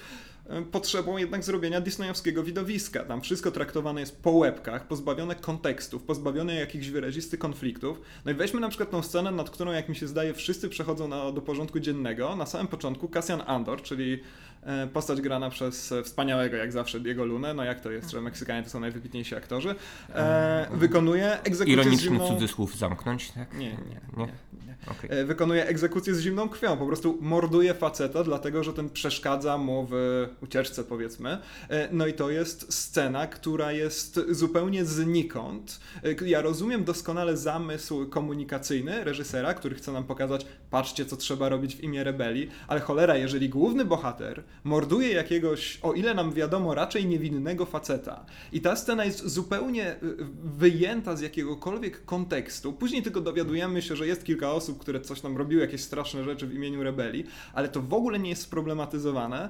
potrzebą 0.71 1.17
jednak 1.17 1.43
zrobienia 1.43 1.82
disneyowskiego 1.82 2.43
widowiska. 2.43 3.03
Tam 3.03 3.21
wszystko 3.21 3.51
traktowane 3.51 3.99
jest 4.01 4.21
po 4.21 4.32
łebkach, 4.32 4.88
pozbawione 4.88 5.36
kontekstów, 5.36 6.03
pozbawione 6.03 6.56
jakichś 6.56 6.88
wyrazistych 6.88 7.39
konfliktów. 7.39 8.01
No 8.25 8.32
i 8.32 8.36
weźmy 8.36 8.60
na 8.60 8.69
przykład 8.69 8.91
tą 8.91 9.03
scenę, 9.03 9.32
nad 9.32 9.49
którą, 9.49 9.71
jak 9.71 9.89
mi 9.89 9.95
się 9.95 10.08
zdaje, 10.08 10.34
wszyscy 10.34 10.69
przechodzą 10.69 11.08
na, 11.08 11.32
do 11.32 11.41
porządku 11.41 11.79
dziennego. 11.79 12.36
Na 12.36 12.45
samym 12.45 12.67
początku 12.67 13.08
Cassian 13.08 13.43
Andor, 13.47 13.82
czyli 13.82 14.19
e, 14.63 14.88
postać 14.88 15.21
grana 15.21 15.49
przez 15.49 15.93
wspaniałego, 16.03 16.58
jak 16.58 16.71
zawsze, 16.71 16.99
Diego 16.99 17.25
Lunę, 17.25 17.53
no 17.53 17.63
jak 17.63 17.79
to 17.79 17.91
jest, 17.91 18.12
że 18.12 18.21
Meksykanie 18.21 18.63
to 18.63 18.69
są 18.69 18.79
najwybitniejsi 18.79 19.36
aktorzy, 19.36 19.76
e, 20.15 20.67
wykonuje 20.74 21.41
egzekucję 21.41 21.74
Ironiczny 21.74 21.97
z 21.97 22.01
zimną... 22.01 22.28
cudzysłów 22.28 22.78
zamknąć, 22.78 23.32
tak? 23.32 23.53
Nie, 23.53 23.70
nie, 23.70 23.72
Nie? 24.17 24.26
nie. 24.26 24.26
nie. 24.67 24.76
Okej. 24.88 25.20
E, 25.20 25.26
Wykonuje 25.26 25.65
egzekucję 25.67 26.15
z 26.15 26.20
zimną 26.20 26.49
krwią, 26.49 26.78
po 26.78 26.86
prostu 26.86 27.17
morduje 27.22 27.74
faceta, 27.74 28.24
dlatego 28.24 28.63
że 28.63 28.74
ten 28.74 28.89
przeszkadza 28.89 29.57
mu 29.57 29.88
w 29.91 30.28
ucieczce, 30.41 30.84
powiedzmy. 30.84 31.38
E, 31.69 31.89
No 31.91 32.07
i 32.07 32.13
to 32.13 32.29
jest 32.29 32.73
scena, 32.73 33.27
która 33.27 33.71
jest 33.71 34.19
zupełnie 34.29 34.86
znikąd. 34.86 35.79
E, 36.03 36.27
Ja 36.27 36.41
rozumiem 36.41 36.84
doskonale 36.84 37.38
zamysł 37.38 38.09
komunikacyjny 38.09 39.03
reżysera, 39.03 39.53
który 39.53 39.75
chce 39.75 39.91
nam 39.91 40.03
pokazać, 40.03 40.45
patrzcie, 40.69 41.05
co 41.05 41.17
trzeba 41.17 41.49
robić 41.49 41.75
w 41.75 41.84
imię 41.84 42.03
rebelii, 42.03 42.49
ale 42.67 42.79
cholera, 42.79 43.17
jeżeli 43.17 43.49
główny 43.49 43.86
bohater 43.86 44.43
morduje 44.63 45.09
jakiegoś, 45.13 45.79
o 45.81 45.93
ile 45.93 46.13
nam 46.13 46.34
wiadomo, 46.34 46.75
raczej 46.75 47.05
niewinnego 47.05 47.65
faceta 47.65 48.25
i 48.51 48.61
ta 48.61 48.75
scena 48.75 49.05
jest 49.05 49.27
zupełnie 49.27 49.91
y, 49.93 49.97
wyjęta 50.43 51.15
z 51.15 51.21
jakiegokolwiek 51.21 52.05
kontekstu, 52.05 52.73
później 52.73 53.03
tylko 53.03 53.21
dowiadujemy 53.21 53.81
się, 53.81 53.95
że 53.95 54.07
jest 54.07 54.23
kilka 54.23 54.51
osób, 54.51 54.79
które 54.79 55.01
coś 55.01 55.21
tam 55.21 55.38
robiły, 55.38 55.61
jakieś 55.61 55.81
straszne 55.81 56.23
rzeczy 56.23 56.47
w 56.47 56.53
imieniu 56.53 56.84
rebelii, 56.84 57.25
ale 57.53 57.69
to 57.69 57.81
w 57.81 57.93
ogóle 57.93 58.19
nie 58.19 58.29
jest 58.29 58.41
sproblematyzowane. 58.41 59.49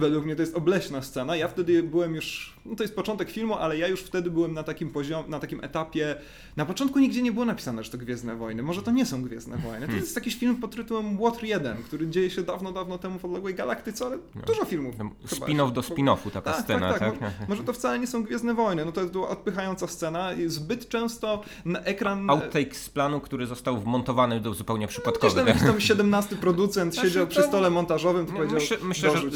No, 0.00 0.06
wed- 0.06 0.10
według 0.10 0.24
mnie 0.24 0.36
to 0.36 0.42
jest 0.42 0.56
obleśna 0.56 1.02
scena. 1.02 1.36
Ja 1.36 1.48
wtedy 1.48 1.82
byłem 1.82 2.14
już, 2.14 2.56
no 2.66 2.76
to 2.76 2.82
jest 2.84 2.94
początek 2.96 3.30
filmu, 3.30 3.54
ale 3.54 3.78
ja 3.78 3.88
już 3.88 4.00
wtedy 4.00 4.30
byłem 4.30 4.54
na 4.54 4.62
takim 4.62 4.90
poziomie, 4.90 5.28
na 5.28 5.38
takim 5.40 5.64
etapie. 5.64 6.16
Na 6.56 6.66
początku 6.66 6.98
nigdzie 6.98 7.22
nie 7.22 7.32
było 7.32 7.44
napisane, 7.44 7.84
że 7.84 7.90
to 7.90 7.98
Gwiezdne 7.98 8.36
Wojny. 8.36 8.62
Może 8.62 8.82
to 8.82 8.90
nie 8.90 9.06
są 9.06 9.22
Gwiezdne 9.22 9.56
Wojny. 9.56 9.86
To 9.88 9.92
jest 9.92 10.16
jakiś 10.16 10.36
film 10.36 10.56
pod 10.56 10.76
tytułem 10.76 11.18
Water 11.18 11.44
1, 11.44 11.76
który 11.82 12.08
dzieje 12.08 12.30
się 12.30 12.42
dawno, 12.42 12.72
dawno 12.72 12.98
temu 12.98 13.18
w 13.18 13.24
odległej 13.24 13.54
galaktyce, 13.54 14.06
ale 14.06 14.18
dużo 14.46 14.64
filmów. 14.64 14.96
Tam 14.96 15.10
Spin-off 15.26 15.72
do 15.72 15.80
spin-offu 15.80 16.30
taka 16.30 16.52
tak, 16.52 16.62
scena, 16.64 16.90
tak, 16.90 16.98
tak. 16.98 17.12
tak? 17.18 17.20
Może, 17.20 17.46
może 17.48 17.64
to 17.64 17.72
wcale 17.72 17.98
nie 17.98 18.06
są 18.06 18.22
Gwiezdne 18.22 18.54
Wojny. 18.54 18.84
No 18.84 18.92
to 18.92 19.04
była 19.06 19.28
odpychająca 19.28 19.86
scena. 19.86 20.32
i 20.32 20.48
Zbyt 20.48 20.88
często 20.88 21.42
na 21.64 21.80
ekran. 21.80 22.30
Outtake 22.30 22.74
z 22.74 22.88
planu, 22.90 23.20
który 23.20 23.46
został 23.46 23.80
wmontowany 23.80 24.40
do 24.40 24.54
zupełnie 24.54 24.86
Gdzieś 24.86 24.94
przypadkowy. 24.96 25.34
tam 25.34 25.46
jakiś 25.46 25.62
tam 25.62 25.80
17 25.90 26.36
producent 26.36 26.94
Znaczy, 26.94 27.08
siedział 27.08 27.26
przy 27.26 27.40
to- 27.42 27.48
stole 27.48 27.70
montażowym, 27.70 28.26
to 28.26 28.32
powiedział, 28.32 28.54
Myślę, 28.54 28.76
myślę 28.82 29.10
że. 29.10 29.30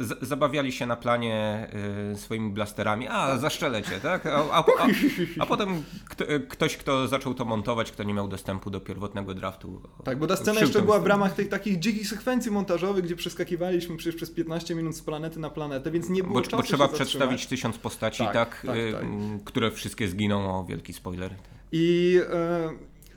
Z, 0.00 0.28
zabawiali 0.28 0.72
się 0.72 0.86
na 0.86 0.96
planie 0.96 1.68
y, 2.12 2.18
swoimi 2.18 2.50
blasterami. 2.50 3.08
A, 3.08 3.38
zaszczelę 3.38 3.82
cię, 3.82 4.00
tak? 4.00 4.26
A, 4.26 4.50
a, 4.50 4.58
a, 4.58 4.86
a 5.42 5.46
potem 5.46 5.82
kto, 6.08 6.24
ktoś, 6.48 6.76
kto 6.76 7.08
zaczął 7.08 7.34
to 7.34 7.44
montować, 7.44 7.92
kto 7.92 8.02
nie 8.02 8.14
miał 8.14 8.28
dostępu 8.28 8.70
do 8.70 8.80
pierwotnego 8.80 9.34
draftu. 9.34 9.82
Tak, 10.04 10.18
bo 10.18 10.26
ta 10.26 10.36
scena 10.36 10.60
jeszcze 10.60 10.82
była 10.82 10.98
w 10.98 11.06
ramach 11.06 11.34
tych 11.34 11.48
takich 11.48 11.78
dzikich 11.78 12.08
sekwencji 12.08 12.50
montażowych, 12.50 13.04
gdzie 13.04 13.16
przeskakiwaliśmy 13.16 13.96
przecież 13.96 14.16
przez 14.16 14.30
15 14.30 14.74
minut 14.74 14.96
z 14.96 15.02
planety 15.02 15.40
na 15.40 15.50
planetę, 15.50 15.90
więc 15.90 16.08
nie 16.08 16.22
było 16.22 16.34
Bo, 16.34 16.40
czasu 16.40 16.56
bo 16.56 16.62
trzeba 16.62 16.88
przedstawić 16.88 17.46
tysiąc 17.46 17.78
postaci, 17.78 18.24
Tak, 18.24 18.32
tak, 18.34 18.62
tak, 18.66 18.76
y, 18.76 18.92
tak. 18.92 19.04
które 19.44 19.70
wszystkie 19.70 20.08
zginą. 20.08 20.60
O, 20.60 20.64
wielki 20.64 20.92
spoiler. 20.92 21.34
I 21.72 22.18
e, 22.32 22.70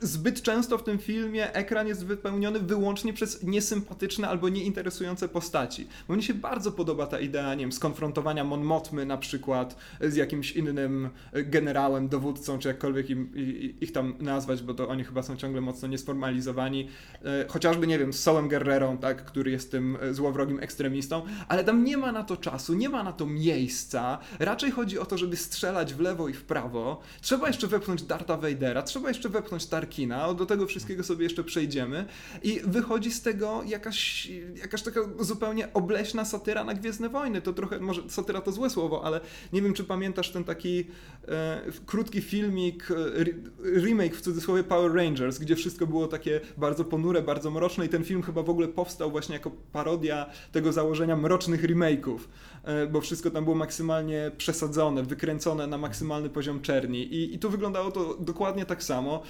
zbyt 0.06 0.42
często 0.42 0.78
w 0.78 0.84
tym 0.84 0.98
filmie 0.98 1.52
ekran 1.52 1.86
jest 1.86 2.06
wypełniony 2.06 2.60
wyłącznie 2.60 3.12
przez 3.12 3.42
niesympatyczne 3.42 4.28
albo 4.28 4.48
nieinteresujące 4.48 5.28
postaci. 5.28 5.88
Bo 6.08 6.14
mnie 6.14 6.22
się 6.22 6.34
bardzo 6.34 6.72
podoba 6.72 7.06
ta 7.06 7.20
idea, 7.20 7.54
nie 7.54 7.60
wiem, 7.60 7.72
skonfrontowania 7.72 8.44
Mon 8.44 8.64
Mothmy 8.64 9.06
na 9.06 9.18
przykład 9.18 9.76
z 10.00 10.16
jakimś 10.16 10.52
innym 10.52 11.10
generałem, 11.32 12.08
dowódcą, 12.08 12.58
czy 12.58 12.68
jakkolwiek 12.68 13.10
im, 13.10 13.32
ich 13.80 13.92
tam 13.92 14.14
nazwać, 14.20 14.62
bo 14.62 14.74
to 14.74 14.88
oni 14.88 15.04
chyba 15.04 15.22
są 15.22 15.36
ciągle 15.36 15.60
mocno 15.60 15.88
niesformalizowani. 15.88 16.88
E, 17.24 17.48
chociażby, 17.48 17.86
nie 17.86 17.98
wiem, 17.98 18.12
z 18.12 18.20
Sołem 18.20 18.48
Guerrerą, 18.48 18.98
tak, 18.98 19.24
który 19.24 19.50
jest 19.50 19.70
tym 19.70 19.98
e, 20.00 20.14
złowrogim 20.14 20.60
ekstremistą, 20.60 21.22
ale 21.48 21.64
tam 21.64 21.84
nie 21.84 21.96
ma 21.96 22.12
na 22.12 22.24
to 22.24 22.36
czasu, 22.36 22.74
nie 22.74 22.88
ma 22.88 23.02
na 23.02 23.12
to 23.12 23.26
miejsca. 23.26 24.18
Raczej 24.38 24.70
chodzi 24.70 24.98
o 24.98 25.06
to, 25.06 25.18
żeby 25.18 25.36
strzelać 25.36 25.94
w 25.94 26.00
lewo 26.00 26.28
i 26.28 26.32
w 26.32 26.44
prawo. 26.44 27.00
Trzeba 27.20 27.46
jeszcze 27.46 27.66
wepchnąć 27.66 28.02
Darta 28.02 28.36
Vadera, 28.36 28.82
trzeba 28.82 29.08
jeszcze 29.08 29.28
wepchnąć 29.28 29.66
Tarkina, 29.94 30.34
do 30.34 30.46
tego 30.46 30.66
wszystkiego 30.66 31.04
sobie 31.04 31.24
jeszcze 31.24 31.44
przejdziemy. 31.44 32.04
I 32.42 32.60
wychodzi 32.64 33.10
z 33.10 33.22
tego 33.22 33.62
jakaś, 33.66 34.28
jakaś 34.56 34.82
taka 34.82 35.00
zupełnie 35.20 35.72
obleśna 35.72 36.24
satyra 36.24 36.64
na 36.64 36.74
Gwiezdne 36.74 37.08
Wojny. 37.08 37.42
To 37.42 37.52
trochę, 37.52 37.80
może 37.80 38.02
satyra 38.08 38.40
to 38.40 38.52
złe 38.52 38.70
słowo, 38.70 39.04
ale 39.04 39.20
nie 39.52 39.62
wiem, 39.62 39.72
czy 39.72 39.84
pamiętasz 39.84 40.30
ten 40.30 40.44
taki 40.44 40.86
e, 41.28 41.62
krótki 41.86 42.20
filmik, 42.20 42.90
e, 42.90 42.94
re- 42.94 43.32
remake 43.80 44.16
w 44.16 44.20
cudzysłowie 44.20 44.64
Power 44.64 44.94
Rangers, 44.94 45.38
gdzie 45.38 45.56
wszystko 45.56 45.86
było 45.86 46.06
takie 46.06 46.40
bardzo 46.56 46.84
ponure, 46.84 47.22
bardzo 47.22 47.50
mroczne 47.50 47.86
i 47.86 47.88
ten 47.88 48.04
film 48.04 48.22
chyba 48.22 48.42
w 48.42 48.50
ogóle 48.50 48.68
powstał 48.68 49.10
właśnie 49.10 49.34
jako 49.34 49.50
parodia 49.72 50.26
tego 50.52 50.72
założenia 50.72 51.16
mrocznych 51.16 51.62
remake'ów, 51.62 52.18
e, 52.64 52.86
bo 52.86 53.00
wszystko 53.00 53.30
tam 53.30 53.44
było 53.44 53.56
maksymalnie 53.56 54.30
przesadzone, 54.36 55.02
wykręcone 55.02 55.66
na 55.66 55.78
maksymalny 55.78 56.30
poziom 56.30 56.60
czerni 56.60 57.02
i, 57.14 57.34
i 57.34 57.38
tu 57.38 57.50
wyglądało 57.50 57.90
to 57.90 58.14
dokładnie 58.20 58.66
tak 58.66 58.82
samo. 58.82 59.22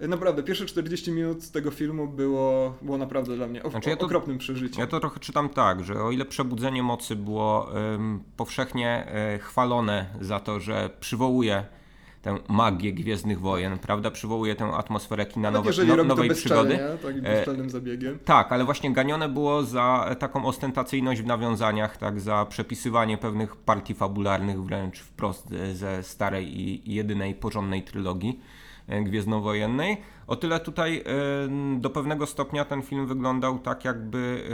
Naprawdę, 0.00 0.42
pierwsze 0.42 0.66
40 0.66 1.12
minut 1.12 1.50
tego 1.50 1.70
filmu 1.70 2.08
było, 2.08 2.74
było 2.82 2.98
naprawdę 2.98 3.36
dla 3.36 3.46
mnie 3.46 3.62
o, 3.62 3.70
Znaczy 3.70 3.90
ja 3.90 3.96
to- 3.96 4.06
okropnym 4.06 4.38
przeżyciem. 4.38 4.80
Ja 4.80 4.86
to 4.86 5.00
trochę 5.00 5.20
czytam 5.20 5.48
tak, 5.48 5.84
że 5.84 6.02
o 6.02 6.10
ile 6.10 6.24
Przebudzenie 6.24 6.82
Mocy 6.82 7.16
było 7.16 7.70
ym, 7.94 8.22
powszechnie 8.36 9.06
e, 9.06 9.38
chwalone 9.38 10.06
za 10.20 10.40
to, 10.40 10.60
że 10.60 10.90
przywołuje 11.00 11.64
tę 12.22 12.38
magię 12.48 12.92
Gwiezdnych 12.92 13.40
Wojen, 13.40 13.78
prawda? 13.78 14.10
Przywołuje 14.10 14.54
tę 14.54 14.64
atmosferę 14.64 15.26
kina 15.26 15.50
nowe, 15.50 15.70
no, 15.86 15.96
robi 15.96 16.08
nowej 16.08 16.28
to 16.28 16.34
przygody. 16.34 16.78
takim 17.02 17.26
E, 17.26 17.34
bezczelnym 17.34 17.70
zabiegiem. 17.70 18.18
Tak, 18.24 18.52
ale 18.52 18.64
właśnie 18.64 18.92
ganione 18.92 19.28
było 19.28 19.62
za 19.62 20.16
taką 20.18 20.44
ostentacyjność 20.44 21.22
w 21.22 21.26
nawiązaniach, 21.26 21.96
tak, 21.96 22.20
za 22.20 22.46
przepisywanie 22.48 23.18
pewnych 23.18 23.56
partii 23.56 23.94
fabularnych 23.94 24.62
wręcz 24.64 25.00
wprost 25.00 25.52
e, 25.52 25.74
ze 25.74 26.02
starej 26.02 26.60
i 26.60 26.94
jedynej 26.94 27.34
porządnej 27.34 27.82
trylogii 27.82 28.40
gwiezdnowojennej. 28.88 29.96
O 30.26 30.36
tyle 30.36 30.60
tutaj 30.60 30.96
e, 30.96 31.02
do 31.80 31.90
pewnego 31.90 32.26
stopnia 32.26 32.64
ten 32.64 32.82
film 32.82 33.06
wyglądał 33.06 33.58
tak, 33.58 33.84
jakby 33.84 34.48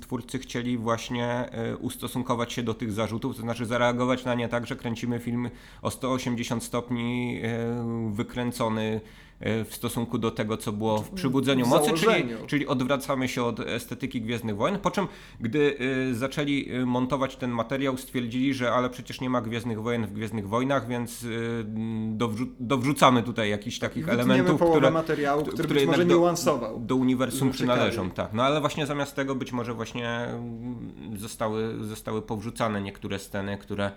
twórcy 0.00 0.38
chcieli 0.38 0.78
właśnie 0.78 1.26
e, 1.26 1.76
ustosunkować 1.76 2.52
się 2.52 2.62
do 2.62 2.74
tych 2.74 2.92
zarzutów, 2.92 3.36
to 3.36 3.42
znaczy 3.42 3.66
zareagować 3.66 4.24
na 4.24 4.34
nie 4.34 4.48
tak, 4.48 4.66
że 4.66 4.76
kręcimy 4.76 5.18
film 5.18 5.50
o 5.82 5.90
180 5.90 6.64
stopni 6.64 7.40
e, 7.42 8.10
wykręcony 8.12 9.00
e, 9.04 9.29
w 9.40 9.68
stosunku 9.70 10.18
do 10.18 10.30
tego, 10.30 10.56
co 10.56 10.72
było 10.72 10.98
w 11.02 11.10
Przybudzeniu 11.10 11.66
w 11.66 11.68
Mocy, 11.68 11.92
czyli, 11.92 12.24
czyli 12.46 12.66
odwracamy 12.66 13.28
się 13.28 13.44
od 13.44 13.60
estetyki 13.60 14.20
Gwiezdnych 14.22 14.56
Wojen, 14.56 14.78
po 14.78 14.90
czym 14.90 15.06
gdy 15.40 15.76
y, 16.10 16.14
zaczęli 16.14 16.68
y, 16.74 16.86
montować 16.86 17.36
ten 17.36 17.50
materiał, 17.50 17.96
stwierdzili, 17.96 18.54
że 18.54 18.72
ale 18.72 18.90
przecież 18.90 19.20
nie 19.20 19.30
ma 19.30 19.40
Gwiezdnych 19.40 19.82
Wojen 19.82 20.06
w 20.06 20.12
Gwiezdnych 20.12 20.48
Wojnach, 20.48 20.88
więc 20.88 21.22
y, 21.22 21.64
dowrzu 22.08 22.46
dowrzucamy 22.60 23.22
tutaj 23.22 23.50
jakichś 23.50 23.78
takich 23.78 24.08
elementów, 24.08 24.60
które, 24.70 24.90
materiału, 24.90 25.44
który 25.44 25.68
być 25.68 25.70
może 25.70 25.80
jednak 25.80 26.08
do- 26.08 26.14
niuansował. 26.14 26.80
do 26.80 26.96
uniwersum 26.96 27.38
Żeby 27.38 27.52
przynależą, 27.52 27.90
ciekawiej. 27.90 28.10
tak. 28.12 28.32
No 28.32 28.42
ale 28.42 28.60
właśnie 28.60 28.86
zamiast 28.86 29.16
tego 29.16 29.34
być 29.34 29.52
może 29.52 29.74
właśnie 29.74 30.08
mm, 30.10 31.16
zostały, 31.16 31.84
zostały 31.84 32.22
powrzucane 32.22 32.80
niektóre 32.80 33.18
sceny, 33.18 33.58
które 33.58 33.90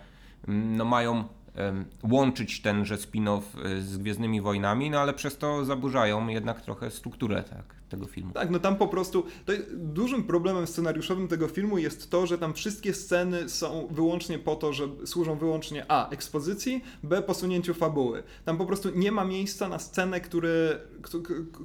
mm, 0.48 0.78
no 0.78 0.86
mają 0.86 1.24
łączyć 2.12 2.62
tenże 2.62 2.96
spin-off 2.96 3.42
y, 3.66 3.82
z 3.82 3.98
Gwiezdnymi 3.98 4.42
Wojnami, 4.42 4.90
no 4.90 5.00
ale 5.00 5.14
przez 5.14 5.38
to 5.38 5.66
zaburzają 5.66 6.28
jednak 6.28 6.62
trochę 6.62 6.92
strukturę 6.92 7.44
tak, 7.50 7.76
tego 7.90 8.06
filmu. 8.06 8.34
Tak, 8.34 8.50
no 8.50 8.60
tam 8.60 8.76
po 8.76 8.88
prostu. 8.88 9.26
Dużym 9.74 10.24
problemem 10.24 10.68
scenariuszowym 10.68 11.28
tego 11.28 11.48
filmu 11.48 11.78
jest 11.78 12.12
to, 12.12 12.28
że 12.28 12.38
tam 12.38 12.54
wszystkie 12.54 12.94
sceny 12.94 13.50
są 13.50 13.88
wyłącznie 13.92 14.40
po 14.40 14.56
to, 14.56 14.74
że 14.74 14.88
służą 15.06 15.38
wyłącznie 15.38 15.86
A. 15.88 16.10
ekspozycji, 16.10 16.84
B. 17.04 17.22
posunięciu 17.22 17.74
fabuły. 17.74 18.24
Tam 18.46 18.58
po 18.58 18.66
prostu 18.66 18.90
nie 18.96 19.12
ma 19.12 19.26
miejsca 19.26 19.70
na 19.70 19.80
scenę, 19.80 20.22
które, 20.22 20.80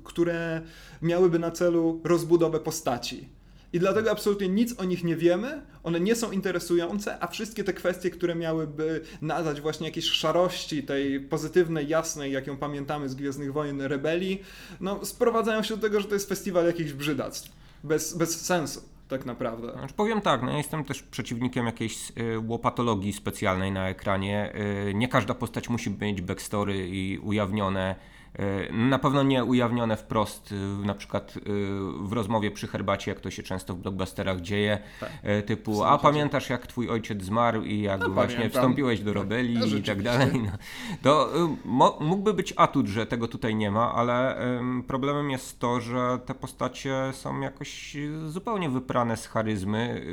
które 0.05 0.63
miałyby 1.03 1.39
na 1.39 1.51
celu 1.51 2.01
rozbudowę 2.05 2.61
postaci. 2.61 3.38
I 3.73 3.79
dlatego 3.79 4.11
absolutnie 4.11 4.49
nic 4.49 4.81
o 4.81 4.85
nich 4.85 5.05
nie 5.05 5.17
wiemy, 5.17 5.63
one 5.83 6.01
nie 6.01 6.15
są 6.15 6.31
interesujące, 6.31 7.23
a 7.23 7.27
wszystkie 7.27 7.65
te 7.65 7.73
kwestie, 7.73 8.11
które 8.11 8.35
miałyby 8.35 9.01
nadać 9.23 9.61
właśnie 9.61 9.87
jakieś 9.87 10.05
szarości 10.05 10.83
tej 10.83 11.21
pozytywnej, 11.21 11.89
jasnej, 11.89 12.33
jak 12.33 12.47
ją 12.47 12.57
pamiętamy 12.57 13.09
z 13.09 13.15
Gwiezdnych 13.15 13.53
Wojen 13.53 13.81
rebelii, 13.81 14.43
no 14.81 15.05
sprowadzają 15.05 15.63
się 15.63 15.77
do 15.77 15.83
tego, 15.83 16.01
że 16.01 16.09
to 16.09 16.15
jest 16.15 16.29
festiwal 16.29 16.67
jakichś 16.67 16.93
brzydactw. 16.93 17.53
Bez, 17.85 18.17
bez 18.17 18.41
sensu, 18.41 18.83
tak 19.09 19.27
naprawdę. 19.27 19.73
Znaczy, 19.73 19.95
powiem 19.95 20.21
tak, 20.21 20.43
no 20.43 20.57
jestem 20.57 20.85
też 20.85 21.03
przeciwnikiem 21.03 21.67
jakiejś 21.67 22.11
y, 22.11 22.39
łopatologii 22.47 23.13
specjalnej 23.13 23.73
na 23.73 23.89
ekranie. 23.89 24.53
Y, 24.89 24.95
nie 24.95 25.09
każda 25.09 25.35
postać 25.35 25.69
musi 25.69 25.91
mieć 26.01 26.23
backstory 26.23 26.89
i 26.89 27.19
ujawnione 27.19 27.97
na 28.71 28.99
pewno 28.99 29.23
nie 29.23 29.45
ujawnione 29.45 29.97
wprost, 29.97 30.53
y, 30.53 30.87
na 30.87 30.95
przykład 30.95 31.37
y, 31.37 31.41
w 32.01 32.13
rozmowie 32.13 32.51
przy 32.51 32.67
herbacie, 32.67 33.11
jak 33.11 33.21
to 33.21 33.31
się 33.31 33.43
często 33.43 33.75
w 33.75 33.79
blockbusterach 33.79 34.41
dzieje, 34.41 34.79
tak. 35.01 35.11
E, 35.23 35.43
typu, 35.43 35.85
a 35.85 35.99
pamiętasz 35.99 36.51
jak 36.51 36.67
twój 36.67 36.91
ojciec 36.91 37.23
zmarł 37.23 37.63
i 37.63 37.81
jak 37.81 38.01
no, 38.01 38.09
właśnie 38.09 38.37
pamiętam. 38.37 38.63
wstąpiłeś 38.63 39.01
do 39.01 39.13
Robeli 39.13 39.59
no, 39.59 39.67
i 39.67 39.83
tak 39.83 40.03
dalej. 40.03 40.43
No. 40.45 40.51
To 41.03 41.37
y, 41.45 41.49
mógłby 42.01 42.35
być 42.35 42.55
atut, 42.57 42.87
że 42.87 43.07
tego 43.07 43.29
tutaj 43.29 43.55
nie 43.55 43.71
ma, 43.71 43.95
ale 43.95 44.39
problemem 44.87 45.31
jest 45.31 45.59
to, 45.59 45.81
że 45.81 46.19
te 46.27 46.35
postacie 46.35 46.95
są 47.13 47.41
jakoś 47.41 47.97
zupełnie 48.27 48.71
wyprane 48.71 49.17
z 49.17 49.27
charyzmy 49.27 50.07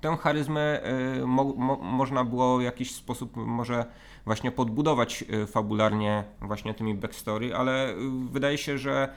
tę 0.00 0.16
charyzmę 0.16 0.80
mo, 1.26 1.44
mo, 1.44 1.76
można 1.76 2.24
było 2.24 2.58
w 2.58 2.62
jakiś 2.62 2.94
sposób 2.94 3.36
może 3.36 3.86
właśnie 4.24 4.50
podbudować 4.50 5.24
y, 5.42 5.46
fabularnie 5.46 6.24
właśnie 6.40 6.74
tymi 6.74 6.94
backstory, 6.94 7.54
ale 7.54 7.90
y, 7.90 7.96
wydaje 8.30 8.58
się, 8.58 8.78
że 8.78 9.08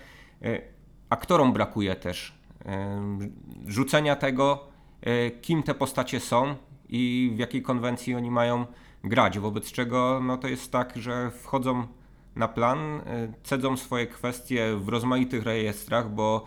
y, 0.46 0.62
aktorom 1.10 1.54
brakuje 1.54 1.96
też 1.96 2.38
rzucenia 3.68 4.16
tego, 4.16 4.68
kim 5.42 5.64
te 5.64 5.74
postacie 5.74 6.20
są 6.20 6.56
i 6.90 7.32
w 7.36 7.40
jakiej 7.40 7.62
konwencji 7.62 8.16
oni 8.16 8.32
mają 8.32 8.66
grać, 9.04 9.40
wobec 9.40 9.72
czego 9.72 10.20
no 10.24 10.38
to 10.38 10.48
jest 10.48 10.72
tak, 10.72 10.98
że 10.98 11.32
wchodzą 11.32 11.88
na 12.36 12.48
plan, 12.48 13.02
cedzą 13.44 13.78
swoje 13.78 14.08
kwestie 14.08 14.76
w 14.76 14.90
rozmaitych 14.90 15.44
rejestrach, 15.44 16.10
bo 16.10 16.46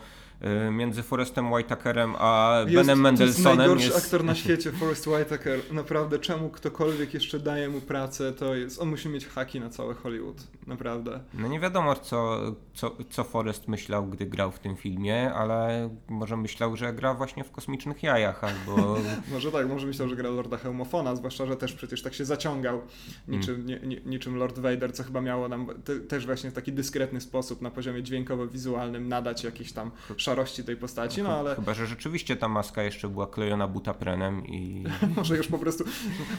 między 0.71 1.03
Forestem 1.03 1.51
Whitakerem 1.51 2.15
a 2.19 2.59
jest, 2.61 2.75
Benem 2.75 3.01
Mendelssohnem. 3.01 3.43
To 3.43 3.49
jest 3.49 3.57
najgorszy 3.57 3.85
jest... 3.85 4.05
aktor 4.05 4.23
na 4.23 4.35
świecie, 4.35 4.71
Forest 4.71 5.07
Whitaker. 5.07 5.59
Naprawdę, 5.71 6.19
czemu 6.19 6.49
ktokolwiek 6.49 7.13
jeszcze 7.13 7.39
daje 7.39 7.69
mu 7.69 7.81
pracę, 7.81 8.33
to 8.33 8.55
jest... 8.55 8.81
On 8.81 8.89
musi 8.89 9.09
mieć 9.09 9.27
haki 9.27 9.59
na 9.59 9.69
cały 9.69 9.95
Hollywood. 9.95 10.47
Naprawdę. 10.67 11.19
No 11.33 11.47
nie 11.47 11.59
wiadomo, 11.59 11.95
co, 11.95 12.39
co, 12.73 12.97
co 13.09 13.23
Forrest 13.23 13.67
myślał, 13.67 14.07
gdy 14.07 14.25
grał 14.25 14.51
w 14.51 14.59
tym 14.59 14.75
filmie, 14.75 15.33
ale 15.33 15.89
może 16.09 16.37
myślał, 16.37 16.75
że 16.75 16.93
gra 16.93 17.13
właśnie 17.13 17.43
w 17.43 17.51
kosmicznych 17.51 18.03
jajach, 18.03 18.43
albo... 18.43 18.97
może 19.33 19.51
tak, 19.51 19.67
może 19.67 19.87
myślał, 19.87 20.09
że 20.09 20.15
gra 20.15 20.29
Lorda 20.29 20.57
Helmofona, 20.57 21.15
zwłaszcza, 21.15 21.45
że 21.45 21.57
też 21.57 21.73
przecież 21.73 22.01
tak 22.01 22.13
się 22.13 22.25
zaciągał 22.25 22.81
niczym, 23.27 23.55
mm. 23.55 23.89
nie, 23.89 24.01
niczym 24.05 24.35
Lord 24.35 24.59
Vader, 24.59 24.93
co 24.93 25.03
chyba 25.03 25.21
miało 25.21 25.47
nam 25.47 25.67
te, 25.83 25.99
też 25.99 26.25
właśnie 26.25 26.51
w 26.51 26.53
taki 26.53 26.73
dyskretny 26.73 27.21
sposób 27.21 27.61
na 27.61 27.71
poziomie 27.71 28.03
dźwiękowo-wizualnym 28.03 29.07
nadać 29.07 29.43
jakiś 29.43 29.73
tam 29.73 29.91
szarości 30.31 30.63
tej 30.63 30.77
postaci, 30.77 31.23
no 31.23 31.39
ale... 31.39 31.55
Chyba, 31.55 31.73
że 31.73 31.87
rzeczywiście 31.87 32.35
ta 32.35 32.47
maska 32.47 32.83
jeszcze 32.83 33.09
była 33.09 33.27
klejona 33.27 33.67
butaprenem 33.67 34.45
i... 34.45 34.83
Może 35.17 35.37
już 35.37 35.47
po 35.47 35.57
prostu... 35.57 35.83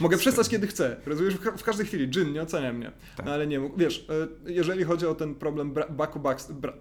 Mogę 0.01 0.17
przestać 0.17 0.49
kiedy 0.49 0.67
chcę, 0.67 0.97
rozumiesz? 1.07 1.35
W 1.35 1.63
każdej 1.63 1.87
chwili, 1.87 2.09
Jin 2.09 2.33
nie 2.33 2.43
ocenia 2.43 2.73
mnie. 2.73 2.93
Tak. 3.17 3.27
No 3.27 3.33
ale 3.33 3.47
nie, 3.47 3.61
wiesz, 3.77 4.07
e, 4.47 4.51
jeżeli 4.53 4.85
chodzi 4.85 5.07
o 5.07 5.15
ten 5.15 5.35
problem 5.35 5.75
braku 5.91 6.21
back, 6.21 6.53
bra, 6.53 6.73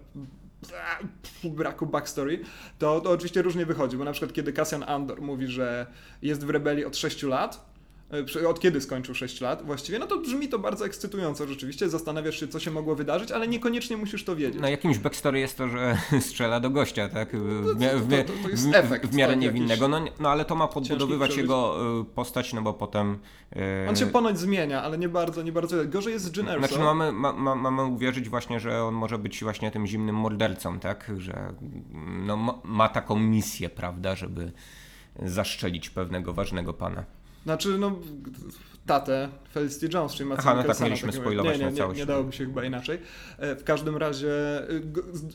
braku 1.44 1.86
backstory, 1.86 2.40
to, 2.78 3.00
to 3.00 3.10
oczywiście 3.10 3.42
różnie 3.42 3.66
wychodzi, 3.66 3.96
bo 3.96 4.04
na 4.04 4.12
przykład 4.12 4.32
kiedy 4.32 4.52
Cassian 4.52 4.82
Andor 4.86 5.22
mówi, 5.22 5.46
że 5.46 5.86
jest 6.22 6.46
w 6.46 6.50
rebelii 6.50 6.84
od 6.84 6.96
6 6.96 7.22
lat, 7.22 7.71
od 8.48 8.60
kiedy 8.60 8.80
skończył 8.80 9.14
6 9.14 9.40
lat 9.40 9.66
właściwie, 9.66 9.98
no 9.98 10.06
to 10.06 10.18
brzmi 10.18 10.48
to 10.48 10.58
bardzo 10.58 10.86
ekscytująco 10.86 11.46
rzeczywiście, 11.46 11.88
zastanawiasz 11.88 12.40
się, 12.40 12.48
co 12.48 12.60
się 12.60 12.70
mogło 12.70 12.94
wydarzyć, 12.94 13.32
ale 13.32 13.48
niekoniecznie 13.48 13.96
musisz 13.96 14.24
to 14.24 14.36
wiedzieć. 14.36 14.60
No 14.60 14.68
jakimś 14.68 14.98
backstory 14.98 15.40
jest 15.40 15.58
to, 15.58 15.68
że 15.68 15.96
strzela 16.20 16.60
do 16.60 16.70
gościa, 16.70 17.08
tak? 17.08 17.36
W, 17.36 17.74
no, 17.78 17.86
jest 18.50 18.68
w, 18.68 18.74
efekt. 18.74 19.06
W 19.06 19.14
miarę 19.14 19.32
tak, 19.32 19.40
niewinnego, 19.40 19.88
no, 19.88 20.04
no 20.20 20.30
ale 20.30 20.44
to 20.44 20.54
ma 20.54 20.68
podbudowywać 20.68 21.36
jego 21.36 21.76
e, 22.00 22.04
postać, 22.04 22.52
no 22.52 22.62
bo 22.62 22.74
potem... 22.74 23.18
E, 23.56 23.88
on 23.88 23.96
się 23.96 24.06
ponoć 24.06 24.38
zmienia, 24.38 24.82
ale 24.82 24.98
nie 24.98 25.08
bardzo, 25.08 25.42
nie 25.42 25.52
bardzo. 25.52 25.76
Gorzej 25.86 26.12
jest 26.12 26.24
z 26.24 26.36
Jyn 26.36 26.48
Erso. 26.48 26.66
Znaczy 26.66 26.84
mamy, 26.84 27.12
ma, 27.12 27.32
ma, 27.32 27.54
mamy 27.54 27.84
uwierzyć 27.84 28.28
właśnie, 28.28 28.60
że 28.60 28.84
on 28.84 28.94
może 28.94 29.18
być 29.18 29.44
właśnie 29.44 29.70
tym 29.70 29.86
zimnym 29.86 30.16
mordercą, 30.16 30.80
tak? 30.80 31.12
Że 31.18 31.54
no, 32.26 32.36
ma, 32.36 32.58
ma 32.64 32.88
taką 32.88 33.18
misję, 33.18 33.68
prawda, 33.68 34.14
żeby 34.14 34.52
zaszczelić 35.22 35.90
pewnego 35.90 36.32
ważnego 36.32 36.72
pana. 36.72 37.04
Znaczy, 37.44 37.78
no, 37.78 37.98
tatę 38.86 39.28
Felicity 39.52 39.88
Jones, 39.94 40.12
czyli 40.12 40.28
Matsuna 40.28 40.52
Aha, 40.52 40.64
no 40.66 40.74
tak, 40.74 40.80
mieliśmy 40.80 41.12
spoilować 41.12 41.58
nie, 41.58 41.64
nie, 41.64 41.70
na 41.70 41.76
całość. 41.76 41.98
Nie, 41.98 42.02
nie 42.02 42.06
dałoby 42.06 42.32
się 42.32 42.46
chyba 42.46 42.64
inaczej. 42.64 42.98
E, 43.38 43.56
w 43.56 43.64
każdym 43.64 43.96
razie 43.96 44.30
y, 44.70 44.82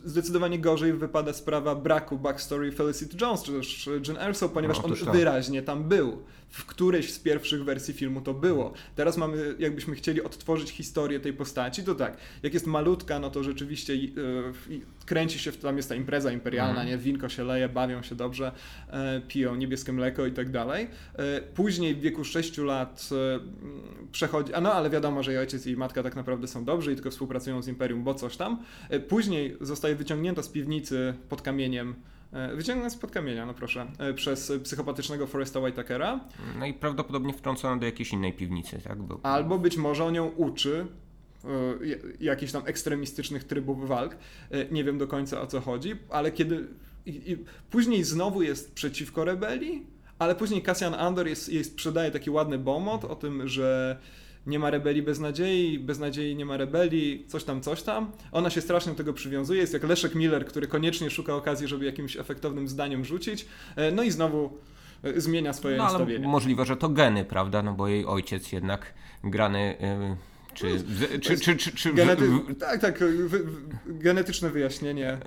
zdecydowanie 0.05 0.59
gorzej 0.59 0.93
wypada 0.93 1.33
sprawa 1.33 1.75
braku 1.75 2.17
backstory 2.17 2.71
Felicity 2.71 3.17
Jones, 3.21 3.43
czy 3.43 3.51
też 3.51 3.89
Jyn 4.07 4.17
Erso, 4.17 4.49
ponieważ 4.49 4.77
no, 4.77 4.83
on 4.83 4.95
tak. 4.95 5.15
wyraźnie 5.15 5.61
tam 5.61 5.83
był 5.83 6.23
w 6.49 6.65
którejś 6.65 7.13
z 7.13 7.19
pierwszych 7.19 7.63
wersji 7.63 7.93
filmu 7.93 8.21
to 8.21 8.33
było. 8.33 8.73
Teraz 8.95 9.17
mamy, 9.17 9.55
jakbyśmy 9.59 9.95
chcieli 9.95 10.21
odtworzyć 10.21 10.69
historię 10.69 11.19
tej 11.19 11.33
postaci, 11.33 11.83
to 11.83 11.95
tak, 11.95 12.17
jak 12.43 12.53
jest 12.53 12.67
malutka, 12.67 13.19
no 13.19 13.29
to 13.29 13.43
rzeczywiście 13.43 13.95
yy, 13.95 14.11
kręci 15.07 15.39
się, 15.39 15.51
tam 15.51 15.77
jest 15.77 15.89
ta 15.89 15.95
impreza 15.95 16.31
imperialna, 16.31 16.81
mm. 16.81 16.87
nie, 16.87 16.97
winko 16.97 17.29
się 17.29 17.43
leje, 17.43 17.69
bawią 17.69 18.01
się 18.01 18.15
dobrze, 18.15 18.51
yy, 18.89 19.21
piją 19.27 19.55
niebieskie 19.55 19.93
mleko 19.93 20.25
i 20.25 20.31
tak 20.31 20.49
dalej. 20.51 20.87
Yy, 21.17 21.23
później 21.55 21.95
w 21.95 21.99
wieku 21.99 22.23
6 22.23 22.57
lat 22.57 23.09
przechodzi, 24.11 24.53
a 24.53 24.61
no 24.61 24.73
ale 24.73 24.89
wiadomo, 24.89 25.23
że 25.23 25.31
jej 25.31 25.41
ojciec 25.41 25.67
i 25.67 25.77
matka 25.77 26.03
tak 26.03 26.15
naprawdę 26.15 26.47
są 26.47 26.65
dobrzy 26.65 26.91
i 26.91 26.95
tylko 26.95 27.11
współpracują 27.11 27.61
z 27.61 27.67
Imperium, 27.67 28.03
bo 28.03 28.13
coś 28.13 28.37
tam. 28.37 28.63
Później 29.07 29.57
zostaje 29.61 29.95
wyciągnięta 29.95 30.43
z 30.43 30.49
piwnicy 30.49 31.13
pod 31.29 31.41
kamieniem 31.41 31.95
E, 32.33 32.55
wyciągnąć 32.55 32.93
spod 32.93 33.11
kamienia, 33.11 33.45
no 33.45 33.53
proszę, 33.53 33.85
e, 33.99 34.13
przez 34.13 34.51
psychopatycznego 34.63 35.27
Foresta 35.27 35.59
Whitakera. 35.59 36.19
No 36.59 36.65
i 36.65 36.73
prawdopodobnie 36.73 37.33
wtrącono 37.33 37.77
do 37.77 37.85
jakiejś 37.85 38.13
innej 38.13 38.33
piwnicy, 38.33 38.81
tak? 38.83 39.01
Był. 39.01 39.19
Albo 39.23 39.59
być 39.59 39.77
może 39.77 40.05
on 40.05 40.15
ją 40.15 40.27
uczy 40.27 40.85
e, 40.85 41.06
jakichś 42.19 42.51
tam 42.51 42.63
ekstremistycznych 42.65 43.43
trybów 43.43 43.87
walk. 43.87 44.17
Nie 44.71 44.83
wiem 44.83 44.97
do 44.97 45.07
końca 45.07 45.41
o 45.41 45.47
co 45.47 45.61
chodzi, 45.61 45.95
ale 46.09 46.31
kiedy. 46.31 46.67
I, 47.05 47.31
i 47.31 47.37
później 47.69 48.03
znowu 48.03 48.41
jest 48.41 48.73
przeciwko 48.73 49.25
rebelii, 49.25 49.85
ale 50.19 50.35
później 50.35 50.61
Cassian 50.61 50.93
Andor 50.93 51.27
jest, 51.27 51.49
jest, 51.49 51.71
sprzedaje 51.71 52.11
taki 52.11 52.29
ładny 52.29 52.57
bomot 52.57 53.05
o 53.05 53.15
tym, 53.15 53.47
że 53.47 53.97
nie 54.47 54.59
ma 54.59 54.69
rebelii 54.69 55.01
bez 55.01 55.19
nadziei, 55.19 55.79
bez 55.79 55.99
nadziei 55.99 56.35
nie 56.35 56.45
ma 56.45 56.57
rebelii, 56.57 57.25
coś 57.27 57.43
tam, 57.43 57.61
coś 57.61 57.83
tam. 57.83 58.11
Ona 58.31 58.49
się 58.49 58.61
strasznie 58.61 58.91
do 58.91 58.97
tego 58.97 59.13
przywiązuje, 59.13 59.61
jest 59.61 59.73
jak 59.73 59.83
Leszek 59.83 60.15
Miller, 60.15 60.45
który 60.45 60.67
koniecznie 60.67 61.09
szuka 61.09 61.35
okazji, 61.35 61.67
żeby 61.67 61.85
jakimś 61.85 62.17
efektownym 62.17 62.67
zdaniem 62.67 63.05
rzucić. 63.05 63.45
E, 63.75 63.91
no 63.91 64.03
i 64.03 64.11
znowu 64.11 64.57
e, 65.03 65.21
zmienia 65.21 65.53
swoje 65.53 65.77
no, 65.77 65.83
nastawienie. 65.83 66.27
Możliwe, 66.27 66.65
że 66.65 66.77
to 66.77 66.89
geny, 66.89 67.25
prawda? 67.25 67.63
No 67.63 67.73
bo 67.73 67.87
jej 67.87 68.05
ojciec 68.05 68.51
jednak 68.51 68.93
grany 69.23 69.77
czy, 70.57 70.83
czy, 71.19 71.37
czy, 71.37 71.55
czy, 71.57 71.71
czy. 71.71 71.93
Tak, 72.59 72.81
tak, 72.81 73.03
genetyczne 73.85 74.49
wyjaśnienie. 74.49 75.17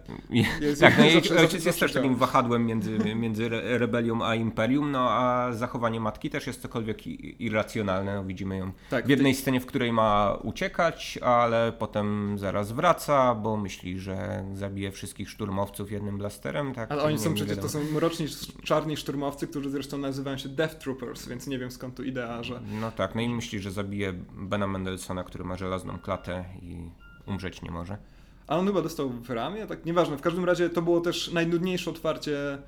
Jest, 0.61 0.81
tak, 0.81 0.99
no 0.99 1.05
jej 1.05 1.17
ojciec 1.39 1.65
jest 1.65 1.81
też 1.81 1.93
takim 1.93 2.17
wahadłem 2.17 2.67
między, 2.67 2.99
między 2.99 3.49
rebelią 3.49 4.25
a 4.25 4.35
imperium, 4.35 4.91
no 4.91 5.11
a 5.11 5.53
zachowanie 5.53 6.01
matki 6.01 6.31
też 6.31 6.47
jest 6.47 6.63
cokolwiek 6.63 7.07
irracjonalne. 7.41 8.15
No, 8.15 8.25
widzimy 8.25 8.57
ją 8.57 8.73
tak, 8.91 9.07
w 9.07 9.09
jednej 9.09 9.35
scenie, 9.35 9.61
w 9.61 9.67
której 9.67 9.93
ma 9.93 10.39
uciekać, 10.43 11.19
ale 11.23 11.73
potem 11.79 12.39
zaraz 12.39 12.73
wraca, 12.73 13.35
bo 13.35 13.57
myśli, 13.57 13.99
że 13.99 14.45
zabije 14.55 14.93
wszystkich 14.93 15.31
szturmowców 15.31 15.93
jednym 15.93 16.19
blasterem. 16.19 16.75
Tak, 16.75 16.93
ale 16.93 17.03
oni 17.03 17.19
są 17.19 17.35
przecież, 17.35 17.59
to 17.59 17.69
są 17.69 17.85
mroczni, 17.85 18.27
czarni 18.65 18.97
szturmowcy, 18.97 19.47
którzy 19.47 19.71
zresztą 19.71 19.99
nazywają 19.99 20.39
się 20.39 20.49
Death 20.49 20.79
Troopers, 20.79 21.29
więc 21.29 21.47
nie 21.47 21.59
wiem 21.59 21.71
skąd 21.71 21.95
tu 21.95 22.03
idea, 22.03 22.43
że... 22.43 22.61
No 22.81 22.91
tak, 22.91 23.15
no 23.15 23.21
i 23.21 23.29
myśli, 23.29 23.61
że 23.61 23.71
zabije 23.71 24.13
Bena 24.35 24.67
Mendelsona 24.67 25.20
który 25.25 25.45
ma 25.45 25.57
żelazną 25.57 25.99
klatę 25.99 26.45
i 26.63 26.91
umrzeć 27.27 27.63
nie 27.63 27.71
może. 27.71 27.99
A 28.47 28.57
on 28.57 28.67
chyba 28.67 28.83
dostał 28.83 29.11
w 29.11 29.31
ramię? 29.31 29.67
Tak, 29.67 29.85
nieważne. 29.85 30.17
W 30.17 30.21
każdym 30.21 30.45
razie 30.45 30.71
to 30.71 30.83
było 30.83 31.01
też 31.01 31.33
najnudniejsze 31.33 31.91
otwarcie 31.91 32.59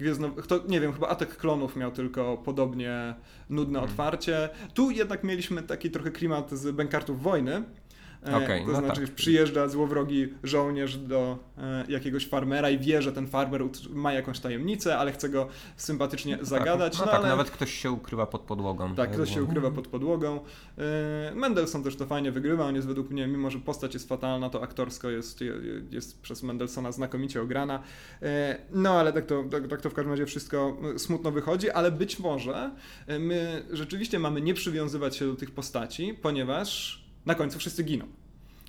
Gwiezdno... 0.00 0.30
To, 0.30 0.60
nie 0.68 0.80
wiem, 0.80 0.92
chyba 0.92 1.08
Atak 1.08 1.36
Klonów 1.36 1.76
miał 1.76 1.90
tylko 1.90 2.36
podobnie 2.36 3.14
nudne 3.50 3.78
hmm. 3.78 3.90
otwarcie. 3.90 4.48
Tu 4.74 4.90
jednak 4.90 5.24
mieliśmy 5.24 5.62
taki 5.62 5.90
trochę 5.90 6.10
klimat 6.10 6.50
z 6.50 6.74
Bękartów 6.76 7.22
Wojny, 7.22 7.62
okay, 8.22 8.60
to 8.60 8.72
no 8.72 8.78
znaczy 8.78 9.00
tak. 9.06 9.14
przyjeżdża 9.14 9.68
złowrogi 9.68 10.28
żołnierz 10.42 10.96
do 10.96 11.38
e, 11.58 11.84
jakiegoś 11.88 12.28
farmera 12.28 12.70
i 12.70 12.78
wie, 12.78 13.02
że 13.02 13.12
ten 13.12 13.26
farmer 13.26 13.62
ma 13.90 14.12
jakąś 14.12 14.40
tajemnicę, 14.40 14.98
ale 14.98 15.12
chce 15.12 15.28
go 15.28 15.48
sympatycznie 15.76 16.36
no 16.36 16.44
zagadać. 16.44 16.92
Tak, 16.92 17.00
no, 17.00 17.06
no 17.06 17.12
tak, 17.12 17.20
ale... 17.20 17.28
nawet 17.28 17.50
ktoś 17.50 17.74
się 17.74 17.90
ukrywa 17.90 18.26
pod 18.26 18.40
podłogą. 18.40 18.94
Tak, 18.94 19.10
ktoś 19.10 19.34
się 19.34 19.42
ukrywa 19.42 19.70
pod 19.70 19.88
podłogą. 19.88 20.40
E, 20.78 21.32
Mendelssohn 21.34 21.82
też 21.82 21.96
to 21.96 22.06
fajnie 22.06 22.32
wygrywa, 22.32 22.66
on 22.66 22.74
jest 22.74 22.86
według 22.86 23.10
mnie, 23.10 23.26
mimo 23.26 23.50
że 23.50 23.58
postać 23.58 23.94
jest 23.94 24.08
fatalna, 24.08 24.50
to 24.50 24.62
aktorsko 24.62 25.10
jest, 25.10 25.40
jest 25.90 26.22
przez 26.22 26.42
Mendelssohna 26.42 26.92
znakomicie 26.92 27.42
ograna. 27.42 27.82
No 28.72 28.90
ale 28.90 29.12
tak 29.12 29.26
to, 29.26 29.44
tak, 29.50 29.68
tak 29.68 29.80
to 29.80 29.90
w 29.90 29.94
każdym 29.94 30.12
razie 30.12 30.26
wszystko 30.26 30.76
smutno 30.96 31.30
wychodzi, 31.30 31.70
ale 31.70 31.92
być 31.92 32.18
może 32.18 32.70
my 33.18 33.62
rzeczywiście 33.70 34.18
mamy 34.18 34.40
nie 34.40 34.54
przywiązywać 34.54 35.16
się 35.16 35.26
do 35.26 35.34
tych 35.34 35.50
postaci, 35.50 36.14
ponieważ 36.22 37.00
na 37.30 37.34
końcu 37.34 37.58
wszyscy 37.58 37.82
giną. 37.84 38.06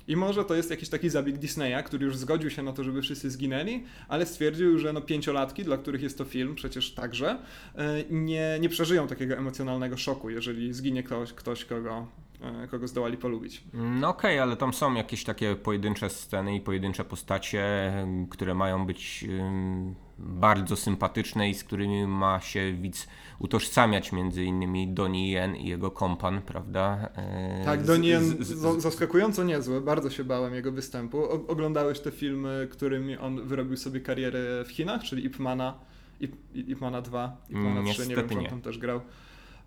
I 0.08 0.16
może 0.16 0.44
to 0.44 0.54
jest 0.54 0.70
jakiś 0.70 0.88
taki 0.88 1.10
zabieg 1.10 1.38
Disneya, 1.38 1.84
który 1.84 2.06
już 2.06 2.16
zgodził 2.16 2.50
się 2.50 2.62
na 2.62 2.72
to, 2.72 2.84
żeby 2.84 3.02
wszyscy 3.02 3.30
zginęli, 3.30 3.84
ale 4.08 4.26
stwierdził, 4.26 4.78
że 4.78 4.92
no 4.92 5.00
pięciolatki, 5.00 5.64
dla 5.64 5.76
których 5.78 6.02
jest 6.02 6.18
to 6.18 6.24
film 6.24 6.54
przecież 6.54 6.94
także, 6.94 7.38
e, 7.74 8.04
nie, 8.10 8.58
nie 8.60 8.68
przeżyją 8.68 9.06
takiego 9.06 9.36
emocjonalnego 9.36 9.96
szoku, 9.96 10.30
jeżeli 10.30 10.72
zginie 10.72 11.02
ktoś, 11.02 11.32
ktoś 11.32 11.64
kogo 11.64 12.06
e, 12.42 12.68
kogo 12.68 12.88
zdołali 12.88 13.16
polubić. 13.16 13.64
No 13.72 14.08
okej, 14.08 14.30
okay, 14.30 14.42
ale 14.42 14.56
tam 14.56 14.74
są 14.74 14.94
jakieś 14.94 15.24
takie 15.24 15.56
pojedyncze 15.56 16.10
sceny 16.10 16.56
i 16.56 16.60
pojedyncze 16.60 17.04
postacie, 17.04 17.92
które 18.30 18.54
mają 18.54 18.86
być 18.86 19.24
bardzo 20.18 20.76
sympatyczne 20.76 21.50
i 21.50 21.54
z 21.54 21.64
którymi 21.64 22.06
ma 22.06 22.40
się 22.40 22.72
widz 22.72 23.08
utożsamiać, 23.38 24.12
między 24.12 24.44
innymi 24.44 24.94
Donnie 24.94 25.30
Yen 25.30 25.56
i 25.56 25.68
jego 25.68 25.90
kompan, 25.90 26.42
prawda? 26.42 27.08
E, 27.16 27.64
tak, 27.64 27.84
Donnie 27.84 28.08
Yen 28.08 28.36
zaskakująco 28.78 29.44
niezły, 29.44 29.80
bardzo 29.80 30.10
się 30.10 30.24
bałem 30.24 30.54
jego 30.54 30.72
występu. 30.72 31.18
O, 31.18 31.30
oglądałeś 31.48 32.00
te 32.00 32.10
filmy, 32.10 32.68
którymi 32.70 33.16
on 33.16 33.46
wyrobił 33.46 33.76
sobie 33.76 34.00
karierę 34.00 34.64
w 34.64 34.70
Chinach, 34.70 35.02
czyli 35.02 35.24
Ip 35.26 35.38
Mana, 35.38 35.78
Ip, 36.20 36.36
Ip 36.54 36.80
Mana 36.80 37.02
2, 37.02 37.36
Ip 37.50 37.56
Mana 37.56 37.92
3, 37.92 38.08
nie 38.08 38.16
wiem, 38.16 38.28
czy 38.28 38.38
on 38.38 38.46
tam 38.46 38.62
też 38.62 38.78
grał. 38.78 39.00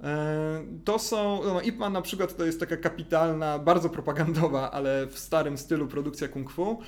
E, 0.04 0.64
to 0.86 1.00
są, 1.00 1.42
no 1.46 1.62
Ip 1.62 1.78
Man 1.78 1.94
na 1.94 2.02
przykład 2.02 2.38
to 2.38 2.46
jest 2.46 2.60
taka 2.60 2.78
kapitalna, 2.78 3.60
bardzo 3.60 3.90
propagandowa, 3.90 4.72
ale 4.72 5.08
w 5.08 5.20
starym 5.20 5.58
stylu 5.58 5.88
produkcja 5.88 6.28
kung 6.28 6.52
fu, 6.52 6.80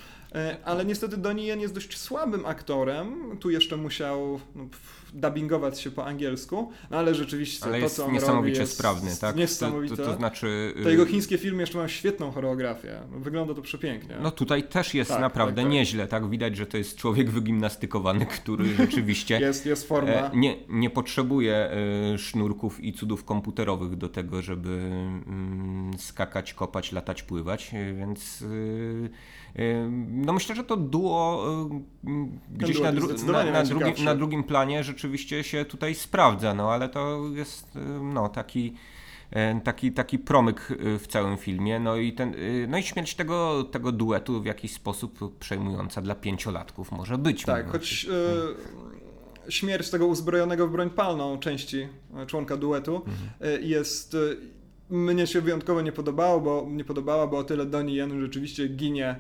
ale 0.63 0.86
niestety 0.86 1.17
Donnie 1.17 1.45
jest 1.45 1.73
dość 1.73 1.97
słabym 1.97 2.45
aktorem, 2.45 3.38
tu 3.39 3.49
jeszcze 3.49 3.78
musiał 3.78 4.39
no, 4.55 4.67
dubbingować 5.13 5.80
się 5.80 5.91
po 5.91 6.05
angielsku, 6.05 6.71
no 6.91 6.97
ale 6.97 7.15
rzeczywiście 7.15 7.65
ale 7.65 7.82
to, 7.82 7.89
co 7.89 8.05
on 8.05 8.17
robi 8.17 8.51
jest 8.51 8.73
sprawny, 8.73 9.11
tak? 9.21 9.36
Niesamowite. 9.36 9.97
To, 9.97 10.03
to, 10.03 10.11
to 10.11 10.17
znaczy... 10.17 10.73
Te 10.84 10.91
jego 10.91 11.05
chińskie 11.05 11.38
filmy 11.38 11.63
jeszcze 11.63 11.78
mają 11.78 11.88
świetną 11.88 12.32
choreografię. 12.32 12.99
Wygląda 13.11 13.53
to 13.53 13.61
przepięknie. 13.61 14.15
No 14.21 14.32
tutaj 14.32 14.63
też 14.63 14.93
jest 14.93 15.11
tak, 15.11 15.21
naprawdę 15.21 15.55
tak, 15.55 15.65
tak. 15.65 15.71
nieźle, 15.71 16.07
tak? 16.07 16.30
Widać, 16.30 16.57
że 16.57 16.65
to 16.65 16.78
jest 16.78 16.97
człowiek 16.97 17.30
wygimnastykowany, 17.30 18.25
który 18.41 18.65
rzeczywiście... 18.75 19.39
jest, 19.47 19.65
jest 19.65 19.88
forma. 19.88 20.11
E, 20.11 20.32
nie, 20.34 20.55
nie 20.69 20.89
potrzebuje 20.89 21.55
e, 21.55 22.17
sznurków 22.17 22.84
i 22.84 22.93
cudów 22.93 23.25
komputerowych 23.25 23.95
do 23.95 24.09
tego, 24.09 24.41
żeby 24.41 24.69
mm, 24.69 25.91
skakać, 25.97 26.53
kopać, 26.53 26.91
latać, 26.91 27.23
pływać, 27.23 27.71
e, 27.73 27.93
więc 27.93 28.43
no 30.07 30.33
myślę, 30.33 30.55
że 30.55 30.63
to 30.63 30.77
duo 30.77 31.45
gdzieś 32.51 32.79
na, 32.79 32.91
dru 32.91 33.07
na, 33.31 33.43
na, 33.43 33.63
drugi, 33.63 34.03
na, 34.03 34.15
drugim 34.15 34.43
planie 34.43 34.83
rzeczywiście 34.83 35.43
się 35.43 35.65
tutaj 35.65 35.95
sprawdza, 35.95 36.53
no 36.53 36.71
ale 36.71 36.89
to 36.89 37.21
jest 37.35 37.77
no, 38.01 38.29
taki 38.29 38.73
taki, 39.63 39.91
taki 39.91 40.19
promyk 40.19 40.67
w 40.99 41.07
całym 41.07 41.37
filmie. 41.37 41.79
No 41.79 41.95
i, 41.95 42.13
ten, 42.13 42.33
no 42.67 42.77
i 42.77 42.83
śmierć 42.83 43.15
tego, 43.15 43.63
tego 43.63 43.91
duetu 43.91 44.41
w 44.41 44.45
jakiś 44.45 44.73
sposób 44.73 45.37
przejmująca 45.39 46.01
dla 46.01 46.15
pięciolatków 46.15 46.91
może 46.91 47.17
być. 47.17 47.43
Tak, 47.43 47.71
choć 47.71 48.07
e, 49.47 49.51
śmierć 49.51 49.89
tego 49.89 50.07
uzbrojonego 50.07 50.67
w 50.67 50.71
broń 50.71 50.89
palną 50.89 51.39
części 51.39 51.87
członka 52.27 52.57
duetu 52.57 52.95
mhm. 52.95 53.63
jest 53.63 54.17
mnie 54.89 55.27
się 55.27 55.41
wyjątkowo 55.41 55.81
nie 55.81 55.91
podobało, 55.91 56.41
bo 56.41 56.67
nie 56.69 56.83
podobała, 56.83 57.27
bo 57.27 57.37
o 57.37 57.43
tyle 57.43 57.65
Donnie 57.65 57.95
Yen 57.95 58.21
rzeczywiście 58.21 58.67
ginie 58.67 59.15
E, 59.15 59.19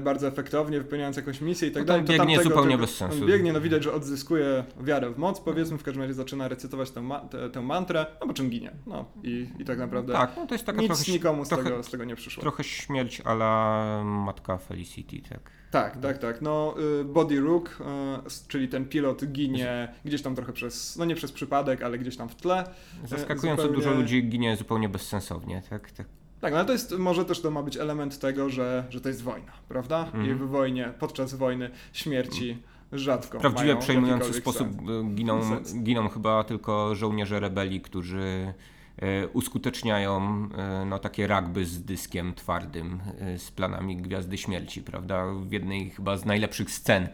bardzo 0.00 0.28
efektownie, 0.28 0.78
wypełniając 0.78 1.16
jakąś 1.16 1.40
misję 1.40 1.68
i 1.68 1.70
tak 1.70 1.82
no 1.82 1.86
dalej. 1.86 2.04
To 2.04 2.12
biegnie 2.12 2.42
zupełnie 2.42 2.70
tego, 2.70 2.80
bez 2.80 2.96
sensu. 2.96 3.26
biegnie, 3.26 3.52
no 3.52 3.60
widać, 3.60 3.84
że 3.84 3.92
odzyskuje 3.92 4.64
wiarę 4.80 5.10
w 5.10 5.18
moc, 5.18 5.40
powiedzmy, 5.40 5.78
w 5.78 5.82
każdym 5.82 6.02
razie 6.02 6.14
zaczyna 6.14 6.48
recytować 6.48 6.90
tę, 6.90 7.02
ma 7.02 7.20
tę, 7.20 7.50
tę 7.50 7.62
mantrę, 7.62 8.06
no 8.20 8.26
po 8.26 8.32
czym 8.32 8.50
ginie. 8.50 8.72
No 8.86 9.04
i, 9.22 9.46
i 9.58 9.64
tak 9.64 9.78
naprawdę 9.78 10.12
tak, 10.12 10.32
no 10.36 10.46
to 10.46 10.54
jest 10.54 10.66
taka 10.66 10.82
nic 10.82 10.92
trochę, 10.92 11.12
nikomu 11.12 11.44
z, 11.44 11.48
trochę, 11.48 11.64
tego, 11.64 11.82
z 11.82 11.90
tego 11.90 12.04
nie 12.04 12.16
przyszło. 12.16 12.40
Trochę 12.40 12.64
śmierć 12.64 13.20
ala 13.24 14.04
matka 14.04 14.58
Felicity, 14.58 15.22
tak. 15.28 15.50
Tak, 15.70 16.00
tak, 16.00 16.18
tak. 16.18 16.42
No, 16.42 16.74
y, 17.00 17.04
Body 17.04 17.40
Rook, 17.40 17.78
y, 18.26 18.48
czyli 18.48 18.68
ten 18.68 18.88
pilot 18.88 19.24
ginie 19.24 19.94
gdzieś 20.04 20.22
tam 20.22 20.34
trochę 20.34 20.52
przez, 20.52 20.96
no 20.96 21.04
nie 21.04 21.14
przez 21.14 21.32
przypadek, 21.32 21.82
ale 21.82 21.98
gdzieś 21.98 22.16
tam 22.16 22.28
w 22.28 22.34
tle. 22.34 22.64
Zaskakująco 23.04 23.62
zupełnie... 23.62 23.84
dużo 23.84 23.94
ludzi 23.94 24.28
ginie 24.28 24.56
zupełnie 24.56 24.88
bezsensownie, 24.88 25.62
tak? 25.70 25.90
tak. 25.90 26.06
Tak, 26.40 26.52
no 26.52 26.58
ale 26.58 26.66
to 26.66 26.72
jest, 26.72 26.98
może 26.98 27.24
też 27.24 27.40
to 27.40 27.50
ma 27.50 27.62
być 27.62 27.76
element 27.76 28.18
tego, 28.18 28.50
że, 28.50 28.84
że 28.90 29.00
to 29.00 29.08
jest 29.08 29.22
wojna, 29.22 29.52
prawda? 29.68 30.10
Mm. 30.14 30.30
I 30.30 30.34
w 30.34 30.48
wojnie, 30.48 30.92
podczas 30.98 31.34
wojny 31.34 31.70
śmierci 31.92 32.62
rzadko 32.92 33.38
W 33.38 33.40
prawdziwie 33.40 33.76
przejmujący 33.76 34.32
sposób 34.32 34.68
e, 34.68 35.14
giną, 35.14 35.40
giną 35.82 36.08
chyba 36.08 36.44
tylko 36.44 36.94
żołnierze 36.94 37.40
rebelii, 37.40 37.80
którzy 37.80 38.54
e, 38.96 39.28
uskuteczniają 39.28 40.48
e, 40.58 40.84
no, 40.84 40.98
takie 40.98 41.26
rugby 41.26 41.66
z 41.66 41.82
dyskiem 41.82 42.34
twardym, 42.34 43.00
z 43.36 43.50
planami 43.50 43.96
Gwiazdy 43.96 44.38
Śmierci, 44.38 44.82
prawda? 44.82 45.26
W 45.34 45.52
jednej 45.52 45.90
chyba 45.90 46.16
z 46.16 46.24
najlepszych 46.24 46.70
scen 46.70 47.08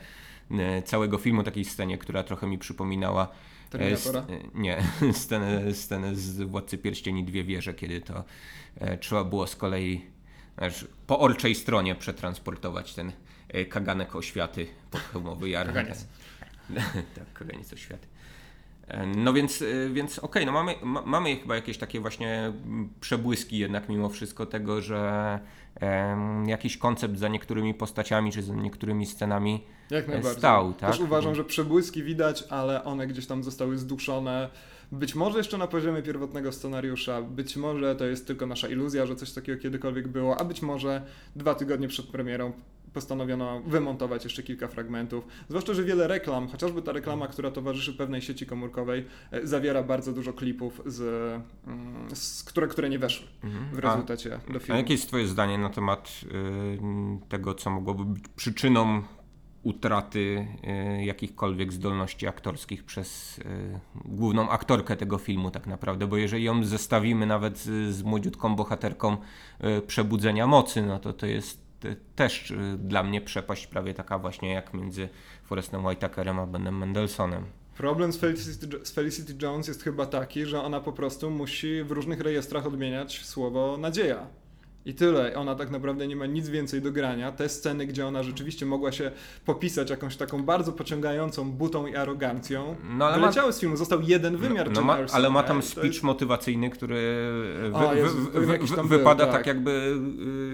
całego 0.85 1.18
filmu, 1.18 1.43
takiej 1.43 1.64
scenie, 1.64 1.99
która 1.99 2.22
trochę 2.22 2.47
mi 2.47 2.59
przypominała 2.59 3.29
Terminatora? 3.70 4.26
Nie, 4.54 4.82
scenę, 5.12 5.74
scenę 5.74 6.16
z 6.16 6.42
Władcy 6.42 6.78
Pierścieni 6.78 7.24
Dwie 7.24 7.44
Wieże, 7.44 7.74
kiedy 7.74 8.00
to 8.00 8.24
E, 8.80 8.98
trzeba 8.98 9.24
było 9.24 9.46
z 9.46 9.56
kolei 9.56 10.06
znaczy, 10.58 10.86
po 11.06 11.18
orczej 11.18 11.54
stronie 11.54 11.94
przetransportować 11.94 12.94
ten 12.94 13.12
e, 13.48 13.64
kaganek 13.64 14.16
oświaty 14.16 14.66
pod 14.90 15.00
hełmowy 15.00 15.48
jar. 15.48 15.66
Kaganiec. 15.66 16.06
tak, 17.16 17.32
kaganiec 17.32 17.72
oświaty. 17.72 18.08
E, 18.89 19.07
no 19.07 19.32
więc, 19.32 19.64
więc 19.93 20.18
okej, 20.18 20.28
okay, 20.28 20.47
no 20.47 20.53
mamy, 20.53 20.74
ma, 20.82 21.03
mamy 21.03 21.37
chyba 21.37 21.55
jakieś 21.55 21.78
takie 21.78 22.01
właśnie 22.01 22.53
przebłyski 23.01 23.59
jednak 23.59 23.89
mimo 23.89 24.09
wszystko 24.09 24.47
tego, 24.47 24.82
że 24.82 25.41
jakiś 26.47 26.76
koncept 26.76 27.18
za 27.18 27.28
niektórymi 27.28 27.74
postaciami 27.74 28.32
czy 28.32 28.43
za 28.43 28.55
niektórymi 28.55 29.07
scenami 29.07 29.64
Jak 29.91 30.09
najbardziej. 30.09 30.39
stał. 30.39 30.72
Tak? 30.72 30.91
Też 30.91 31.01
uważam, 31.01 31.34
że 31.34 31.45
przebłyski 31.45 32.03
widać, 32.03 32.45
ale 32.51 32.84
one 32.84 33.07
gdzieś 33.07 33.26
tam 33.26 33.45
zostały 33.45 33.78
zduszone 33.78 34.51
być 34.93 35.14
może 35.14 35.39
jeszcze 35.39 35.59
na 35.59 35.66
poziomie 35.66 36.03
pierwotnego 36.03 36.53
scenariusza, 36.53 37.22
być 37.22 37.57
może 37.57 37.97
to 37.97 38.05
jest 38.05 38.26
tylko 38.26 38.47
nasza 38.47 38.68
iluzja, 38.68 39.07
że 39.07 39.16
coś 39.16 39.32
takiego 39.32 39.62
kiedykolwiek 39.62 40.09
było, 40.09 40.41
a 40.41 40.45
być 40.45 40.62
może 40.62 41.03
dwa 41.37 41.55
tygodnie 41.55 41.89
przed 41.89 42.07
premierą 42.07 42.53
postanowiono 42.97 43.61
wymontować 43.61 44.24
jeszcze 44.24 44.42
kilka 44.42 44.68
fragmentów. 44.68 45.26
Zwłaszcza, 45.49 45.74
że 45.74 45.84
wiele 45.84 46.09
reklam, 46.09 46.49
chociażby 46.49 46.82
ta 46.82 46.92
reklama, 46.92 47.28
która 47.28 47.51
towarzyszy 47.51 47.94
pewnej 47.94 48.22
sieci 48.22 48.47
komórkowej, 48.47 49.05
e, 49.30 49.47
zawiera 49.47 49.82
bardzo 49.82 50.12
dużo 50.12 50.32
klipów, 50.32 50.82
z, 50.86 51.01
mm, 51.66 52.14
z 52.14 52.44
które, 52.44 52.66
które 52.66 52.88
nie 52.88 52.99
weszły 52.99 53.26
mhm. 53.44 53.74
w 53.74 53.78
rezultacie 53.78 54.38
a, 54.49 54.53
do 54.53 54.59
filmu. 54.59 54.74
A 54.74 54.76
jakie 54.76 54.94
jest 54.94 55.09
Twoje 55.09 55.26
zdanie 55.26 55.59
na 55.59 55.70
temat 55.70 56.20
y, 56.24 56.78
tego, 57.28 57.55
co 57.55 57.70
mogłoby 57.70 58.05
być 58.05 58.24
przyczyną 58.36 59.03
utraty 59.62 60.47
y, 61.01 61.05
jakichkolwiek 61.05 61.72
zdolności 61.72 62.26
aktorskich 62.26 62.84
przez 62.84 63.38
y, 63.38 63.44
główną 64.05 64.51
aktorkę 64.51 64.97
tego 64.97 65.18
filmu 65.18 65.51
tak 65.51 65.66
naprawdę, 65.66 66.07
bo 66.07 66.16
jeżeli 66.16 66.44
ją 66.44 66.64
zestawimy 66.64 67.26
nawet 67.26 67.59
z, 67.59 67.94
z 67.94 68.03
młodziutką 68.03 68.57
bohaterką 68.57 69.16
y, 69.78 69.82
Przebudzenia 69.82 70.47
Mocy, 70.47 70.82
no 70.82 70.99
to 70.99 71.12
to 71.12 71.26
jest 71.26 71.65
też 72.14 72.53
dla 72.79 73.03
mnie 73.03 73.20
przepaść 73.20 73.66
prawie 73.66 73.95
taka 73.95 74.18
właśnie 74.18 74.53
jak 74.53 74.74
między 74.74 75.09
Forestem 75.45 75.87
Whitakerem 75.87 76.39
a 76.39 76.47
Benem 76.47 76.79
Mendelsonem. 76.79 77.45
Problem 77.77 78.12
z 78.12 78.16
Felicity, 78.16 78.85
z 78.85 78.91
Felicity 78.91 79.35
Jones 79.43 79.68
jest 79.68 79.83
chyba 79.83 80.07
taki, 80.07 80.47
że 80.47 80.62
ona 80.62 80.81
po 80.81 80.93
prostu 80.93 81.31
musi 81.31 81.83
w 81.83 81.91
różnych 81.91 82.20
rejestrach 82.20 82.66
odmieniać 82.66 83.24
słowo 83.24 83.77
nadzieja. 83.79 84.27
I 84.87 84.95
tyle. 84.95 85.34
Ona 85.34 85.55
tak 85.55 85.70
naprawdę 85.70 86.09
nie 86.09 86.16
ma 86.16 86.26
nic 86.26 86.49
więcej 86.49 86.82
do 86.82 86.93
grania. 86.93 87.32
Te 87.32 87.49
sceny, 87.49 87.87
gdzie 87.87 88.07
ona 88.07 88.22
rzeczywiście 88.22 88.66
mogła 88.66 88.93
się 88.93 89.11
popisać 89.45 89.91
jakąś 89.91 90.16
taką 90.16 90.43
bardzo 90.43 90.72
pociągającą 90.72 91.51
butą 91.51 91.87
i 91.87 91.97
arogancją, 91.97 92.76
no, 92.84 93.07
ale 93.07 93.20
wyleciały 93.20 93.49
ma... 93.49 93.53
z 93.53 93.61
filmu. 93.61 93.76
Został 93.76 94.03
jeden 94.03 94.32
no, 94.32 94.39
wymiar 94.39 94.70
no, 94.72 94.82
ma, 94.82 94.99
Ale 95.12 95.30
ma 95.30 95.43
tam 95.43 95.62
speech 95.62 95.84
jest... 95.84 96.03
motywacyjny, 96.03 96.70
który 96.70 96.95
wy, 98.34 98.41
wy, 98.41 98.59
wy, 98.59 98.82
wypada 98.84 99.24
był, 99.24 99.32
tak. 99.32 99.32
tak 99.32 99.47
jakby 99.47 99.97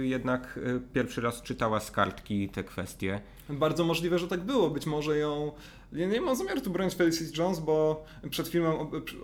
y, 0.00 0.06
jednak 0.06 0.58
pierwszy 0.92 1.20
raz 1.20 1.42
czytała 1.42 1.80
z 1.80 1.90
kartki 1.90 2.48
te 2.48 2.64
kwestie. 2.64 3.20
Bardzo 3.52 3.84
możliwe, 3.84 4.18
że 4.18 4.28
tak 4.28 4.40
było. 4.40 4.70
Być 4.70 4.86
może 4.86 5.18
ją 5.18 5.52
nie, 5.92 6.06
nie 6.06 6.20
mam 6.20 6.36
zamiaru 6.36 6.60
tu 6.60 6.70
bronić 6.70 6.94
Felicity 6.94 7.38
Jones, 7.38 7.60
bo 7.60 8.04
przed 8.30 8.48
filmem 8.48 8.72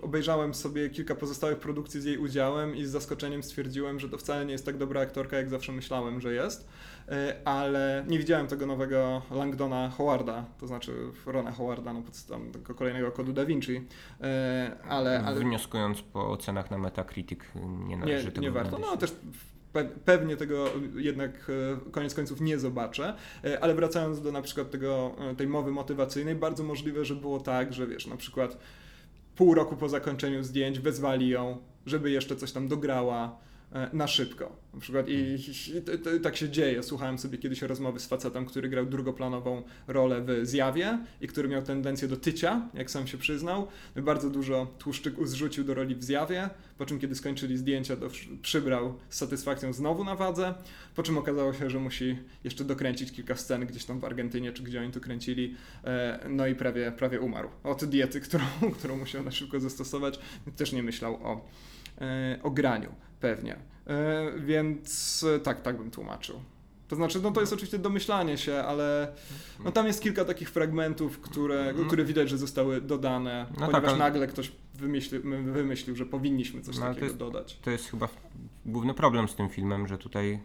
obejrzałem 0.01 0.53
sobie 0.53 0.89
kilka 0.89 1.15
pozostałych 1.15 1.59
produkcji 1.59 2.01
z 2.01 2.05
jej 2.05 2.17
udziałem 2.17 2.75
i 2.75 2.85
z 2.85 2.89
zaskoczeniem 2.89 3.43
stwierdziłem, 3.43 3.99
że 3.99 4.09
to 4.09 4.17
wcale 4.17 4.45
nie 4.45 4.51
jest 4.51 4.65
tak 4.65 4.77
dobra 4.77 5.01
aktorka, 5.01 5.37
jak 5.37 5.49
zawsze 5.49 5.71
myślałem, 5.71 6.21
że 6.21 6.33
jest. 6.33 6.67
E, 7.07 7.35
ale 7.45 8.05
nie 8.07 8.19
widziałem 8.19 8.47
tego 8.47 8.65
nowego 8.65 9.21
Langdona 9.31 9.89
Howarda, 9.89 10.45
to 10.59 10.67
znaczy 10.67 10.93
Rona 11.25 11.51
Howarda, 11.51 11.93
no 11.93 12.03
tam 12.29 12.51
tego 12.51 12.75
kolejnego 12.75 13.11
kodu 13.11 13.33
Da 13.33 13.45
Vinci. 13.45 13.87
E, 14.21 14.77
ale, 14.89 15.23
ale... 15.25 15.39
Wnioskując 15.39 16.01
po 16.01 16.31
ocenach 16.31 16.71
na 16.71 16.77
Metacritic, 16.77 17.39
nie 17.87 17.97
należy 17.97 18.25
nie, 18.25 18.31
tego 18.31 18.41
Nie 18.41 18.51
warto. 18.51 18.77
No 18.79 18.97
też 18.97 19.15
pewnie 20.05 20.37
tego 20.37 20.65
jednak 20.95 21.51
e, 21.87 21.91
koniec 21.91 22.13
końców 22.13 22.41
nie 22.41 22.59
zobaczę, 22.59 23.13
e, 23.43 23.63
ale 23.63 23.75
wracając 23.75 24.21
do 24.21 24.31
na 24.31 24.41
przykład 24.41 24.71
tego, 24.71 25.15
e, 25.31 25.35
tej 25.35 25.47
mowy 25.47 25.71
motywacyjnej, 25.71 26.35
bardzo 26.35 26.63
możliwe, 26.63 27.05
że 27.05 27.15
było 27.15 27.39
tak, 27.39 27.73
że 27.73 27.87
wiesz, 27.87 28.07
na 28.07 28.17
przykład 28.17 28.57
pół 29.35 29.53
roku 29.53 29.75
po 29.75 29.89
zakończeniu 29.89 30.43
zdjęć 30.43 30.79
wezwali 30.79 31.29
ją, 31.29 31.57
żeby 31.85 32.11
jeszcze 32.11 32.35
coś 32.35 32.51
tam 32.51 32.67
dograła, 32.67 33.39
na 33.93 34.07
szybko. 34.07 34.55
Na 34.73 34.79
przykład 34.79 35.09
i, 35.09 35.35
i 35.77 35.81
to, 35.81 35.97
to, 35.97 36.19
tak 36.23 36.35
się 36.35 36.49
dzieje. 36.49 36.83
Słuchałem 36.83 37.17
sobie 37.17 37.37
kiedyś 37.37 37.61
rozmowy 37.61 37.99
z 37.99 38.07
facetem, 38.07 38.45
który 38.45 38.69
grał 38.69 38.85
drugoplanową 38.85 39.63
rolę 39.87 40.21
w 40.21 40.47
Zjawie 40.47 40.99
i 41.21 41.27
który 41.27 41.49
miał 41.49 41.61
tendencję 41.61 42.07
do 42.07 42.17
tycia, 42.17 42.69
jak 42.73 42.91
sam 42.91 43.07
się 43.07 43.17
przyznał. 43.17 43.67
Bardzo 43.95 44.29
dużo 44.29 44.67
tłuszczyku 44.79 45.25
zrzucił 45.25 45.63
do 45.63 45.73
roli 45.73 45.95
w 45.95 46.03
Zjawie, 46.03 46.49
po 46.77 46.85
czym 46.85 46.99
kiedy 46.99 47.15
skończyli 47.15 47.57
zdjęcia, 47.57 47.95
to 47.95 48.07
przybrał 48.41 48.93
z 49.09 49.17
satysfakcją 49.17 49.73
znowu 49.73 50.03
na 50.03 50.15
wadze, 50.15 50.53
po 50.95 51.03
czym 51.03 51.17
okazało 51.17 51.53
się, 51.53 51.69
że 51.69 51.79
musi 51.79 52.17
jeszcze 52.43 52.63
dokręcić 52.63 53.11
kilka 53.11 53.35
scen 53.35 53.65
gdzieś 53.65 53.85
tam 53.85 53.99
w 53.99 54.05
Argentynie, 54.05 54.53
czy 54.53 54.63
gdzie 54.63 54.81
oni 54.81 54.91
tu 54.91 55.01
kręcili, 55.01 55.55
e, 55.83 56.19
no 56.29 56.47
i 56.47 56.55
prawie, 56.55 56.91
prawie 56.91 57.19
umarł 57.19 57.49
od 57.63 57.85
diety, 57.85 58.21
którą, 58.21 58.43
którą 58.79 58.97
musiał 58.97 59.23
na 59.23 59.31
szybko 59.31 59.59
zastosować. 59.59 60.19
Też 60.55 60.71
nie 60.71 60.83
myślał 60.83 61.15
o, 61.15 61.45
e, 62.01 62.39
o 62.43 62.51
graniu, 62.51 62.89
pewnie. 63.19 63.55
E, 63.87 64.31
więc 64.39 65.25
tak, 65.43 65.61
tak 65.61 65.77
bym 65.77 65.91
tłumaczył. 65.91 66.41
To 66.87 66.95
znaczy, 66.95 67.19
no 67.23 67.31
to 67.31 67.41
jest 67.41 67.53
oczywiście 67.53 67.79
domyślanie 67.79 68.37
się, 68.37 68.55
ale 68.55 69.13
no 69.63 69.71
tam 69.71 69.87
jest 69.87 70.01
kilka 70.01 70.25
takich 70.25 70.49
fragmentów, 70.49 71.19
które, 71.19 71.67
mhm. 71.67 71.87
które 71.87 72.05
widać, 72.05 72.29
że 72.29 72.37
zostały 72.37 72.81
dodane, 72.81 73.45
no 73.49 73.55
ponieważ 73.55 73.81
tak, 73.81 73.89
ale... 73.89 73.97
nagle 73.97 74.27
ktoś 74.27 74.51
wymyślił, 74.75 75.21
wymyślił, 75.53 75.95
że 75.95 76.05
powinniśmy 76.05 76.61
coś 76.61 76.75
no, 76.75 76.81
takiego 76.81 76.99
to 76.99 77.05
jest, 77.05 77.17
dodać. 77.17 77.57
To 77.61 77.71
jest 77.71 77.89
chyba 77.89 78.09
główny 78.65 78.93
problem 78.93 79.27
z 79.27 79.35
tym 79.35 79.49
filmem, 79.49 79.87
że 79.87 79.97
tutaj 79.97 80.39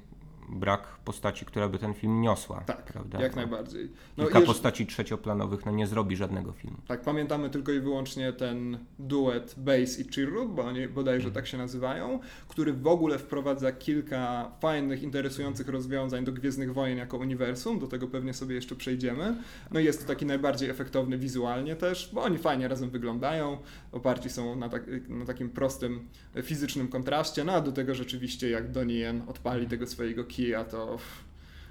brak 0.48 0.86
postaci, 1.04 1.44
która 1.44 1.68
by 1.68 1.78
ten 1.78 1.94
film 1.94 2.20
niosła. 2.20 2.60
Tak, 2.60 2.84
prawda? 2.84 3.20
jak 3.20 3.36
no, 3.36 3.42
najbardziej. 3.42 3.90
No, 4.16 4.24
kilka 4.24 4.40
postaci 4.40 4.86
trzecioplanowych 4.86 5.66
no, 5.66 5.72
nie 5.72 5.86
zrobi 5.86 6.16
żadnego 6.16 6.52
filmu. 6.52 6.76
Tak, 6.88 7.02
pamiętamy 7.02 7.50
tylko 7.50 7.72
i 7.72 7.80
wyłącznie 7.80 8.32
ten 8.32 8.78
duet 8.98 9.54
Base 9.58 10.00
i 10.00 10.12
Chirrut, 10.12 10.54
bo 10.54 10.62
oni 10.62 10.88
bodajże 10.88 11.30
tak 11.30 11.46
się 11.46 11.58
nazywają, 11.58 12.18
który 12.48 12.72
w 12.72 12.86
ogóle 12.86 13.18
wprowadza 13.18 13.72
kilka 13.72 14.50
fajnych, 14.60 15.02
interesujących 15.02 15.68
rozwiązań 15.68 16.24
do 16.24 16.32
Gwiezdnych 16.32 16.74
Wojen 16.74 16.98
jako 16.98 17.16
uniwersum, 17.16 17.78
do 17.78 17.86
tego 17.86 18.08
pewnie 18.08 18.34
sobie 18.34 18.54
jeszcze 18.54 18.76
przejdziemy. 18.76 19.36
No 19.70 19.80
i 19.80 19.84
jest 19.84 20.00
to 20.00 20.06
taki 20.06 20.26
najbardziej 20.26 20.70
efektowny 20.70 21.18
wizualnie 21.18 21.76
też, 21.76 22.10
bo 22.12 22.22
oni 22.22 22.38
fajnie 22.38 22.68
razem 22.68 22.90
wyglądają, 22.90 23.58
oparci 23.92 24.30
są 24.30 24.56
na, 24.56 24.68
tak, 24.68 24.82
na 25.08 25.24
takim 25.24 25.50
prostym 25.50 26.08
fizycznym 26.42 26.88
kontraście, 26.88 27.44
no 27.44 27.52
a 27.52 27.60
do 27.60 27.72
tego 27.72 27.94
rzeczywiście 27.94 28.50
jak 28.50 28.70
Donnie 28.70 28.94
Yen 28.94 29.22
odpali 29.26 29.66
tego 29.66 29.86
swojego 29.86 30.24
kija, 30.34 30.64
to 30.64 30.98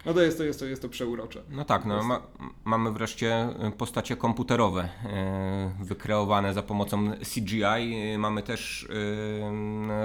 no 0.05 0.13
to 0.13 0.21
jest 0.21 0.37
to, 0.37 0.43
jest 0.43 0.59
to, 0.59 0.65
jest 0.65 0.81
to 0.81 0.89
przeurocze. 0.89 1.41
No 1.49 1.65
tak, 1.65 1.85
no, 1.85 2.03
ma, 2.03 2.21
mamy 2.65 2.91
wreszcie 2.91 3.49
y, 3.67 3.71
postacie 3.71 4.15
komputerowe 4.15 4.89
yy, 5.03 5.85
wykreowane 5.85 6.53
za 6.53 6.63
pomocą 6.63 7.11
CGI. 7.33 8.11
Yy, 8.11 8.17
mamy 8.17 8.43
też 8.43 8.87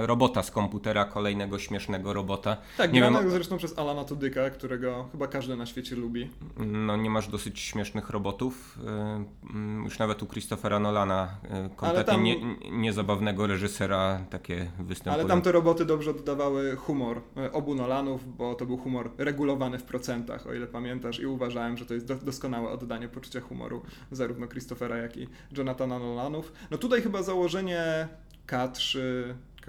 robota 0.01 0.43
z 0.43 0.51
komputera, 0.51 1.05
kolejnego 1.05 1.59
śmiesznego 1.59 2.13
robota. 2.13 2.57
Tak, 2.77 2.93
nie 2.93 3.01
wiem, 3.01 3.31
zresztą 3.31 3.57
przez 3.57 3.79
Alana 3.79 4.03
Tudyka, 4.03 4.49
którego 4.49 5.09
chyba 5.11 5.27
każdy 5.27 5.55
na 5.55 5.65
świecie 5.65 5.95
lubi. 5.95 6.29
No 6.57 6.97
nie 6.97 7.09
masz 7.09 7.27
dosyć 7.27 7.59
śmiesznych 7.59 8.09
robotów. 8.09 8.79
Y, 9.53 9.83
już 9.83 9.99
nawet 9.99 10.23
u 10.23 10.27
Christophera 10.27 10.79
Nolana, 10.79 11.27
kompletnie 11.75 12.13
tam, 12.13 12.23
nie, 12.23 12.35
niezabawnego 12.71 13.47
reżysera, 13.47 14.19
takie 14.29 14.71
występują. 14.79 15.13
Ale 15.13 15.25
tam 15.25 15.41
te 15.41 15.51
roboty 15.51 15.85
dobrze 15.85 16.11
oddawały 16.11 16.75
humor 16.75 17.21
obu 17.53 17.75
Nolanów, 17.75 18.37
bo 18.37 18.55
to 18.55 18.65
był 18.65 18.77
humor 18.77 19.11
regulowany 19.17 19.79
w 19.79 19.83
procentach, 19.89 20.47
o 20.47 20.53
ile 20.53 20.67
pamiętasz, 20.67 21.19
i 21.19 21.25
uważałem, 21.25 21.77
że 21.77 21.85
to 21.85 21.93
jest 21.93 22.05
do, 22.05 22.15
doskonałe 22.15 22.69
oddanie 22.69 23.07
poczucia 23.07 23.41
humoru 23.41 23.81
zarówno 24.11 24.47
Christophera, 24.47 24.97
jak 24.97 25.17
i 25.17 25.27
Jonathana 25.57 25.99
Nolanów. 25.99 26.53
No 26.71 26.77
tutaj 26.77 27.01
chyba 27.01 27.23
założenie 27.23 28.07
K3 28.47 28.99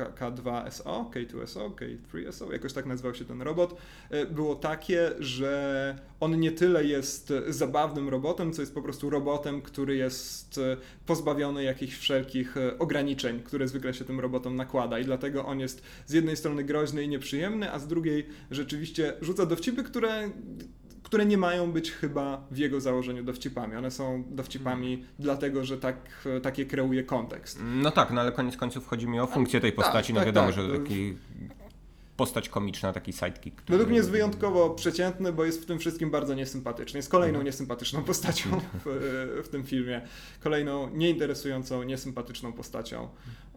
K2SO, 0.05 1.11
K2SO, 1.11 1.71
K3SO, 1.71 2.53
jakoś 2.53 2.73
tak 2.73 2.87
nazywał 2.87 3.15
się 3.15 3.25
ten 3.25 3.43
robot, 3.43 3.77
e, 4.11 4.27
było 4.27 4.55
takie, 4.55 5.11
że 5.19 5.97
on 6.21 6.41
nie 6.41 6.53
tyle 6.53 6.85
jest 6.85 7.33
zabawnym 7.49 8.09
robotem, 8.09 8.53
co 8.53 8.63
jest 8.63 8.75
po 8.75 8.83
prostu 8.83 9.11
robotem, 9.11 9.63
który 9.63 9.97
jest 9.97 10.59
e, 10.59 10.77
pozbawiony 11.07 11.65
jakichś 11.65 11.99
wszelkich 11.99 12.57
e, 12.57 12.79
ograniczeń, 12.79 13.43
które 13.43 13.69
zwykle 13.69 13.95
się 13.95 14.05
tym 14.05 14.21
robotom 14.21 14.57
nakłada. 14.57 14.99
I 14.99 15.05
dlatego 15.05 15.47
on 15.47 15.61
jest 15.61 15.83
z 16.07 16.13
jednej 16.13 16.37
strony 16.37 16.65
groźny 16.65 17.05
i 17.05 17.09
nieprzyjemny, 17.09 17.73
a 17.73 17.79
z 17.79 17.87
drugiej 17.87 18.27
rzeczywiście 18.51 19.13
rzuca 19.21 19.47
dowcipy, 19.47 19.85
które 19.85 20.31
które 21.11 21.27
nie 21.27 21.39
mają 21.39 21.73
być 21.73 21.91
chyba 21.91 22.47
w 22.51 22.59
jego 22.59 22.81
założeniu 22.81 23.25
dowcipami. 23.25 23.77
One 23.77 23.91
są 23.91 24.25
dowcipami 24.31 24.97
hmm. 24.97 25.15
dlatego, 25.19 25.65
że 25.65 25.79
tak, 25.79 25.97
takie 26.43 26.67
kreuje 26.67 27.03
kontekst. 27.03 27.61
No 27.65 27.91
tak, 27.91 28.11
no 28.11 28.21
ale 28.21 28.33
koniec 28.33 28.57
końców 28.57 28.87
chodzi 28.87 29.09
mi 29.09 29.21
o 29.21 29.27
funkcję 29.27 29.61
tej 29.61 29.73
tak, 29.73 29.85
postaci. 29.85 30.13
Tak, 30.13 30.21
no 30.21 30.27
wiadomo, 30.27 30.47
tak, 30.47 30.57
że 30.57 30.79
taki 30.79 31.17
postać 32.21 32.49
komiczna, 32.49 32.93
taki 32.93 33.13
sidekick. 33.13 33.57
Który... 33.57 33.79
Według 33.79 33.89
mnie 33.89 33.99
jest 33.99 34.11
wyjątkowo 34.11 34.71
przeciętny, 34.71 35.33
bo 35.33 35.45
jest 35.45 35.63
w 35.63 35.67
tym 35.67 35.79
wszystkim 35.79 36.11
bardzo 36.11 36.35
niesympatyczny. 36.35 36.99
Jest 36.99 37.09
kolejną 37.09 37.39
mhm. 37.39 37.47
niesympatyczną 37.47 38.03
postacią 38.13 38.61
w, 38.85 39.43
w, 39.45 39.49
tym 39.49 39.65
filmie. 39.65 40.01
Kolejną 40.41 40.91
nieinteresującą, 40.91 41.83
niesympatyczną 41.83 42.53
postacią. 42.53 43.09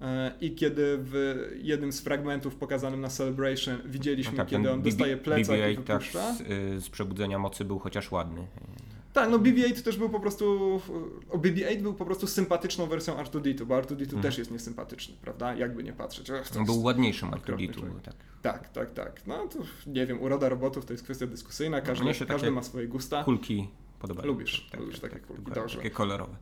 E, 0.02 0.32
I 0.42 0.56
kiedy 0.56 0.98
w 1.02 1.46
jednym 1.62 1.94
z 1.94 2.02
fragmentów 2.02 2.56
pokazanym 2.56 3.02
na 3.02 3.10
Celebration 3.10 3.78
widzieliśmy, 3.86 4.32
no 4.32 4.38
tak, 4.38 4.48
kiedy 4.48 4.72
on 4.72 4.82
dostaje 4.82 5.18
plecak 5.18 5.58
i 5.72 5.76
wypuszcza. 5.76 6.34
Z, 6.34 6.42
y, 6.42 6.82
z 6.82 6.90
Przebudzenia 6.90 7.40
Mocy 7.40 7.66
był 7.66 7.80
chociaż 7.80 8.12
ładny. 8.12 8.48
Tak, 9.14 9.30
no 9.30 9.40
BB-8 9.40 9.82
też 9.82 9.98
był 9.98 10.10
po 10.10 10.20
prostu, 10.20 10.82
BB-8 11.30 11.82
był 11.82 11.94
po 11.94 12.06
prostu 12.06 12.28
sympatyczną 12.28 12.88
wersją 12.88 13.16
R2D2, 13.16 13.66
bo 13.66 13.76
R2D2 13.76 14.06
hmm. 14.06 14.22
też 14.22 14.38
jest 14.38 14.52
niesympatyczny, 14.52 15.16
prawda? 15.22 15.56
Jakby 15.56 15.84
nie 15.84 15.94
patrzeć. 15.94 16.32
On 16.60 16.66
był 16.66 16.84
ładniejszym 16.84 17.32
R2D2, 17.32 18.00
tak. 18.04 18.16
Tak, 18.42 18.72
tak, 18.72 18.94
tak. 18.94 19.28
No 19.28 19.48
to 19.48 19.60
nie 19.88 20.06
wiem, 20.06 20.22
uroda 20.22 20.50
robotów 20.50 20.86
to 20.86 20.94
jest 20.94 21.04
kwestia 21.04 21.28
dyskusyjna, 21.28 21.82
każdy, 21.82 22.06
no, 22.06 22.12
każdy 22.28 22.52
ma 22.52 22.64
swoje 22.64 22.88
gusta. 22.88 23.24
Kulki 23.24 23.68
podobają. 24.00 24.28
Lubisz, 24.28 24.68
tak, 24.72 24.80
lubisz 24.80 25.00
tak, 25.00 25.12
takie 25.12 25.26
tak, 25.26 25.36
kulki, 25.36 25.52
dobrze. 25.52 25.78
Takie 25.78 25.92
kolorowe. 25.92 26.36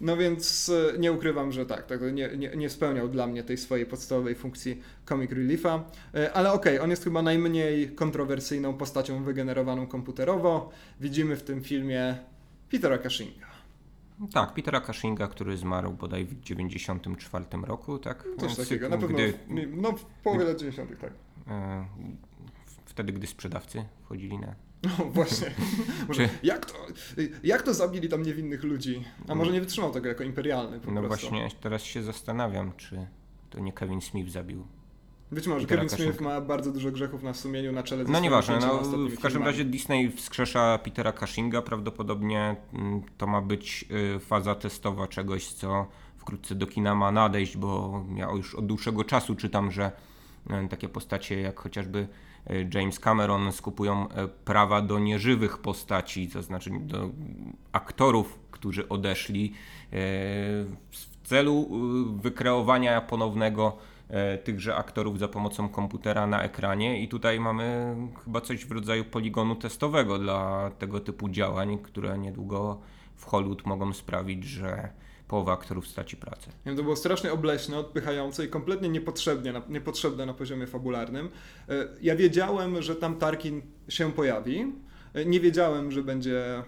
No 0.00 0.16
więc 0.16 0.72
e, 0.94 0.98
nie 0.98 1.12
ukrywam, 1.12 1.52
że 1.52 1.66
tak, 1.66 1.86
tak 1.86 2.00
nie, 2.12 2.36
nie, 2.36 2.56
nie, 2.56 2.70
spełniał 2.70 3.08
dla 3.08 3.26
mnie 3.26 3.42
tej 3.42 3.56
swojej 3.56 3.86
podstawowej 3.86 4.34
funkcji 4.34 4.82
comic 5.08 5.32
reliefa, 5.32 5.84
e, 6.14 6.32
ale 6.32 6.52
okej, 6.52 6.74
okay, 6.74 6.84
on 6.84 6.90
jest 6.90 7.04
chyba 7.04 7.22
najmniej 7.22 7.90
kontrowersyjną 7.94 8.74
postacią 8.74 9.24
wygenerowaną 9.24 9.86
komputerowo. 9.86 10.70
Widzimy 11.00 11.36
w 11.36 11.42
tym 11.42 11.62
filmie 11.62 12.18
Petera 12.70 12.98
Cushinga. 12.98 13.48
Tak, 14.32 14.54
Petera 14.54 14.80
Cushinga, 14.80 15.28
który 15.28 15.56
zmarł 15.56 15.92
bodaj 15.92 16.24
w 16.24 16.40
94 16.40 17.44
roku, 17.62 17.98
tak? 17.98 18.24
Coś 18.38 18.56
takiego, 18.56 18.88
na 18.88 18.98
pewno 18.98 19.16
gdy, 19.16 19.32
w, 19.32 19.36
no, 19.76 19.92
w 19.92 20.04
połowie 20.04 20.44
lat 20.44 20.58
90 20.58 21.00
tak. 21.00 21.12
E, 21.48 21.86
wtedy, 22.84 23.12
gdy 23.12 23.26
sprzedawcy 23.26 23.84
wchodzili 24.04 24.38
na 24.38 24.54
no 24.82 25.04
właśnie. 25.04 25.50
Może, 26.08 26.28
jak, 26.42 26.66
to, 26.66 26.74
jak 27.42 27.62
to 27.62 27.74
zabili 27.74 28.08
tam 28.08 28.22
niewinnych 28.22 28.64
ludzi? 28.64 29.04
A 29.28 29.34
może 29.34 29.52
nie 29.52 29.60
wytrzymał 29.60 29.90
tego 29.90 30.08
jako 30.08 30.24
imperialny 30.24 30.80
po 30.80 30.90
No 30.90 31.02
prostu. 31.02 31.28
właśnie, 31.30 31.50
teraz 31.60 31.82
się 31.82 32.02
zastanawiam, 32.02 32.72
czy 32.76 33.06
to 33.50 33.58
nie 33.60 33.72
Kevin 33.72 34.00
Smith 34.00 34.30
zabił. 34.30 34.66
Być 35.32 35.46
może 35.46 35.66
Kevin 35.66 35.88
Smith 35.88 36.20
ma 36.20 36.40
bardzo 36.40 36.72
dużo 36.72 36.90
grzechów 36.90 37.22
na 37.22 37.34
sumieniu 37.34 37.72
na 37.72 37.82
czele 37.82 38.04
No 38.04 38.20
nieważne, 38.20 38.58
no, 38.58 38.82
w 39.08 39.20
każdym 39.20 39.42
razie 39.42 39.64
Disney 39.64 40.10
wskrzesza 40.10 40.78
Petera 40.78 41.12
Cushinga, 41.12 41.62
prawdopodobnie 41.62 42.56
mm, 42.74 43.02
to 43.18 43.26
ma 43.26 43.42
być 43.42 43.84
y, 44.16 44.20
faza 44.20 44.54
testowa 44.54 45.08
czegoś, 45.08 45.52
co 45.52 45.86
wkrótce 46.16 46.54
do 46.54 46.66
kina 46.66 46.94
ma 46.94 47.12
nadejść, 47.12 47.56
bo 47.56 48.04
ja 48.16 48.30
już 48.30 48.54
od 48.54 48.66
dłuższego 48.66 49.04
czasu 49.04 49.34
czytam, 49.34 49.70
że 49.70 49.92
y, 50.64 50.68
takie 50.68 50.88
postacie 50.88 51.40
jak 51.40 51.60
chociażby 51.60 52.08
James 52.74 53.00
Cameron 53.00 53.52
skupują 53.52 54.08
e, 54.08 54.28
prawa 54.28 54.82
do 54.82 54.98
nieżywych 54.98 55.58
postaci, 55.58 56.28
to 56.28 56.42
znaczy 56.42 56.70
do 56.80 57.10
aktorów, 57.72 58.38
którzy 58.50 58.88
odeszli 58.88 59.52
e, 59.52 59.96
w 60.90 61.18
celu 61.24 61.68
wykreowania 62.22 63.00
ponownego 63.00 63.76
tychże 64.44 64.76
aktorów 64.76 65.18
za 65.18 65.28
pomocą 65.28 65.68
komputera 65.68 66.26
na 66.26 66.42
ekranie. 66.42 67.02
I 67.02 67.08
tutaj 67.08 67.40
mamy 67.40 67.96
chyba 68.24 68.40
coś 68.40 68.64
w 68.64 68.72
rodzaju 68.72 69.04
poligonu 69.04 69.56
testowego 69.56 70.18
dla 70.18 70.70
tego 70.78 71.00
typu 71.00 71.28
działań, 71.28 71.78
które 71.78 72.18
niedługo 72.18 72.80
w 73.16 73.24
Hollywood 73.24 73.66
mogą 73.66 73.92
sprawić, 73.92 74.44
że 74.44 74.88
połowa 75.28 75.52
aktorów 75.52 75.86
straci 75.88 76.16
pracę. 76.16 76.50
to 76.64 76.82
było 76.82 76.96
strasznie 76.96 77.32
obleśne, 77.32 77.78
odpychające 77.78 78.44
i 78.44 78.48
kompletnie 78.48 78.88
niepotrzebnie, 78.88 79.52
niepotrzebne 79.68 80.26
na 80.26 80.34
poziomie 80.34 80.66
fabularnym. 80.66 81.28
E, 81.68 81.88
ja 82.02 82.16
wiedziałem, 82.16 82.82
że 82.82 82.96
tam 82.96 83.16
Tarkin 83.16 83.62
się 83.88 84.12
pojawi. 84.12 84.72
E, 85.14 85.24
nie 85.24 85.40
wiedziałem, 85.40 85.92
że 85.92 86.02
będzie 86.02 86.56
e, 86.56 86.64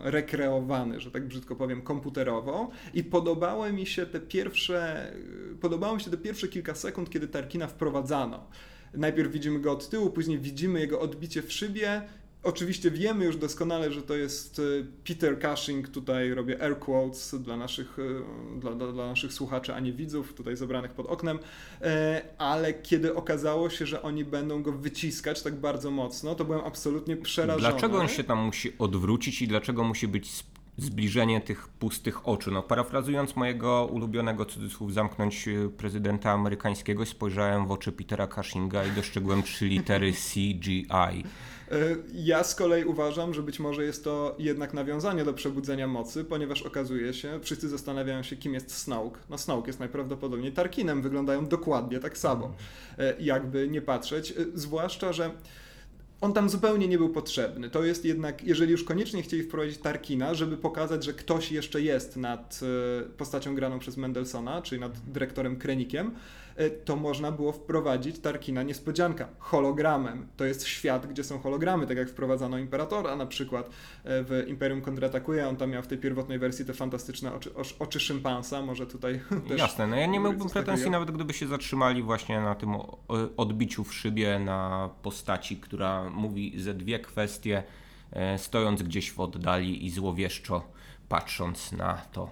rekreowany, 0.00 1.00
że 1.00 1.10
tak 1.10 1.28
brzydko 1.28 1.56
powiem, 1.56 1.82
komputerowo 1.82 2.70
i 2.94 3.04
podobały 3.04 3.72
mi 3.72 3.86
się 3.86 4.06
te 4.06 4.20
pierwsze, 4.20 5.12
podobało 5.60 5.94
mi 5.94 6.00
się 6.00 6.10
te 6.10 6.16
pierwsze 6.16 6.48
kilka 6.48 6.74
sekund, 6.74 7.10
kiedy 7.10 7.28
Tarkina 7.28 7.66
wprowadzano. 7.66 8.46
Najpierw 8.94 9.32
widzimy 9.32 9.60
go 9.60 9.72
od 9.72 9.88
tyłu, 9.88 10.10
później 10.10 10.38
widzimy 10.38 10.80
jego 10.80 11.00
odbicie 11.00 11.42
w 11.42 11.52
szybie 11.52 12.02
Oczywiście 12.42 12.90
wiemy 12.90 13.24
już 13.24 13.36
doskonale, 13.36 13.92
że 13.92 14.02
to 14.02 14.16
jest 14.16 14.58
y, 14.58 14.86
Peter 15.04 15.38
Cushing, 15.40 15.88
tutaj 15.88 16.34
robię 16.34 16.62
air 16.62 16.78
quotes 16.78 17.34
dla 17.40 17.56
naszych, 17.56 17.98
y, 17.98 18.20
dla, 18.60 18.74
dla, 18.74 19.06
naszych 19.06 19.32
słuchaczy, 19.32 19.74
a 19.74 19.80
nie 19.80 19.92
widzów, 19.92 20.34
tutaj 20.34 20.56
zebranych 20.56 20.92
pod 20.92 21.06
oknem, 21.06 21.38
e, 21.82 22.22
ale 22.38 22.74
kiedy 22.74 23.14
okazało 23.14 23.70
się, 23.70 23.86
że 23.86 24.02
oni 24.02 24.24
będą 24.24 24.62
go 24.62 24.72
wyciskać 24.72 25.42
tak 25.42 25.54
bardzo 25.54 25.90
mocno, 25.90 26.34
to 26.34 26.44
byłem 26.44 26.64
absolutnie 26.64 27.16
przerażony. 27.16 27.70
Dlaczego 27.70 27.98
on 27.98 28.08
się 28.08 28.24
tam 28.24 28.38
musi 28.38 28.78
odwrócić 28.78 29.42
i 29.42 29.48
dlaczego 29.48 29.84
musi 29.84 30.08
być 30.08 30.44
zbliżenie 30.76 31.40
tych 31.40 31.68
pustych 31.68 32.28
oczu. 32.28 32.50
No, 32.50 32.62
parafrazując 32.62 33.36
mojego 33.36 33.86
ulubionego 33.86 34.44
cudzysłów 34.44 34.94
zamknąć 34.94 35.48
prezydenta 35.76 36.30
amerykańskiego, 36.30 37.06
spojrzałem 37.06 37.66
w 37.66 37.70
oczy 37.72 37.92
Petera 37.92 38.26
Cushinga 38.26 38.84
i 38.84 38.90
dostrzegłem 38.90 39.42
trzy 39.42 39.66
litery 39.66 40.12
CGI. 40.12 41.24
E, 41.70 41.96
ja 42.14 42.44
z 42.44 42.54
kolei 42.54 42.84
uważam, 42.84 43.34
że 43.34 43.42
być 43.42 43.60
może 43.60 43.84
jest 43.84 44.04
to 44.04 44.36
jednak 44.38 44.74
nawiązanie 44.74 45.24
do 45.24 45.34
przebudzenia 45.34 45.86
mocy, 45.86 46.24
ponieważ 46.24 46.62
okazuje 46.62 47.14
się, 47.14 47.40
wszyscy 47.42 47.68
zastanawiają 47.68 48.22
się, 48.22 48.36
kim 48.36 48.54
jest 48.54 48.76
Snoke. 48.76 49.20
No 49.30 49.38
Snoke 49.38 49.66
jest 49.66 49.80
najprawdopodobniej 49.80 50.52
Tarkinem, 50.52 51.02
wyglądają 51.02 51.46
dokładnie 51.46 51.98
tak 51.98 52.18
samo, 52.18 52.54
e, 52.98 53.14
jakby 53.20 53.68
nie 53.68 53.82
patrzeć, 53.82 54.30
e, 54.30 54.34
zwłaszcza, 54.54 55.12
że 55.12 55.30
on 56.20 56.32
tam 56.32 56.50
zupełnie 56.50 56.88
nie 56.88 56.98
był 56.98 57.08
potrzebny. 57.08 57.70
To 57.70 57.84
jest 57.84 58.04
jednak, 58.04 58.44
jeżeli 58.44 58.72
już 58.72 58.84
koniecznie 58.84 59.22
chcieli 59.22 59.42
wprowadzić 59.42 59.78
Tarkina, 59.78 60.34
żeby 60.34 60.56
pokazać, 60.56 61.04
że 61.04 61.12
ktoś 61.12 61.52
jeszcze 61.52 61.82
jest 61.82 62.16
nad 62.16 62.60
postacią 63.16 63.54
graną 63.54 63.78
przez 63.78 63.96
Mendelsona, 63.96 64.62
czyli 64.62 64.80
nad 64.80 64.92
dyrektorem 65.12 65.56
Krenikiem, 65.56 66.10
to 66.84 66.96
można 66.96 67.32
było 67.32 67.52
wprowadzić 67.52 68.18
Tarkina 68.18 68.62
niespodzianka 68.62 69.28
hologramem. 69.38 70.26
To 70.36 70.44
jest 70.44 70.66
świat, 70.66 71.06
gdzie 71.06 71.24
są 71.24 71.38
hologramy, 71.38 71.86
tak 71.86 71.96
jak 71.96 72.08
wprowadzano 72.08 72.58
Imperatora 72.58 73.16
na 73.16 73.26
przykład 73.26 73.66
e, 73.66 73.70
w 74.04 74.44
Imperium 74.48 74.80
kontratakuje. 74.80 75.48
On 75.48 75.56
tam 75.56 75.70
miał 75.70 75.82
w 75.82 75.86
tej 75.86 75.98
pierwotnej 75.98 76.38
wersji 76.38 76.64
te 76.64 76.74
fantastyczne 76.74 77.34
oczy, 77.34 77.50
oczy 77.78 78.00
szympansa, 78.00 78.62
może 78.62 78.86
tutaj 78.86 79.20
też... 79.48 79.58
Jasne, 79.58 79.86
no 79.86 79.96
ja 79.96 80.06
nie 80.06 80.20
miałbym 80.20 80.48
pretensji 80.48 80.90
nawet 80.90 81.10
gdyby 81.10 81.32
się 81.32 81.46
zatrzymali 81.46 82.02
właśnie 82.02 82.40
na 82.40 82.54
tym 82.54 82.70
odbiciu 83.36 83.84
w 83.84 83.94
szybie 83.94 84.38
na 84.38 84.90
postaci, 85.02 85.56
która 85.56 86.10
mówi 86.10 86.60
ze 86.60 86.74
dwie 86.74 86.98
kwestie, 86.98 87.62
e, 88.12 88.38
stojąc 88.38 88.82
gdzieś 88.82 89.12
w 89.12 89.20
oddali 89.20 89.86
i 89.86 89.90
złowieszczo 89.90 90.62
patrząc 91.08 91.72
na 91.72 91.94
to 92.12 92.30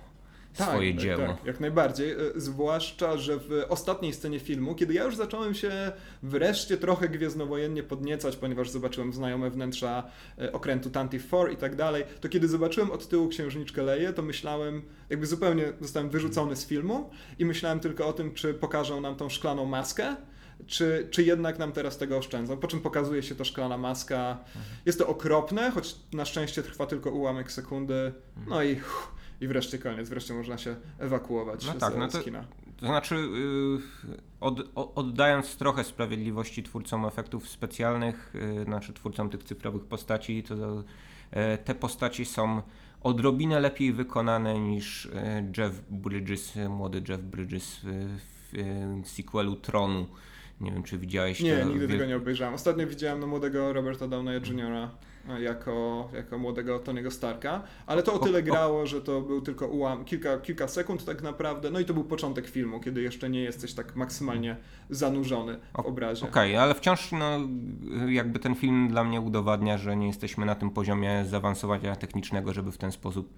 tak, 0.57 0.69
swoje 0.69 0.93
tak, 0.93 1.03
dzieło. 1.03 1.27
Tak, 1.27 1.45
jak 1.45 1.61
najbardziej. 1.61 2.13
E, 2.13 2.17
zwłaszcza, 2.37 3.17
że 3.17 3.39
w 3.39 3.65
ostatniej 3.69 4.13
scenie 4.13 4.41
filmu, 4.41 4.75
kiedy 4.75 4.95
ja 4.95 5.05
już 5.05 5.17
zacząłem 5.17 5.55
się 5.55 5.93
wreszcie 6.23 6.77
trochę 6.77 7.09
gwiezdnowojennie 7.09 7.83
podniecać, 7.83 8.37
ponieważ 8.37 8.71
zobaczyłem 8.71 9.13
znajome 9.13 9.51
wnętrza 9.51 10.11
e, 10.39 10.53
okrętu 10.53 10.91
Tantive 10.91 11.27
4 11.27 11.53
i 11.53 11.57
tak 11.57 11.77
dalej, 11.77 12.05
to 12.21 12.29
kiedy 12.29 12.49
zobaczyłem 12.49 12.91
od 12.91 13.09
tyłu 13.09 13.29
księżniczkę 13.29 13.83
Leję, 13.83 14.13
to 14.13 14.23
myślałem, 14.23 14.83
jakby 15.11 15.27
zupełnie 15.27 15.73
zostałem 15.81 16.11
wyrzucony 16.11 16.57
z 16.57 16.67
filmu 16.67 17.11
i 17.39 17.45
myślałem 17.45 17.81
tylko 17.81 18.07
o 18.07 18.13
tym, 18.13 18.35
czy 18.35 18.55
pokażą 18.55 19.01
nam 19.01 19.17
tą 19.17 19.29
szklaną 19.29 19.65
maskę, 19.65 20.17
czy, 20.67 21.09
czy 21.11 21.23
jednak 21.23 21.59
nam 21.59 21.73
teraz 21.73 21.99
tego 21.99 22.19
oszczędzą. 22.19 22.57
Po 22.57 22.69
czym 22.69 22.81
pokazuje 22.81 23.23
się 23.23 23.35
to 23.35 23.45
szklana 23.45 23.79
maska. 23.79 24.39
Jest 24.87 24.99
to 24.99 25.07
okropne, 25.07 25.71
choć 25.71 25.97
na 26.13 26.25
szczęście 26.25 26.63
trwa 26.63 26.87
tylko 26.87 27.11
ułamek 27.11 27.53
sekundy. 27.53 28.13
No 28.47 28.63
i 28.63 28.73
uff, 28.73 29.13
i 29.41 29.49
wreszcie 29.49 29.79
koniec, 29.79 30.09
wreszcie 30.09 30.35
można 30.35 30.59
się 30.59 30.77
ewakuować 30.99 31.67
no 31.67 31.73
z, 31.73 31.79
tak, 31.79 31.97
no 31.97 32.09
to, 32.09 32.21
kina. 32.21 32.45
To 32.77 32.87
znaczy, 32.87 33.15
yy, 33.15 33.81
od, 34.41 34.61
oddając 34.75 35.57
trochę 35.57 35.85
sprawiedliwości 35.85 36.63
twórcom 36.63 37.07
efektów 37.07 37.49
specjalnych, 37.49 38.35
yy, 38.57 38.65
znaczy 38.65 38.93
twórcom 38.93 39.31
tych 39.31 39.45
cyfrowych 39.45 39.85
postaci, 39.85 40.43
to 40.43 40.55
yy, 40.55 41.59
te 41.65 41.75
postaci 41.75 42.25
są 42.25 42.63
odrobinę 43.03 43.61
lepiej 43.61 43.93
wykonane 43.93 44.59
niż 44.59 45.07
y, 45.07 45.11
Jeff 45.59 45.83
Bridges, 45.91 46.57
młody 46.69 47.03
Jeff 47.09 47.21
Bridges 47.21 47.81
w, 47.83 48.53
w 49.03 49.09
sequelu 49.09 49.57
Tronu. 49.57 50.07
Nie 50.61 50.73
wiem, 50.73 50.83
czy 50.83 50.99
widziałeś 50.99 51.41
Nie, 51.41 51.59
to, 51.59 51.65
nigdy 51.65 51.87
wie... 51.87 51.95
tego 51.95 52.07
nie 52.07 52.17
obejrzałem. 52.17 52.55
Ostatnio 52.55 52.87
widziałem 52.87 53.21
no, 53.21 53.27
młodego 53.27 53.73
Roberta 53.73 54.09
Downey 54.09 54.35
Jr 54.37 54.89
jako, 55.41 56.09
jako 56.13 56.39
młodego 56.39 56.79
Tony'ego 56.79 57.11
Starka, 57.11 57.63
ale 57.87 58.03
to 58.03 58.13
o 58.13 58.19
tyle 58.19 58.43
grało, 58.43 58.87
że 58.87 59.01
to 59.03 59.21
był 59.21 59.41
tylko 59.41 59.67
ułam, 59.67 60.05
kilka, 60.05 60.39
kilka 60.39 60.69
sekund 60.69 61.05
tak 61.05 61.23
naprawdę, 61.23 61.71
no 61.71 61.81
i 61.81 61.85
to 61.85 61.95
był 61.95 62.05
początek 62.05 62.49
filmu, 62.49 62.81
kiedy 62.81 63.03
jeszcze 63.03 63.31
nie 63.31 63.43
jesteś 63.43 63.75
tak 63.75 63.97
maksymalnie 63.97 64.57
zanurzony 64.91 65.59
w 65.77 65.79
obrazie. 65.79 66.27
Okej, 66.29 66.53
okay, 66.53 66.63
ale 66.63 66.75
wciąż 66.75 67.13
no, 67.13 67.39
jakby 68.09 68.39
ten 68.39 68.55
film 68.55 68.89
dla 68.89 69.05
mnie 69.05 69.21
udowadnia, 69.21 69.79
że 69.79 69.97
nie 69.97 70.07
jesteśmy 70.07 70.47
na 70.47 70.55
tym 70.55 70.71
poziomie 70.71 71.25
zaawansowania 71.29 71.97
technicznego, 71.97 72.53
żeby 72.53 72.73
w 72.73 72.79
ten 72.79 72.93
sposób 72.93 73.33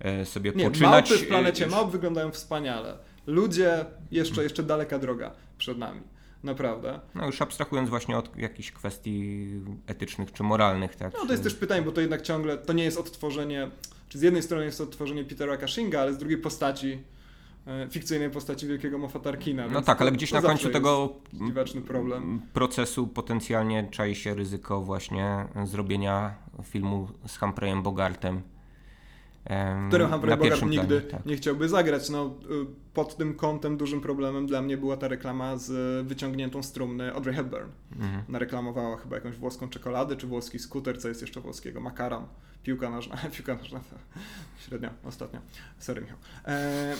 e, 0.00 0.24
sobie 0.24 0.52
nie, 0.56 0.64
poczynać. 0.64 1.10
Małpy 1.10 1.24
w 1.24 1.28
planecie 1.28 1.66
małp 1.66 1.90
wyglądają 1.90 2.30
wspaniale. 2.30 2.98
Ludzie, 3.26 3.84
jeszcze, 4.10 4.42
jeszcze 4.42 4.62
daleka 4.62 4.98
droga 4.98 5.30
przed 5.58 5.78
nami. 5.78 6.00
Naprawdę. 6.46 7.00
No 7.14 7.26
już 7.26 7.42
abstrahując 7.42 7.90
właśnie 7.90 8.16
od 8.16 8.36
jakichś 8.36 8.72
kwestii 8.72 9.48
etycznych 9.86 10.32
czy 10.32 10.42
moralnych, 10.42 10.96
tak? 10.96 11.12
No 11.14 11.26
to 11.26 11.32
jest 11.32 11.44
też 11.44 11.54
pytanie, 11.54 11.82
bo 11.82 11.92
to 11.92 12.00
jednak 12.00 12.22
ciągle, 12.22 12.58
to 12.58 12.72
nie 12.72 12.84
jest 12.84 12.98
odtworzenie, 12.98 13.70
czy 14.08 14.18
z 14.18 14.22
jednej 14.22 14.42
strony 14.42 14.64
jest 14.64 14.78
to 14.78 14.84
odtworzenie 14.84 15.24
Petera 15.24 15.56
Cushinga, 15.56 16.00
ale 16.00 16.14
z 16.14 16.18
drugiej 16.18 16.38
postaci, 16.38 16.98
e, 17.66 17.88
fikcyjnej 17.90 18.30
postaci 18.30 18.66
wielkiego 18.66 18.98
Moffa 18.98 19.18
Tarkina. 19.18 19.68
No 19.68 19.82
tak, 19.82 20.02
ale 20.02 20.12
gdzieś 20.12 20.32
na 20.32 20.42
końcu 20.42 20.70
tego 20.70 21.12
procesu 22.52 23.06
potencjalnie 23.06 23.88
czai 23.90 24.14
się 24.14 24.34
ryzyko 24.34 24.80
właśnie 24.80 25.46
zrobienia 25.64 26.34
filmu 26.64 27.08
z 27.26 27.38
Humphreyem 27.38 27.82
Bogartem 27.82 28.42
w 29.46 29.88
którym 29.88 30.10
Humphrey 30.10 30.36
Bogart 30.36 30.62
nigdy 30.62 31.00
tak. 31.00 31.26
nie 31.26 31.36
chciałby 31.36 31.68
zagrać. 31.68 32.10
No, 32.10 32.26
y, 32.26 32.66
pod 32.94 33.16
tym 33.16 33.34
kątem 33.34 33.76
dużym 33.76 34.00
problemem 34.00 34.46
dla 34.46 34.62
mnie 34.62 34.76
była 34.76 34.96
ta 34.96 35.08
reklama 35.08 35.56
z 35.56 36.06
wyciągniętą 36.06 36.62
z 36.62 36.72
trumny 36.72 37.14
Audrey 37.14 37.34
Hepburn. 37.34 37.70
Mhm. 37.92 38.22
Nareklamowała 38.28 38.96
chyba 38.96 39.16
jakąś 39.16 39.36
włoską 39.36 39.68
czekoladę, 39.68 40.16
czy 40.16 40.26
włoski 40.26 40.58
skuter, 40.58 41.00
co 41.00 41.08
jest 41.08 41.20
jeszcze 41.20 41.40
włoskiego, 41.40 41.80
makaron, 41.80 42.26
piłka 42.62 42.90
nożna, 42.90 43.16
piłka 43.36 43.54
nożna, 43.54 43.80
średnio, 44.66 44.90
ostatnio. 45.04 45.40
Sorry 45.78 46.00
Michał. 46.00 46.18
E, 46.44 46.94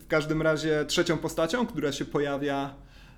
w 0.00 0.06
każdym 0.06 0.42
razie 0.42 0.84
trzecią 0.84 1.18
postacią, 1.18 1.66
która 1.66 1.92
się 1.92 2.04
pojawia 2.04 2.74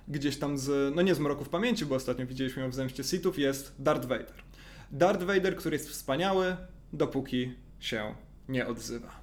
gdzieś 0.07 0.37
tam 0.37 0.57
z, 0.57 0.95
no 0.95 1.01
nie 1.01 1.15
z 1.15 1.19
mroków 1.19 1.49
pamięci, 1.49 1.85
bo 1.85 1.95
ostatnio 1.95 2.25
widzieliśmy 2.25 2.61
ją 2.61 2.69
w 2.69 2.75
Zemście 2.75 3.03
Sithów, 3.03 3.39
jest 3.39 3.75
Darth 3.79 4.05
Vader. 4.07 4.43
Darth 4.91 5.23
Vader, 5.23 5.55
który 5.55 5.75
jest 5.75 5.89
wspaniały, 5.89 6.55
dopóki 6.93 7.53
się 7.79 8.15
nie 8.51 8.67
odzywa. 8.67 9.21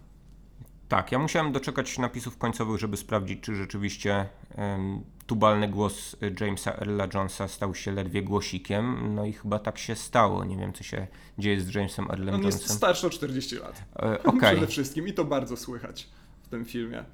Tak, 0.88 1.12
ja 1.12 1.18
musiałem 1.18 1.52
doczekać 1.52 1.98
napisów 1.98 2.38
końcowych, 2.38 2.80
żeby 2.80 2.96
sprawdzić, 2.96 3.40
czy 3.40 3.54
rzeczywiście 3.54 4.28
um, 4.56 5.04
tubalny 5.26 5.68
głos 5.68 6.16
Jamesa 6.40 6.72
Earla 6.72 7.08
Jonesa 7.14 7.48
stał 7.48 7.74
się 7.74 7.92
ledwie 7.92 8.22
głosikiem. 8.22 9.14
No 9.14 9.24
i 9.24 9.32
chyba 9.32 9.58
tak 9.58 9.78
się 9.78 9.94
stało. 9.94 10.44
Nie 10.44 10.56
wiem, 10.56 10.72
co 10.72 10.84
się 10.84 11.06
dzieje 11.38 11.60
z 11.60 11.74
Jamesem 11.74 12.10
Earlem 12.10 12.34
On 12.34 12.40
Jonesem. 12.40 12.60
jest 12.60 12.74
starszy 12.74 13.06
o 13.06 13.10
40 13.10 13.56
lat. 13.56 13.82
E, 13.96 14.22
okay. 14.22 14.52
Przede 14.56 14.66
wszystkim 14.66 15.08
i 15.08 15.12
to 15.12 15.24
bardzo 15.24 15.56
słychać 15.56 16.08
w 16.48 16.50
tym 16.50 16.64
filmie. 16.64 17.04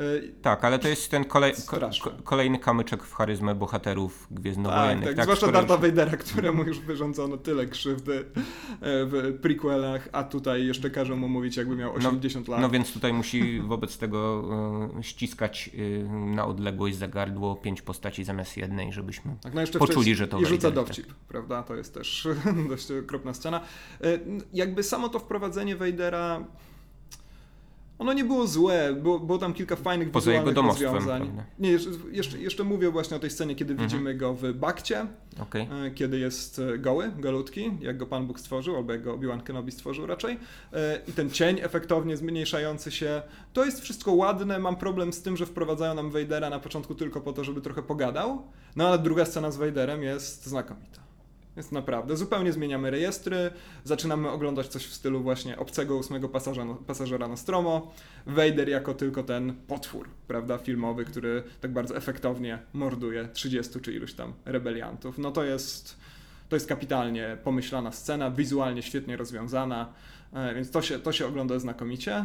Y, 0.00 0.34
tak, 0.42 0.64
ale 0.64 0.78
to 0.78 0.88
jest 0.88 1.10
ten 1.10 1.24
kolej, 1.24 1.52
ko, 1.66 2.10
kolejny 2.24 2.58
kamyczek 2.58 3.04
w 3.04 3.14
charyzmę 3.14 3.54
bohaterów 3.54 4.26
Gwiezdnowojennych. 4.30 5.08
Tak, 5.08 5.08
tak, 5.08 5.16
tak 5.16 5.24
zwłaszcza 5.24 5.46
które... 5.46 5.66
Darta 5.66 5.76
Vadera, 5.76 6.16
któremu 6.16 6.64
już 6.64 6.80
wyrządzono 6.80 7.36
tyle 7.36 7.66
krzywdy 7.66 8.18
e, 8.18 8.24
w 8.80 9.38
prequelach, 9.42 10.08
a 10.12 10.24
tutaj 10.24 10.66
jeszcze 10.66 10.90
każą 10.90 11.16
mu 11.16 11.28
mówić 11.28 11.56
jakby 11.56 11.76
miał 11.76 11.94
80 11.94 12.48
no, 12.48 12.52
lat. 12.52 12.62
No 12.62 12.70
więc 12.70 12.92
tutaj 12.92 13.12
musi 13.12 13.60
wobec 13.60 13.98
tego 13.98 14.44
e, 14.98 15.02
ściskać 15.02 15.70
e, 15.74 16.04
na 16.12 16.46
odległość 16.46 16.96
za 16.96 17.08
gardło 17.08 17.56
pięć 17.56 17.82
postaci 17.82 18.24
zamiast 18.24 18.56
jednej, 18.56 18.92
żebyśmy 18.92 19.36
tak, 19.42 19.54
no 19.54 19.62
poczuli, 19.78 20.14
że 20.14 20.28
to 20.28 20.40
I 20.40 20.46
rzuca 20.46 20.70
dowcip, 20.70 21.06
tak. 21.06 21.16
prawda? 21.16 21.62
To 21.62 21.74
jest 21.76 21.94
też 21.94 22.28
dość 22.68 22.90
okropna 22.90 23.34
scena. 23.34 23.60
Jakby 24.52 24.82
samo 24.82 25.08
to 25.08 25.18
wprowadzenie 25.18 25.76
Vadera 25.76 26.44
ono 28.02 28.12
nie 28.12 28.24
było 28.24 28.46
złe, 28.46 28.94
było, 29.02 29.20
było 29.20 29.38
tam 29.38 29.54
kilka 29.54 29.76
fajnych 29.76 30.10
Poza 30.10 30.30
wizualnych 30.30 30.56
jego 30.56 30.68
rozwiązań. 30.68 31.42
Nie, 31.58 31.70
jeszcze, 32.12 32.38
jeszcze, 32.38 32.64
mówię 32.64 32.90
właśnie 32.90 33.16
o 33.16 33.20
tej 33.20 33.30
scenie, 33.30 33.54
kiedy 33.54 33.72
mhm. 33.72 33.88
widzimy 33.88 34.14
go 34.14 34.34
w 34.34 34.52
Bakcie, 34.52 35.06
okay. 35.40 35.62
E, 35.62 35.90
kiedy 35.90 36.18
jest 36.18 36.58
e, 36.58 36.78
goły, 36.78 37.10
golutki, 37.18 37.70
jak 37.80 37.96
go 37.96 38.06
Pan 38.06 38.26
Bóg 38.26 38.40
stworzył, 38.40 38.76
albo 38.76 38.92
jak 38.92 39.02
go 39.02 39.14
Obi-Wan 39.14 39.40
Kenobi 39.40 39.72
stworzył 39.72 40.06
raczej. 40.06 40.38
E, 40.72 41.00
I 41.08 41.12
ten 41.12 41.30
cień 41.30 41.60
efektownie 41.60 42.16
zmniejszający 42.16 42.90
się. 42.90 43.22
To 43.52 43.64
jest 43.64 43.80
wszystko 43.80 44.12
ładne, 44.12 44.58
mam 44.58 44.76
problem 44.76 45.12
z 45.12 45.22
tym, 45.22 45.36
że 45.36 45.46
wprowadzają 45.46 45.94
nam 45.94 46.10
Vadera 46.10 46.50
na 46.50 46.58
początku 46.58 46.94
tylko 46.94 47.20
po 47.20 47.32
to, 47.32 47.44
żeby 47.44 47.60
trochę 47.60 47.82
pogadał, 47.82 48.42
no 48.76 48.88
ale 48.88 48.98
druga 48.98 49.24
scena 49.24 49.50
z 49.50 49.56
Vaderem 49.56 50.02
jest 50.02 50.46
znakomita. 50.46 51.02
Jest 51.56 51.72
naprawdę. 51.72 52.16
Zupełnie 52.16 52.52
zmieniamy 52.52 52.90
rejestry, 52.90 53.50
zaczynamy 53.84 54.30
oglądać 54.30 54.66
coś 54.66 54.86
w 54.86 54.94
stylu 54.94 55.22
właśnie 55.22 55.58
obcego 55.58 55.96
ósmego 55.96 56.28
pasażera, 56.28 56.74
pasażera 56.86 57.28
Nostromo. 57.28 57.92
Vader 58.26 58.68
jako 58.68 58.94
tylko 58.94 59.22
ten 59.22 59.54
potwór, 59.66 60.08
prawda, 60.26 60.58
filmowy, 60.58 61.04
który 61.04 61.42
tak 61.60 61.72
bardzo 61.72 61.96
efektownie 61.96 62.58
morduje 62.72 63.28
30 63.32 63.80
czy 63.80 63.92
iluś 63.92 64.14
tam 64.14 64.32
rebeliantów. 64.44 65.18
No 65.18 65.30
to 65.30 65.44
jest 65.44 65.96
to 66.48 66.56
jest 66.56 66.66
kapitalnie 66.66 67.36
pomyślana 67.44 67.92
scena, 67.92 68.30
wizualnie 68.30 68.82
świetnie 68.82 69.16
rozwiązana, 69.16 69.92
e, 70.32 70.54
więc 70.54 70.70
to 70.70 70.82
się, 70.82 70.98
to 70.98 71.12
się 71.12 71.26
ogląda 71.26 71.58
znakomicie. 71.58 72.24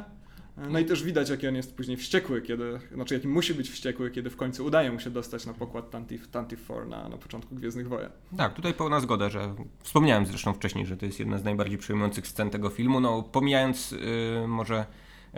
No 0.69 0.79
i 0.79 0.85
też 0.85 1.03
widać, 1.03 1.29
jaki 1.29 1.47
on 1.47 1.55
jest 1.55 1.75
później 1.75 1.97
wściekły, 1.97 2.41
kiedy, 2.41 2.79
znaczy 2.93 3.13
jaki 3.13 3.27
musi 3.27 3.53
być 3.53 3.69
wściekły, 3.69 4.11
kiedy 4.11 4.29
w 4.29 4.35
końcu 4.35 4.65
udaje 4.65 4.91
mu 4.91 4.99
się 4.99 5.09
dostać 5.09 5.45
na 5.45 5.53
pokład 5.53 5.89
Tantif, 5.89 6.27
Tantif 6.27 6.63
4 6.63 6.85
na, 6.85 7.09
na 7.09 7.17
początku 7.17 7.55
Gwiezdnych 7.55 7.87
Wojen. 7.87 8.09
Tak, 8.37 8.53
tutaj 8.53 8.73
pełna 8.73 8.99
zgoda, 8.99 9.29
że 9.29 9.55
wspomniałem 9.79 10.25
zresztą 10.25 10.53
wcześniej, 10.53 10.85
że 10.85 10.97
to 10.97 11.05
jest 11.05 11.19
jedna 11.19 11.37
z 11.37 11.43
najbardziej 11.43 11.77
przejmujących 11.77 12.27
scen 12.27 12.49
tego 12.49 12.69
filmu, 12.69 12.99
no 12.99 13.23
pomijając 13.23 13.91
yy, 13.91 14.47
może 14.47 14.85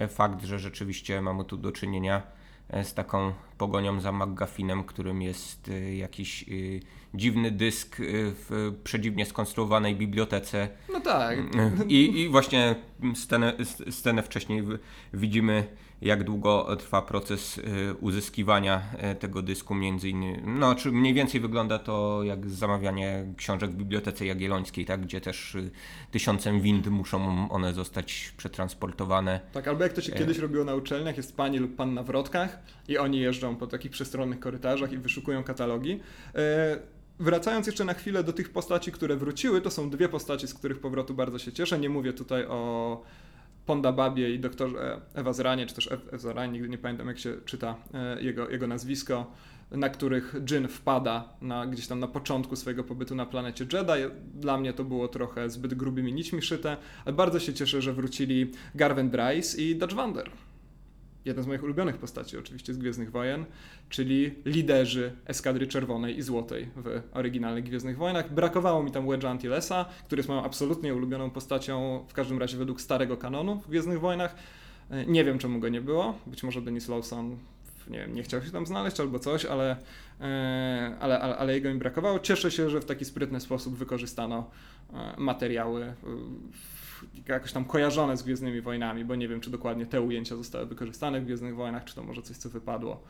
fakt, 0.09 0.45
że 0.45 0.59
rzeczywiście 0.59 1.21
mamy 1.21 1.45
tu 1.45 1.57
do 1.57 1.71
czynienia 1.71 2.39
E, 2.69 2.83
z 2.83 2.93
taką 2.93 3.33
pogonią 3.59 3.99
za 3.99 4.11
McGuffinem, 4.11 4.83
którym 4.83 5.21
jest 5.21 5.69
e, 5.69 5.95
jakiś 5.95 6.43
e, 6.43 6.45
dziwny 7.13 7.51
dysk 7.51 7.95
w 7.99 8.73
przedziwnie 8.83 9.25
skonstruowanej 9.25 9.95
bibliotece. 9.95 10.69
No 10.93 10.99
tak. 10.99 11.37
I, 11.87 12.21
i 12.21 12.29
właśnie 12.29 12.75
scenę, 13.15 13.53
scenę 13.89 14.23
wcześniej 14.23 14.63
widzimy 15.13 15.67
jak 16.01 16.23
długo 16.23 16.75
trwa 16.75 17.01
proces 17.01 17.57
y, 17.57 17.63
uzyskiwania 18.01 18.81
y, 19.11 19.15
tego 19.15 19.41
dysku 19.41 19.75
między 19.75 20.09
innymi. 20.09 20.41
No, 20.45 20.75
czy 20.75 20.91
mniej 20.91 21.13
więcej 21.13 21.41
wygląda 21.41 21.79
to 21.79 22.23
jak 22.23 22.49
zamawianie 22.49 23.25
książek 23.37 23.71
w 23.71 23.75
Bibliotece 23.75 24.25
Jagiellońskiej, 24.25 24.85
tak, 24.85 25.01
gdzie 25.01 25.21
też 25.21 25.55
y, 25.55 25.71
tysiącem 26.11 26.61
wind 26.61 26.87
muszą 26.87 27.49
one 27.49 27.73
zostać 27.73 28.33
przetransportowane. 28.37 29.39
Tak, 29.53 29.67
albo 29.67 29.83
jak 29.83 29.93
to 29.93 30.01
się 30.01 30.11
kiedyś 30.11 30.37
robiło 30.37 30.63
na 30.65 30.75
uczelniach, 30.75 31.17
jest 31.17 31.37
pani 31.37 31.57
lub 31.57 31.75
pan 31.75 31.93
na 31.93 32.03
wrotkach 32.03 32.59
i 32.87 32.97
oni 32.97 33.19
jeżdżą 33.19 33.48
po 33.55 33.67
takich 33.67 33.91
przestronnych 33.91 34.39
korytarzach 34.39 34.91
i 34.91 34.97
wyszukują 34.97 35.43
katalogi. 35.43 35.99
Wracając 37.19 37.67
jeszcze 37.67 37.85
na 37.85 37.93
chwilę 37.93 38.23
do 38.23 38.33
tych 38.33 38.49
postaci, 38.49 38.91
które 38.91 39.15
wróciły, 39.15 39.61
to 39.61 39.71
są 39.71 39.89
dwie 39.89 40.09
postaci, 40.09 40.47
z 40.47 40.53
których 40.53 40.79
powrotu 40.79 41.13
bardzo 41.13 41.39
się 41.39 41.51
cieszę. 41.51 41.79
Nie 41.79 41.89
mówię 41.89 42.13
tutaj 42.13 42.45
o 42.45 43.01
Ponda 43.65 43.91
Babie 43.91 44.33
i 44.33 44.39
doktorze 44.39 45.01
Ewa 45.13 45.33
Zranie, 45.33 45.65
czy 45.65 45.75
też 45.75 45.91
Ewa 45.91 46.17
Zranie, 46.17 46.53
nigdy 46.53 46.69
nie 46.69 46.77
pamiętam 46.77 47.07
jak 47.07 47.19
się 47.19 47.35
czyta 47.45 47.75
e, 47.93 48.21
jego, 48.21 48.49
jego 48.49 48.67
nazwisko, 48.67 49.31
na 49.71 49.89
których 49.89 50.35
Jin 50.51 50.67
wpada 50.67 51.33
na, 51.41 51.67
gdzieś 51.67 51.87
tam 51.87 51.99
na 51.99 52.07
początku 52.07 52.55
swojego 52.55 52.83
pobytu 52.83 53.15
na 53.15 53.25
planecie 53.25 53.65
Jedi. 53.73 54.15
Dla 54.33 54.57
mnie 54.57 54.73
to 54.73 54.83
było 54.83 55.07
trochę 55.07 55.49
zbyt 55.49 55.73
grubymi 55.73 56.13
nićmi 56.13 56.41
szyte, 56.41 56.77
ale 57.05 57.15
bardzo 57.15 57.39
się 57.39 57.53
cieszę, 57.53 57.81
że 57.81 57.93
wrócili 57.93 58.51
Garven 58.75 59.09
Bryce 59.09 59.61
i 59.61 59.75
Dutch 59.75 59.95
Vander 59.95 60.31
jedna 61.25 61.43
z 61.43 61.47
moich 61.47 61.63
ulubionych 61.63 61.97
postaci 61.97 62.37
oczywiście 62.37 62.73
z 62.73 62.77
Gwiezdnych 62.77 63.11
Wojen, 63.11 63.45
czyli 63.89 64.35
liderzy 64.45 65.11
Eskadry 65.25 65.67
Czerwonej 65.67 66.17
i 66.17 66.21
Złotej 66.21 66.69
w 66.75 67.01
oryginalnych 67.13 67.63
Gwiezdnych 67.63 67.97
Wojnach. 67.97 68.33
Brakowało 68.33 68.83
mi 68.83 68.91
tam 68.91 69.07
Wedge'a 69.07 69.27
Antilesa, 69.27 69.85
który 70.05 70.19
jest 70.19 70.29
moją 70.29 70.43
absolutnie 70.43 70.95
ulubioną 70.95 71.29
postacią, 71.29 72.05
w 72.07 72.13
każdym 72.13 72.39
razie 72.39 72.57
według 72.57 72.81
starego 72.81 73.17
kanonu 73.17 73.59
w 73.59 73.67
Gwiezdnych 73.67 73.99
Wojnach. 73.99 74.35
E, 74.89 75.05
nie 75.05 75.23
wiem, 75.23 75.39
czemu 75.39 75.59
go 75.59 75.69
nie 75.69 75.81
było. 75.81 76.15
Być 76.27 76.43
może 76.43 76.61
Denis 76.61 76.87
Lawson 76.87 77.37
nie, 77.89 78.07
nie 78.07 78.23
chciał 78.23 78.41
się 78.41 78.51
tam 78.51 78.65
znaleźć 78.65 78.99
albo 78.99 79.19
coś, 79.19 79.45
ale, 79.45 79.77
e, 80.21 80.95
ale, 80.99 81.19
ale, 81.19 81.37
ale 81.37 81.53
jego 81.53 81.69
mi 81.73 81.79
brakowało. 81.79 82.19
Cieszę 82.19 82.51
się, 82.51 82.69
że 82.69 82.81
w 82.81 82.85
taki 82.85 83.05
sprytny 83.05 83.39
sposób 83.39 83.75
wykorzystano 83.75 84.49
e, 84.93 85.13
materiały 85.17 85.93
jakoś 87.27 87.53
tam 87.53 87.65
kojarzone 87.65 88.17
z 88.17 88.23
Gwiezdnymi 88.23 88.61
Wojnami, 88.61 89.05
bo 89.05 89.15
nie 89.15 89.27
wiem, 89.27 89.41
czy 89.41 89.49
dokładnie 89.49 89.85
te 89.85 90.01
ujęcia 90.01 90.35
zostały 90.35 90.65
wykorzystane 90.65 91.21
w 91.21 91.25
Gwiezdnych 91.25 91.55
Wojnach, 91.55 91.83
czy 91.85 91.95
to 91.95 92.03
może 92.03 92.21
coś, 92.21 92.37
co 92.37 92.49
wypadło. 92.49 93.03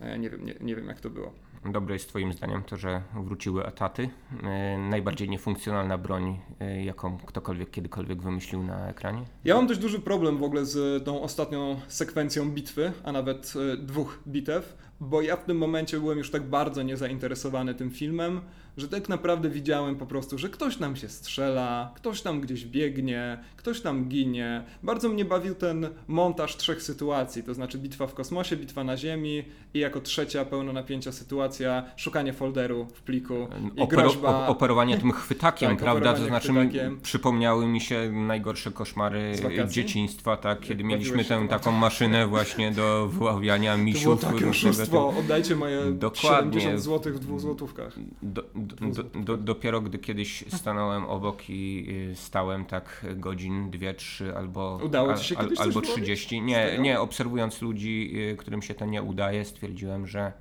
E, 0.00 0.18
nie 0.18 0.30
wiem, 0.30 0.44
nie, 0.44 0.54
nie 0.60 0.76
wiem 0.76 0.86
jak 0.86 1.00
to 1.00 1.10
było. 1.10 1.32
Dobre 1.72 1.94
jest 1.94 2.08
Twoim 2.08 2.32
zdaniem 2.32 2.62
to, 2.62 2.76
że 2.76 3.02
wróciły 3.14 3.66
etaty. 3.66 4.08
E, 4.42 4.78
najbardziej 4.78 5.28
niefunkcjonalna 5.28 5.98
broń, 5.98 6.38
e, 6.60 6.84
jaką 6.84 7.18
ktokolwiek 7.18 7.70
kiedykolwiek 7.70 8.22
wymyślił 8.22 8.62
na 8.62 8.88
ekranie? 8.88 9.22
Ja 9.44 9.54
mam 9.54 9.66
dość 9.66 9.80
duży 9.80 9.98
problem 9.98 10.38
w 10.38 10.42
ogóle 10.42 10.66
z 10.66 11.04
tą 11.04 11.22
ostatnią 11.22 11.80
sekwencją 11.88 12.50
bitwy, 12.50 12.92
a 13.04 13.12
nawet 13.12 13.54
dwóch 13.78 14.18
bitew, 14.28 14.76
bo 15.00 15.22
ja 15.22 15.36
w 15.36 15.44
tym 15.44 15.58
momencie 15.58 16.00
byłem 16.00 16.18
już 16.18 16.30
tak 16.30 16.42
bardzo 16.42 16.82
niezainteresowany 16.82 17.74
tym 17.74 17.90
filmem, 17.90 18.40
że 18.76 18.88
tak 18.88 19.08
naprawdę 19.08 19.50
widziałem 19.50 19.96
po 19.96 20.06
prostu, 20.06 20.38
że 20.38 20.48
ktoś 20.48 20.78
nam 20.78 20.96
się 20.96 21.08
strzela, 21.08 21.92
ktoś 21.96 22.22
tam 22.22 22.40
gdzieś 22.40 22.64
biegnie, 22.64 23.38
ktoś 23.56 23.80
tam 23.80 24.08
ginie. 24.08 24.64
Bardzo 24.82 25.08
mnie 25.08 25.24
bawił 25.24 25.54
ten 25.54 25.88
montaż 26.08 26.56
trzech 26.56 26.82
sytuacji, 26.82 27.42
to 27.42 27.54
znaczy 27.54 27.78
bitwa 27.78 28.06
w 28.06 28.14
kosmosie, 28.14 28.56
bitwa 28.56 28.84
na 28.84 28.96
Ziemi 28.96 29.44
i 29.74 29.78
jako 29.78 30.00
trzecia 30.00 30.44
pełno 30.44 30.72
napięcia 30.72 31.12
sytuacja 31.12 31.84
szukanie 31.96 32.32
folderu 32.32 32.86
w 32.94 33.02
pliku 33.02 33.34
i 33.76 33.80
Opero, 33.80 34.02
groźba... 34.02 34.46
Operowanie 34.46 34.98
tym 34.98 35.12
chwytakiem, 35.12 35.70
tak, 35.70 35.78
prawda? 35.78 36.14
To 36.14 36.24
znaczy 36.24 36.48
chwytakiem. 36.48 37.00
przypomniały 37.00 37.66
mi 37.66 37.80
się 37.80 38.12
najgorsze 38.12 38.70
koszmary 38.70 39.32
dzieciństwa, 39.68 40.36
tak? 40.36 40.60
Kiedy 40.60 40.84
mieliśmy 40.84 41.24
tę 41.24 41.48
taką 41.48 41.72
maszynę 41.72 42.26
właśnie 42.26 42.70
do 42.70 43.08
wyławiania 43.08 43.76
misiów. 43.76 44.20
To 44.20 44.26
było 44.26 44.40
takie 44.40 44.50
oszustwo, 44.50 45.14
oddajcie 45.18 45.56
moje 45.56 45.92
Dokładnie. 45.92 46.60
70 46.60 46.80
zł 46.80 47.12
w 47.12 47.18
dwóch 47.18 47.40
złotówkach. 47.40 47.94
Do, 48.22 48.42
do, 48.66 49.02
do, 49.02 49.36
dopiero 49.36 49.80
gdy 49.80 49.98
kiedyś 49.98 50.44
stanąłem 50.48 51.04
obok 51.04 51.42
i 51.48 51.88
stałem 52.14 52.64
tak 52.64 53.06
godzin, 53.16 53.70
dwie, 53.70 53.94
trzy 53.94 54.36
albo, 54.36 54.80
Udało 54.84 55.14
ci 55.14 55.24
się 55.24 55.38
al, 55.38 55.50
albo 55.58 55.80
30. 55.80 56.42
Nie, 56.42 56.78
nie, 56.78 57.00
obserwując 57.00 57.62
ludzi, 57.62 58.12
y, 58.32 58.36
którym 58.36 58.62
się 58.62 58.74
to 58.74 58.86
nie 58.86 59.02
udaje, 59.02 59.44
stwierdziłem, 59.44 60.06
że 60.06 60.32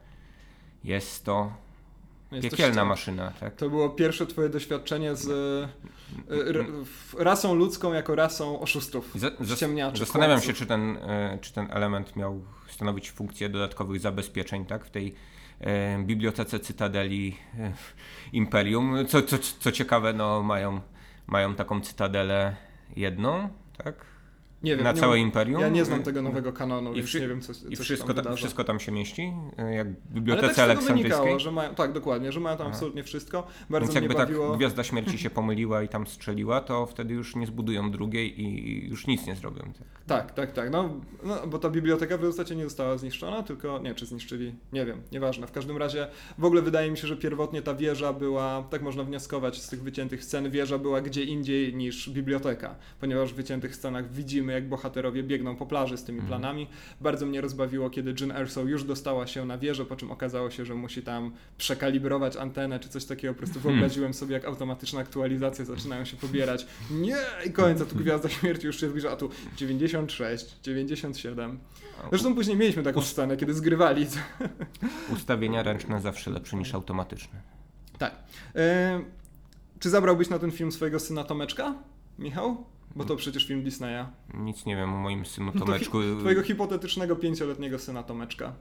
jest 0.84 1.26
to 1.26 1.52
jest 2.32 2.50
Piekielna 2.50 2.86
maszyna, 2.86 3.34
tak? 3.40 3.56
To 3.56 3.70
było 3.70 3.90
pierwsze 3.90 4.28
twoje 4.28 4.50
doświadczenie 4.50 5.16
z 5.16 5.28
y, 6.32 7.24
rasą 7.24 7.56
ludzką 7.56 7.94
jako 7.94 8.16
rasą 8.16 8.60
oszustów, 8.60 9.14
ciemniaczy. 9.58 9.98
Zastanawiam 9.98 10.42
się, 10.42 10.54
czy 10.54 10.66
ten, 10.66 10.98
y, 10.98 11.38
czy 11.42 11.54
ten 11.54 11.68
element 11.72 12.16
miał 12.16 12.42
stanowić 12.68 13.12
funkcję 13.12 13.50
dodatkowych 13.50 14.02
zabezpieczeń, 14.02 14.66
tak? 14.66 14.86
W 14.86 14.90
tej 14.90 15.16
bibliotece 16.04 16.60
Cytadeli 16.60 17.36
e, 17.60 17.74
Imperium. 18.34 19.06
Co, 19.08 19.22
co, 19.22 19.38
co 19.60 19.72
ciekawe, 19.72 20.14
no, 20.14 20.44
mają, 20.44 20.82
mają 21.28 21.56
taką 21.56 21.82
cytadelę 21.82 22.56
jedną, 22.96 23.50
tak? 23.84 24.06
Nie 24.64 24.76
wiem, 24.76 24.84
na 24.84 24.92
nie 24.92 25.00
całe 25.00 25.18
mam, 25.18 25.26
imperium. 25.26 25.62
Ja 25.62 25.70
nie 25.70 25.86
znam 25.86 26.04
tego 26.04 26.22
nowego 26.22 26.54
kanonu, 26.54 26.94
I 26.94 27.04
wszy, 27.04 27.22
nie 27.22 27.28
wiem, 27.28 27.42
co, 27.42 27.54
co 27.54 27.68
I 27.70 27.76
wszystko 27.76 28.14
tam, 28.14 28.26
tam 28.26 28.36
wszystko 28.36 28.64
tam 28.64 28.80
się 28.80 28.92
mieści? 28.92 29.34
E, 29.58 29.74
jak 29.76 29.88
w 29.92 30.14
Bibliotece 30.14 30.64
Ale 30.64 30.76
tak 30.76 30.84
wynikało, 30.84 31.40
że 31.40 31.52
mają, 31.52 31.76
tak, 31.76 31.94
dokładnie, 31.94 32.32
że 32.32 32.40
mają 32.40 32.58
tam 32.58 32.68
Aha. 32.68 32.76
absolutnie 32.76 33.04
wszystko. 33.04 33.48
Bardzo 33.70 33.86
Więc 33.86 33.96
jakby 33.96 34.16
tak 34.16 34.28
bawiło... 34.28 34.48
tak 34.48 34.58
Gwiazda 34.58 34.84
Śmierci 34.84 35.18
się 35.24 35.30
pomyliła 35.30 35.84
i 35.84 35.88
tam 35.88 36.08
strzeliła, 36.08 36.62
to 36.62 36.86
wtedy 36.86 37.14
już 37.14 37.36
nie 37.36 37.48
zbudują 37.48 37.92
drugiej 37.92 38.42
i 38.42 38.90
już 38.90 39.08
nic 39.08 39.28
nie 39.28 39.36
zrobią. 39.36 39.62
Tak, 40.08 40.32
tak, 40.32 40.34
tak. 40.34 40.52
tak. 40.52 40.70
No, 40.72 40.90
no, 41.24 41.48
bo 41.48 41.60
ta 41.60 41.70
biblioteka 41.70 42.18
w 42.18 42.26
zasadzie 42.26 42.56
nie 42.56 42.64
została 42.64 42.98
zniszczona, 42.98 43.44
tylko, 43.44 43.80
nie, 43.80 43.96
czy 43.96 44.06
zniszczyli, 44.06 44.56
nie 44.74 44.86
wiem, 44.86 45.02
nieważne. 45.12 45.48
W 45.48 45.52
każdym 45.52 45.78
razie 45.78 46.08
w 46.38 46.46
ogóle 46.46 46.62
wydaje 46.62 46.92
mi 46.92 46.98
się, 46.98 47.08
że 47.08 47.18
pierwotnie 47.18 47.62
ta 47.62 47.76
wieża 47.76 48.14
była, 48.14 48.64
tak 48.70 48.82
można 48.82 49.04
wnioskować 49.04 49.62
z 49.62 49.70
tych 49.70 49.84
wyciętych 49.84 50.24
scen, 50.24 50.52
wieża 50.52 50.78
była 50.78 51.02
gdzie 51.02 51.24
indziej 51.24 51.74
niż 51.76 52.10
biblioteka, 52.10 52.76
ponieważ 53.00 53.34
w 53.34 53.36
wyciętych 53.36 53.76
scenach 53.76 54.12
widzimy, 54.12 54.49
jak 54.54 54.70
bohaterowie 54.70 55.24
biegną 55.24 55.56
po 55.56 55.66
plaży 55.66 55.98
z 55.98 56.04
tymi 56.04 56.20
mhm. 56.20 56.28
planami. 56.28 56.68
Bardzo 57.02 57.26
mnie 57.26 57.42
rozbawiło, 57.42 57.90
kiedy 57.90 58.16
Jyn 58.20 58.32
Erso 58.32 58.64
już 58.64 58.84
dostała 58.84 59.28
się 59.28 59.46
na 59.46 59.58
wieżę, 59.58 59.86
po 59.86 59.96
czym 59.96 60.12
okazało 60.12 60.52
się, 60.52 60.66
że 60.66 60.76
musi 60.76 61.02
tam 61.02 61.32
przekalibrować 61.58 62.38
antenę 62.38 62.80
czy 62.80 62.90
coś 62.90 63.06
takiego. 63.06 63.34
Po 63.34 63.38
prostu 63.38 63.60
hmm. 63.60 63.76
wyobraziłem 63.76 64.14
sobie, 64.14 64.34
jak 64.34 64.46
automatyczne 64.46 65.00
aktualizacje 65.00 65.66
zaczynają 65.66 66.06
się 66.06 66.18
pobierać. 66.18 66.68
Nie! 66.92 67.18
I 67.46 67.52
koniec, 67.52 67.82
a 67.82 67.86
tu 67.86 67.96
Gwiazda 67.96 68.30
Śmierci 68.40 68.68
już 68.68 68.80
się 68.80 68.90
zbliża, 68.90 69.12
a 69.12 69.16
tu 69.16 69.30
96, 69.58 70.56
97. 70.64 71.60
Zresztą 72.10 72.36
później 72.36 72.58
mieliśmy 72.58 72.84
taką 72.84 73.02
scenę, 73.02 73.38
kiedy 73.38 73.54
zgrywali. 73.54 74.08
Ustawienia 75.14 75.64
ręczne 75.64 76.02
zawsze 76.02 76.32
lepsze 76.32 76.58
niż 76.58 76.74
automatyczne. 76.74 77.42
Tak. 77.98 78.16
E, 78.56 79.02
czy 79.80 79.90
zabrałbyś 79.90 80.30
na 80.30 80.40
ten 80.40 80.52
film 80.52 80.72
swojego 80.72 81.00
syna 81.00 81.24
Tomeczka, 81.24 81.76
Michał? 82.20 82.66
Bo 82.96 83.06
to 83.06 83.16
przecież 83.16 83.48
film 83.48 83.64
Disneya. 83.64 84.06
Nic 84.34 84.66
nie 84.66 84.76
wiem 84.76 84.94
o 84.94 84.98
moim 84.98 85.26
synu 85.26 85.52
Tomeczku. 85.52 86.02
Hi 86.02 86.20
twojego 86.20 86.44
hipotetycznego 86.44 87.16
pięcioletniego 87.16 87.80
syna 87.80 88.04
Tomeczka. 88.04 88.54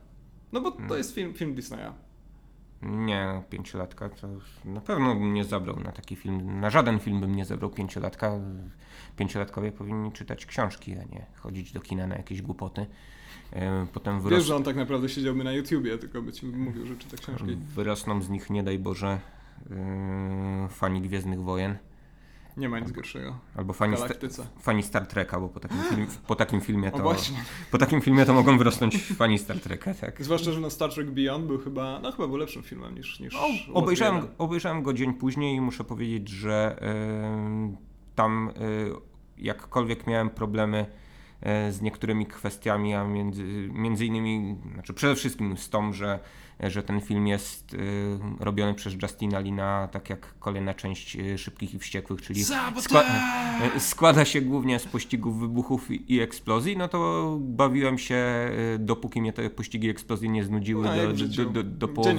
No 0.52 0.60
bo 0.60 0.70
to 0.70 0.78
hmm. 0.78 0.98
jest 0.98 1.14
film, 1.14 1.34
film 1.34 1.54
Disneya. 1.54 1.92
Nie, 2.82 3.42
pięciolatka 3.50 4.08
to 4.08 4.28
na 4.64 4.80
pewno 4.80 5.14
bym 5.14 5.34
nie 5.34 5.44
zabrał 5.44 5.80
na 5.80 5.92
taki 5.92 6.16
film. 6.16 6.60
Na 6.60 6.70
żaden 6.70 6.98
film 6.98 7.20
bym 7.20 7.34
nie 7.34 7.44
zabrał 7.44 7.70
pięciolatka. 7.70 8.32
Pięciolatkowie 9.16 9.72
powinni 9.72 10.12
czytać 10.12 10.46
książki, 10.46 10.92
a 10.92 11.04
nie 11.04 11.26
chodzić 11.36 11.72
do 11.72 11.80
kina 11.80 12.06
na 12.06 12.16
jakieś 12.16 12.42
głupoty. 12.42 12.86
E, 13.52 13.86
potem 13.92 14.20
wyros... 14.20 14.38
Wiesz, 14.38 14.46
że 14.46 14.56
on 14.56 14.62
tak 14.62 14.76
naprawdę 14.76 15.08
siedziałby 15.08 15.44
na 15.44 15.52
YouTubie, 15.52 15.98
tylko 15.98 16.22
by 16.22 16.32
ci 16.32 16.46
mówił, 16.46 16.86
że 16.86 16.96
czyta 16.96 17.16
książki. 17.16 17.56
Wyrosną 17.74 18.22
z 18.22 18.28
nich, 18.28 18.50
nie 18.50 18.62
daj 18.62 18.78
Boże, 18.78 19.20
yy, 19.70 20.68
fani 20.68 21.00
Gwiezdnych 21.00 21.42
Wojen 21.42 21.78
Nie 22.58 22.68
ma 22.68 22.78
nic 22.78 22.92
gorszego. 22.92 23.38
Albo 23.56 23.72
fani, 23.72 23.96
sta- 23.96 24.44
fani 24.60 24.82
Star 24.82 25.06
Treka, 25.06 25.40
bo 25.40 25.48
po 25.48 25.60
takim, 25.60 25.78
film, 25.90 26.06
po 26.26 26.34
takim 26.36 26.60
filmie 26.60 26.90
to 26.90 27.14
po 27.70 27.78
takim 27.78 28.00
filmie 28.00 28.24
to 28.24 28.34
mogą 28.34 28.58
wyrosnąć 28.58 28.96
fani 29.02 29.38
Star 29.38 29.60
Treka, 29.60 29.94
tak. 29.94 30.22
Zwłaszcza, 30.24 30.52
że 30.52 30.60
no 30.60 30.70
Star 30.70 30.94
Trek 30.94 31.10
Beyond 31.10 31.46
był 31.46 31.58
chyba, 31.58 32.00
no 32.02 32.12
chyba 32.12 32.28
był 32.28 32.36
lepszym 32.36 32.62
filmem 32.62 32.94
niż, 32.94 33.20
niż 33.20 33.34
O, 33.34 33.48
Lost 33.48 33.62
obejrzałem, 33.74 34.16
Jedi. 34.16 34.28
obejrzałem 34.38 34.82
go 34.82 34.92
dzień 34.92 35.14
później 35.14 35.56
i 35.56 35.60
muszę 35.60 35.84
powiedzieć, 35.84 36.28
że 36.28 36.80
tam 38.14 38.48
y, 38.48 38.90
jakkolwiek 39.36 40.06
miałem 40.06 40.30
problemy 40.30 40.86
e, 41.40 41.72
z 41.72 41.80
niektórymi 41.82 42.26
kwestiami, 42.26 42.94
a 42.94 43.04
między, 43.04 43.68
między 43.72 44.06
innymi, 44.06 44.56
znaczy 44.74 44.94
przede 44.94 45.14
wszystkim 45.14 45.56
z 45.56 45.70
tą, 45.70 45.92
że, 45.92 46.18
że 46.60 46.82
ten 46.82 47.00
film 47.00 47.26
jest 47.26 47.74
y, 47.74 47.78
robiony 48.40 48.74
przez 48.74 48.94
Justina 49.02 49.40
Lina, 49.40 49.88
tak 49.92 50.10
jak 50.10 50.34
kolejna 50.38 50.74
część 50.74 51.16
y, 51.16 51.38
Szybkich 51.38 51.74
i 51.74 51.78
Wściekłych, 51.78 52.22
czyli 52.22 52.44
skła- 52.80 53.02
e, 53.76 53.80
składa 53.80 54.24
się 54.24 54.40
głównie 54.40 54.78
z 54.78 54.86
pościgów, 54.86 55.40
wybuchów 55.40 55.90
i, 55.90 56.20
eksplozji, 56.20 56.76
no 56.76 56.88
to 56.88 57.36
bawiłem 57.40 57.98
się, 57.98 58.50
y, 58.74 58.78
dopóki 58.78 59.20
mnie 59.20 59.32
te 59.32 59.50
pościgi 59.50 59.86
i 59.86 59.90
eksplozje 59.90 60.28
nie 60.28 60.44
znudziły 60.44 60.84
No, 60.84 60.90
do, 60.96 61.12
do, 61.44 61.50
do, 61.50 61.62
do 61.62 61.88
połowy. 61.88 62.10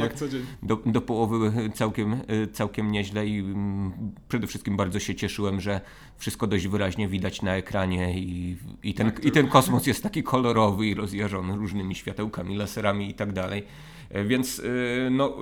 do, 0.63 0.75
do 0.85 1.01
połowy 1.01 1.69
całkiem, 1.73 2.13
y, 2.13 2.47
całkiem 2.53 2.91
nieźle 2.91 3.27
i 3.27 3.39
mm, 3.39 3.91
przede 4.27 4.47
wszystkim 4.47 4.77
bardzo 4.77 4.99
się 4.99 5.15
cieszyłem, 5.15 5.61
że 5.61 5.81
wszystko 6.17 6.47
dość 6.47 6.67
wyraźnie 6.67 7.07
widać 7.07 7.41
na 7.41 7.55
ekranie 7.55 8.19
i, 8.19 8.57
i, 8.83 8.93
ten, 8.93 9.11
Tak, 9.11 9.25
i 9.25 9.31
ten 9.31 9.47
kosmos 9.47 9.87
jest 9.87 10.03
taki 10.03 10.23
kolorowy 10.23 10.87
i 10.87 10.93
rozjażony 10.93 11.55
różnymi 11.55 11.95
światełkami, 11.95 12.57
laserami 12.57 13.09
i 13.09 13.13
tak 13.13 13.33
dalej. 13.33 13.63
E, 14.09 14.23
Więc 14.23 14.59
y, 14.59 15.07
no 15.11 15.37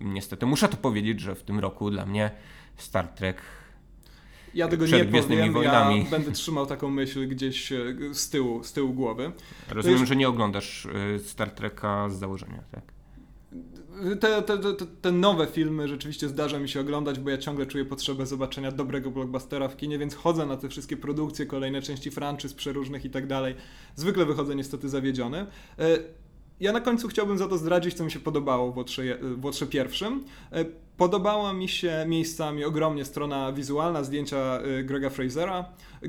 y, 0.00 0.04
niestety 0.04 0.46
muszę 0.46 0.68
to 0.68 0.76
powiedzieć, 0.76 1.20
że 1.20 1.34
w 1.34 1.42
tym 1.42 1.58
roku 1.58 1.90
dla 1.90 2.06
mnie 2.06 2.30
Star 2.76 3.08
Trek 3.08 3.42
Ja 4.54 4.68
tego 4.68 4.84
Przed 4.84 5.12
nie 5.12 5.22
powiem, 5.22 5.52
Wojnami. 5.52 6.04
ja 6.04 6.10
będę 6.18 6.32
trzymał 6.32 6.66
taką 6.66 6.90
myśl 6.90 7.28
gdzieś 7.28 7.72
e, 7.72 7.78
z 8.12 8.30
tyłu, 8.30 8.64
z 8.64 8.72
tyłu 8.72 8.92
głowy. 8.92 9.32
Rozumiem, 9.70 10.06
że 10.06 10.16
nie 10.16 10.28
oglądasz 10.28 10.86
y, 10.86 11.18
Star 11.18 11.50
Treka 11.50 12.08
z 12.10 12.18
założenia, 12.18 12.62
tak? 12.72 12.82
Te, 14.20 14.42
te, 14.42 14.58
te, 14.58 14.74
te- 14.74 14.86
te 15.02 15.12
nowe 15.12 15.46
filmy 15.46 15.88
rzeczywiście 15.88 16.28
zdarza 16.28 16.58
mi 16.58 16.68
się 16.68 16.80
oglądać, 16.80 17.18
bo 17.20 17.30
ja 17.30 17.38
ciągle 17.38 17.66
czuję 17.66 17.84
potrzebę 17.84 18.26
zobaczenia 18.26 18.72
dobrego 18.72 19.10
blockbustera 19.10 19.68
w 19.68 19.76
kinie, 19.76 19.98
więc 19.98 20.14
chodzę 20.14 20.46
na 20.46 20.56
te 20.56 20.68
wszystkie 20.68 20.96
produkcje, 20.96 21.46
kolejne 21.46 21.82
części 21.82 22.10
franczyz 22.10 22.54
przeróżnych 22.54 23.04
i 23.04 23.10
tak 23.10 23.26
dalej. 23.26 23.54
Zwykle 23.96 24.24
wychodzę 24.26 24.54
niestety 24.56 24.88
zawiedziony. 24.88 25.46
Ja 26.60 26.72
na 26.72 26.80
końcu 26.80 27.08
chciałbym 27.08 27.38
za 27.38 27.48
to 27.48 27.58
zdradzić, 27.58 27.94
co 27.94 28.04
mi 28.04 28.10
się 28.10 28.20
podobało 28.20 28.72
w 28.72 29.44
Łotrze 29.44 29.66
pierwszym. 29.66 30.24
E, 30.52 30.64
Podobała 30.96 31.52
mi 31.52 31.68
się 31.68 32.04
miejscami 32.08 32.64
ogromnie 32.64 33.04
strona 33.04 33.52
wizualna, 33.52 34.04
zdjęcia 34.04 34.36
e, 34.36 34.84
Grega 34.84 35.10
Frasera, 35.10 35.64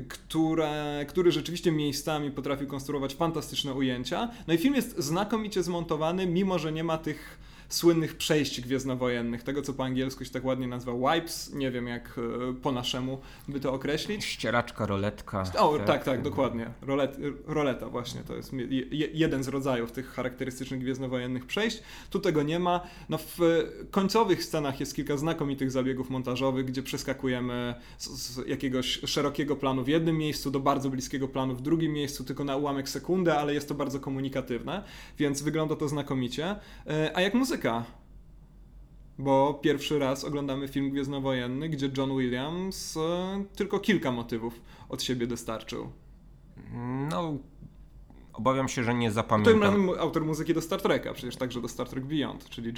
które, 0.08 1.04
który 1.08 1.32
rzeczywiście 1.32 1.72
miejscami 1.72 2.30
potrafił 2.30 2.66
konstruować 2.66 3.14
fantastyczne 3.14 3.74
ujęcia. 3.74 4.28
No 4.46 4.54
i 4.54 4.58
film 4.58 4.74
jest 4.74 4.98
znakomicie 4.98 5.62
zmontowany, 5.62 6.26
mimo 6.26 6.58
że 6.58 6.72
nie 6.72 6.84
ma 6.84 6.98
tych 6.98 7.38
słynnych 7.68 8.16
przejść 8.16 8.60
gwiezdnowojennych, 8.60 9.42
tego 9.42 9.62
co 9.62 9.72
po 9.72 9.84
angielsku 9.84 10.24
się 10.24 10.30
tak 10.30 10.44
ładnie 10.44 10.66
nazywa 10.68 11.14
wipes, 11.14 11.54
nie 11.54 11.70
wiem 11.70 11.86
jak 11.86 12.18
e, 12.50 12.54
po 12.54 12.72
naszemu 12.72 13.18
by 13.48 13.60
to 13.60 13.72
określić. 13.72 14.24
Ścieraczka, 14.24 14.86
roletka. 14.86 15.44
O, 15.58 15.78
tak, 15.78 16.04
tak, 16.04 16.22
dokładnie. 16.22 16.70
Rolet, 16.82 17.16
roleta 17.46 17.88
właśnie, 17.88 18.20
to 18.20 18.36
jest 18.36 18.52
je, 18.52 18.66
je- 18.90 19.08
jeden 19.12 19.44
z 19.44 19.48
rodzajów 19.48 19.92
tych 19.92 20.08
charakterystycznych 20.08 20.80
gwiezdnowojennych 20.80 21.46
przejść. 21.46 21.82
Tu 22.10 22.20
tego 22.20 22.42
nie 22.42 22.58
ma. 22.58 22.80
No 23.08 23.18
w 23.18 23.38
końcowych 23.90 24.44
scenach 24.44 24.80
jest 24.80 24.94
kilka 24.96 25.16
znakomitych 25.16 25.70
zabiegów 25.70 26.10
montażowych, 26.10 26.64
gdzie 26.66 26.82
przeskakujemy 26.82 27.74
z, 27.98 28.08
z 28.08 28.48
jakiegoś 28.48 29.00
szerokiego 29.06 29.56
planu 29.56 29.84
w 29.84 29.88
jednym 29.88 30.16
miejscu 30.18 30.50
do 30.50 30.60
bardzo 30.60 30.90
bliskiego 30.90 31.28
planu 31.28 31.54
w 31.54 31.62
drugim 31.62 31.92
miejscu, 31.92 32.24
tylko 32.24 32.44
na 32.44 32.56
ułamek 32.56 32.88
sekundy, 32.88 33.32
ale 33.32 33.54
jest 33.54 33.68
to 33.68 33.74
bardzo 33.74 34.00
komunikatywne, 34.00 34.82
więc 35.18 35.42
wygląda 35.42 35.76
to 35.76 35.88
znakomicie. 35.88 36.56
E, 36.86 37.10
A 37.16 37.20
jak 37.20 37.34
muzyka? 37.34 37.55
Bo 39.18 39.54
pierwszy 39.62 39.98
raz 39.98 40.24
oglądamy 40.24 40.68
film 40.68 40.90
gwiezdnowojenny, 40.90 41.68
gdzie 41.68 41.90
John 41.96 42.10
Williams 42.18 42.96
e, 42.96 43.44
tylko 43.56 43.80
kilka 43.80 44.12
motywów 44.12 44.60
od 44.88 45.02
siebie 45.02 45.26
dostarczył. 45.26 45.88
No, 47.10 47.34
obawiam 48.32 48.68
się, 48.68 48.84
że 48.84 48.94
nie 48.94 49.08
To 49.08 49.14
zapamiętam. 49.14 49.60
razem 49.62 49.90
autor 49.98 50.24
muzyki 50.24 50.54
do 50.54 50.60
Star 50.62 50.82
Treka, 50.82 51.12
przecież 51.12 51.36
także 51.36 51.60
do 51.60 51.68
Star 51.68 51.88
Trek 51.88 52.04
Beyond, 52.04 52.48
czyli 52.48 52.72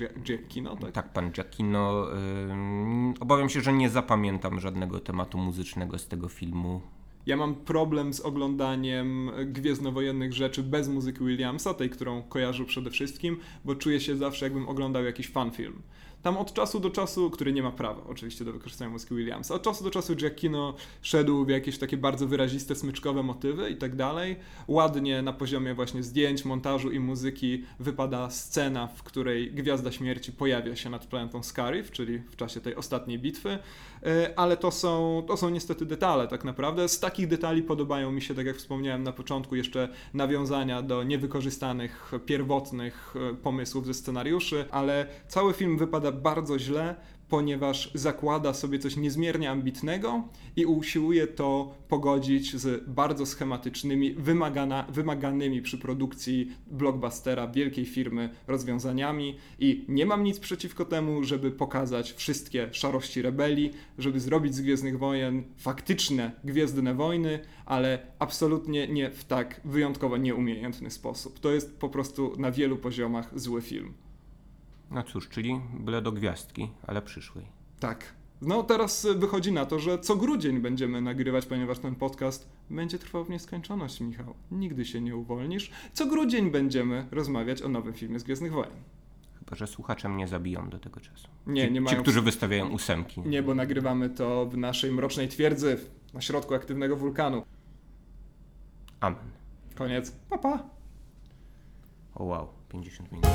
Kino, 0.49 0.77
tak? 0.77 0.93
Tak, 0.93 1.13
pan 1.13 1.31
Giacchino. 1.33 2.07
ym, 2.51 3.15
obawiam 3.21 3.49
się, 3.49 3.61
że 3.61 3.73
nie 3.73 3.91
zapamiętam 3.91 4.61
żadnego 4.61 5.01
tematu 5.01 5.39
muzycznego 5.39 5.99
z 5.99 6.09
tego 6.09 6.29
filmu. 6.29 6.81
Ja 7.29 7.37
mam 7.37 7.55
problem 7.55 8.15
z 8.15 8.21
oglądaniem 8.21 9.31
gwiezdnowojennych 9.47 10.33
rzeczy 10.33 10.63
bez 10.63 10.89
muzyki 10.89 11.25
Williamsa, 11.25 11.75
tej, 11.75 11.91
którą 11.91 12.23
kojarzył 12.23 12.67
przede 12.67 12.91
wszystkim, 12.91 13.37
bo 13.65 13.75
czuję 13.75 14.01
się 14.01 14.17
zawsze 14.17 14.47
jakbym 14.47 14.69
oglądał 14.69 15.05
jakiś 15.05 15.29
fanfilm. 15.31 15.83
Tam 16.23 16.37
od 16.37 16.53
czasu 16.53 16.81
do 16.81 16.91
czasu, 16.91 17.31
który 17.31 17.53
nie 17.53 17.63
ma 17.63 17.71
prawa 17.71 18.03
oczywiście 18.09 18.45
do 18.45 18.53
wykorzystania 18.53 18.91
muzyki 18.91 19.15
Williamsa, 19.15 19.55
od 19.55 19.63
czasu 19.63 19.85
do 19.85 19.91
czasu 19.91 20.17
Giacchino 20.17 20.75
szedł 21.03 21.45
w 21.45 21.49
jakieś 21.49 21.79
takie 21.79 21.97
bardzo 21.97 22.27
wyraziste, 22.27 22.75
smyczkowe 22.75 23.23
motywy 23.23 23.71
i 23.71 23.77
tak 23.77 23.97
dalej. 23.97 24.37
Ładnie 24.69 25.23
na 25.23 25.33
poziomie 25.33 25.75
właśnie 25.75 26.03
zdjęć, 26.03 26.45
montażu 26.45 26.91
i 26.91 27.01
muzyki 27.01 27.65
wypada 27.81 28.31
scena, 28.31 28.87
w 28.87 29.03
której 29.03 29.53
Gwiazda 29.53 29.93
Śmierci 29.93 30.33
pojawia 30.33 30.77
się 30.77 30.91
nad 30.91 31.07
planetą 31.07 31.43
Scarif, 31.43 31.91
czyli 31.91 32.19
w 32.19 32.37
czasie 32.37 32.61
tej 32.61 32.77
ostatniej 32.77 33.19
bitwy, 33.19 33.59
E, 34.07 34.39
ale 34.39 34.57
to 34.57 34.71
są, 34.71 35.23
to 35.27 35.37
są 35.37 35.51
niestety 35.51 35.87
detale 35.87 36.29
tak 36.29 36.45
naprawdę. 36.45 36.89
Z 36.89 37.01
takich 37.01 37.29
detali 37.29 37.63
podobają 37.63 38.13
mi 38.13 38.23
się, 38.23 38.35
tak 38.35 38.47
jak 38.47 38.57
wspomniałem 38.57 39.03
na 39.03 39.13
początku, 39.13 39.57
jeszcze 39.57 39.89
nawiązania 40.15 40.83
do 40.83 41.03
niewykorzystanych, 41.03 42.13
pierwotnych 42.27 43.15
e, 43.33 43.35
pomysłów 43.35 43.87
ze 43.87 43.95
scenariuszy, 43.95 44.65
ale 44.71 45.07
cały 45.29 45.53
film 45.53 45.79
wypada 45.79 46.08
bardzo 46.13 46.59
źle, 46.59 46.97
ponieważ 47.29 47.91
zakłada 47.95 48.55
sobie 48.55 48.79
coś 48.79 48.97
niezmiernie 48.97 49.51
ambitnego 49.51 50.29
i 50.57 50.67
usiłuje 50.67 51.27
to 51.27 51.75
pogodzić 51.89 52.57
z 52.57 52.85
bardzo 52.91 53.27
schematycznymi, 53.27 54.15
wymagana, 54.15 54.87
wymaganymi 54.89 55.63
przy 55.63 55.79
produkcji 55.79 56.53
blockbustera 56.67 57.49
wielkiej 57.49 57.85
firmy 57.87 58.31
rozwiązaniami 58.47 59.37
i 59.59 59.85
nie 59.89 60.07
mam 60.07 60.25
nic 60.25 60.39
przeciwko 60.39 60.85
temu, 60.85 61.25
żeby 61.25 61.51
pokazać 61.51 62.13
wszystkie 62.13 62.69
szarości 62.73 63.23
rebelii, 63.23 63.71
żeby 63.99 64.21
zrobić 64.21 64.55
z 64.55 64.61
Gwiezdnych 64.61 64.99
Wojen 64.99 65.43
faktyczne 65.57 66.33
Gwiezdne 66.45 66.95
Wojny, 66.95 67.41
ale 67.67 67.99
absolutnie 68.19 68.89
nie 68.89 69.11
w 69.11 69.25
tak 69.25 69.61
wyjątkowo 69.65 70.17
nieumiejętny 70.17 70.91
sposób. 70.91 71.41
To 71.41 71.53
jest 71.53 71.79
po 71.79 71.89
prostu 71.89 72.33
na 72.39 72.51
wielu 72.51 72.77
poziomach 72.77 73.41
zły 73.41 73.63
film. 73.63 73.95
No 74.91 75.03
cóż, 75.03 75.29
czyli 75.29 75.61
byle 75.81 76.03
do 76.03 76.13
gwiazdki, 76.13 76.71
ale 76.87 77.03
przyszłej. 77.03 77.45
Tak. 77.81 78.15
No 78.43 78.63
teraz 78.63 79.05
y, 79.05 79.15
wychodzi 79.15 79.53
na 79.53 79.67
to, 79.67 79.79
że 79.79 79.99
co 79.99 80.17
grudzień 80.17 80.61
będziemy 80.61 81.01
nagrywać, 81.01 81.47
ponieważ 81.47 81.79
ten 81.79 81.95
podcast 81.95 82.49
będzie 82.71 82.99
trwał 82.99 83.25
w 83.25 83.31
nieskończoność, 83.31 84.01
Michał. 84.01 84.35
Nigdy 84.51 84.85
się 84.85 85.01
nie 85.01 85.17
uwolnisz. 85.17 85.71
Co 85.93 86.07
grudzień 86.07 86.51
będziemy 86.51 87.07
rozmawiać 87.11 87.63
o 87.63 87.69
nowym 87.69 87.95
filmie 87.95 88.19
z 88.19 88.23
Gwiezdnych 88.25 88.53
Wojen. 88.53 88.73
Chyba, 89.39 89.57
że 89.57 89.67
słuchacze 89.67 90.09
mnie 90.09 90.29
zabiją 90.29 90.69
do 90.69 90.79
tego 90.79 91.01
czasu. 91.01 91.29
Nie, 91.47 91.67
ci, 91.67 91.73
nie 91.73 91.79
Ci, 91.79 91.81
mają- 91.85 92.03
którzy 92.03 92.23
wystawiają 92.23 92.69
ósemki. 92.69 93.21
Nie, 93.21 93.43
bo 93.43 93.55
nagrywamy 93.55 94.11
to 94.11 94.47
w 94.47 94.57
naszej 94.57 94.93
mrocznej 94.93 95.29
twierdzy, 95.29 95.79
na 96.15 96.21
środku 96.21 96.55
aktywnego 96.55 96.97
wulkanu. 96.97 97.43
Amen. 99.01 99.19
Koniec. 99.75 100.11
Pa, 100.31 100.39
pa. 100.39 100.65
O 102.15 102.25
wow, 102.25 102.49
50 102.69 103.13
minut. 103.13 103.29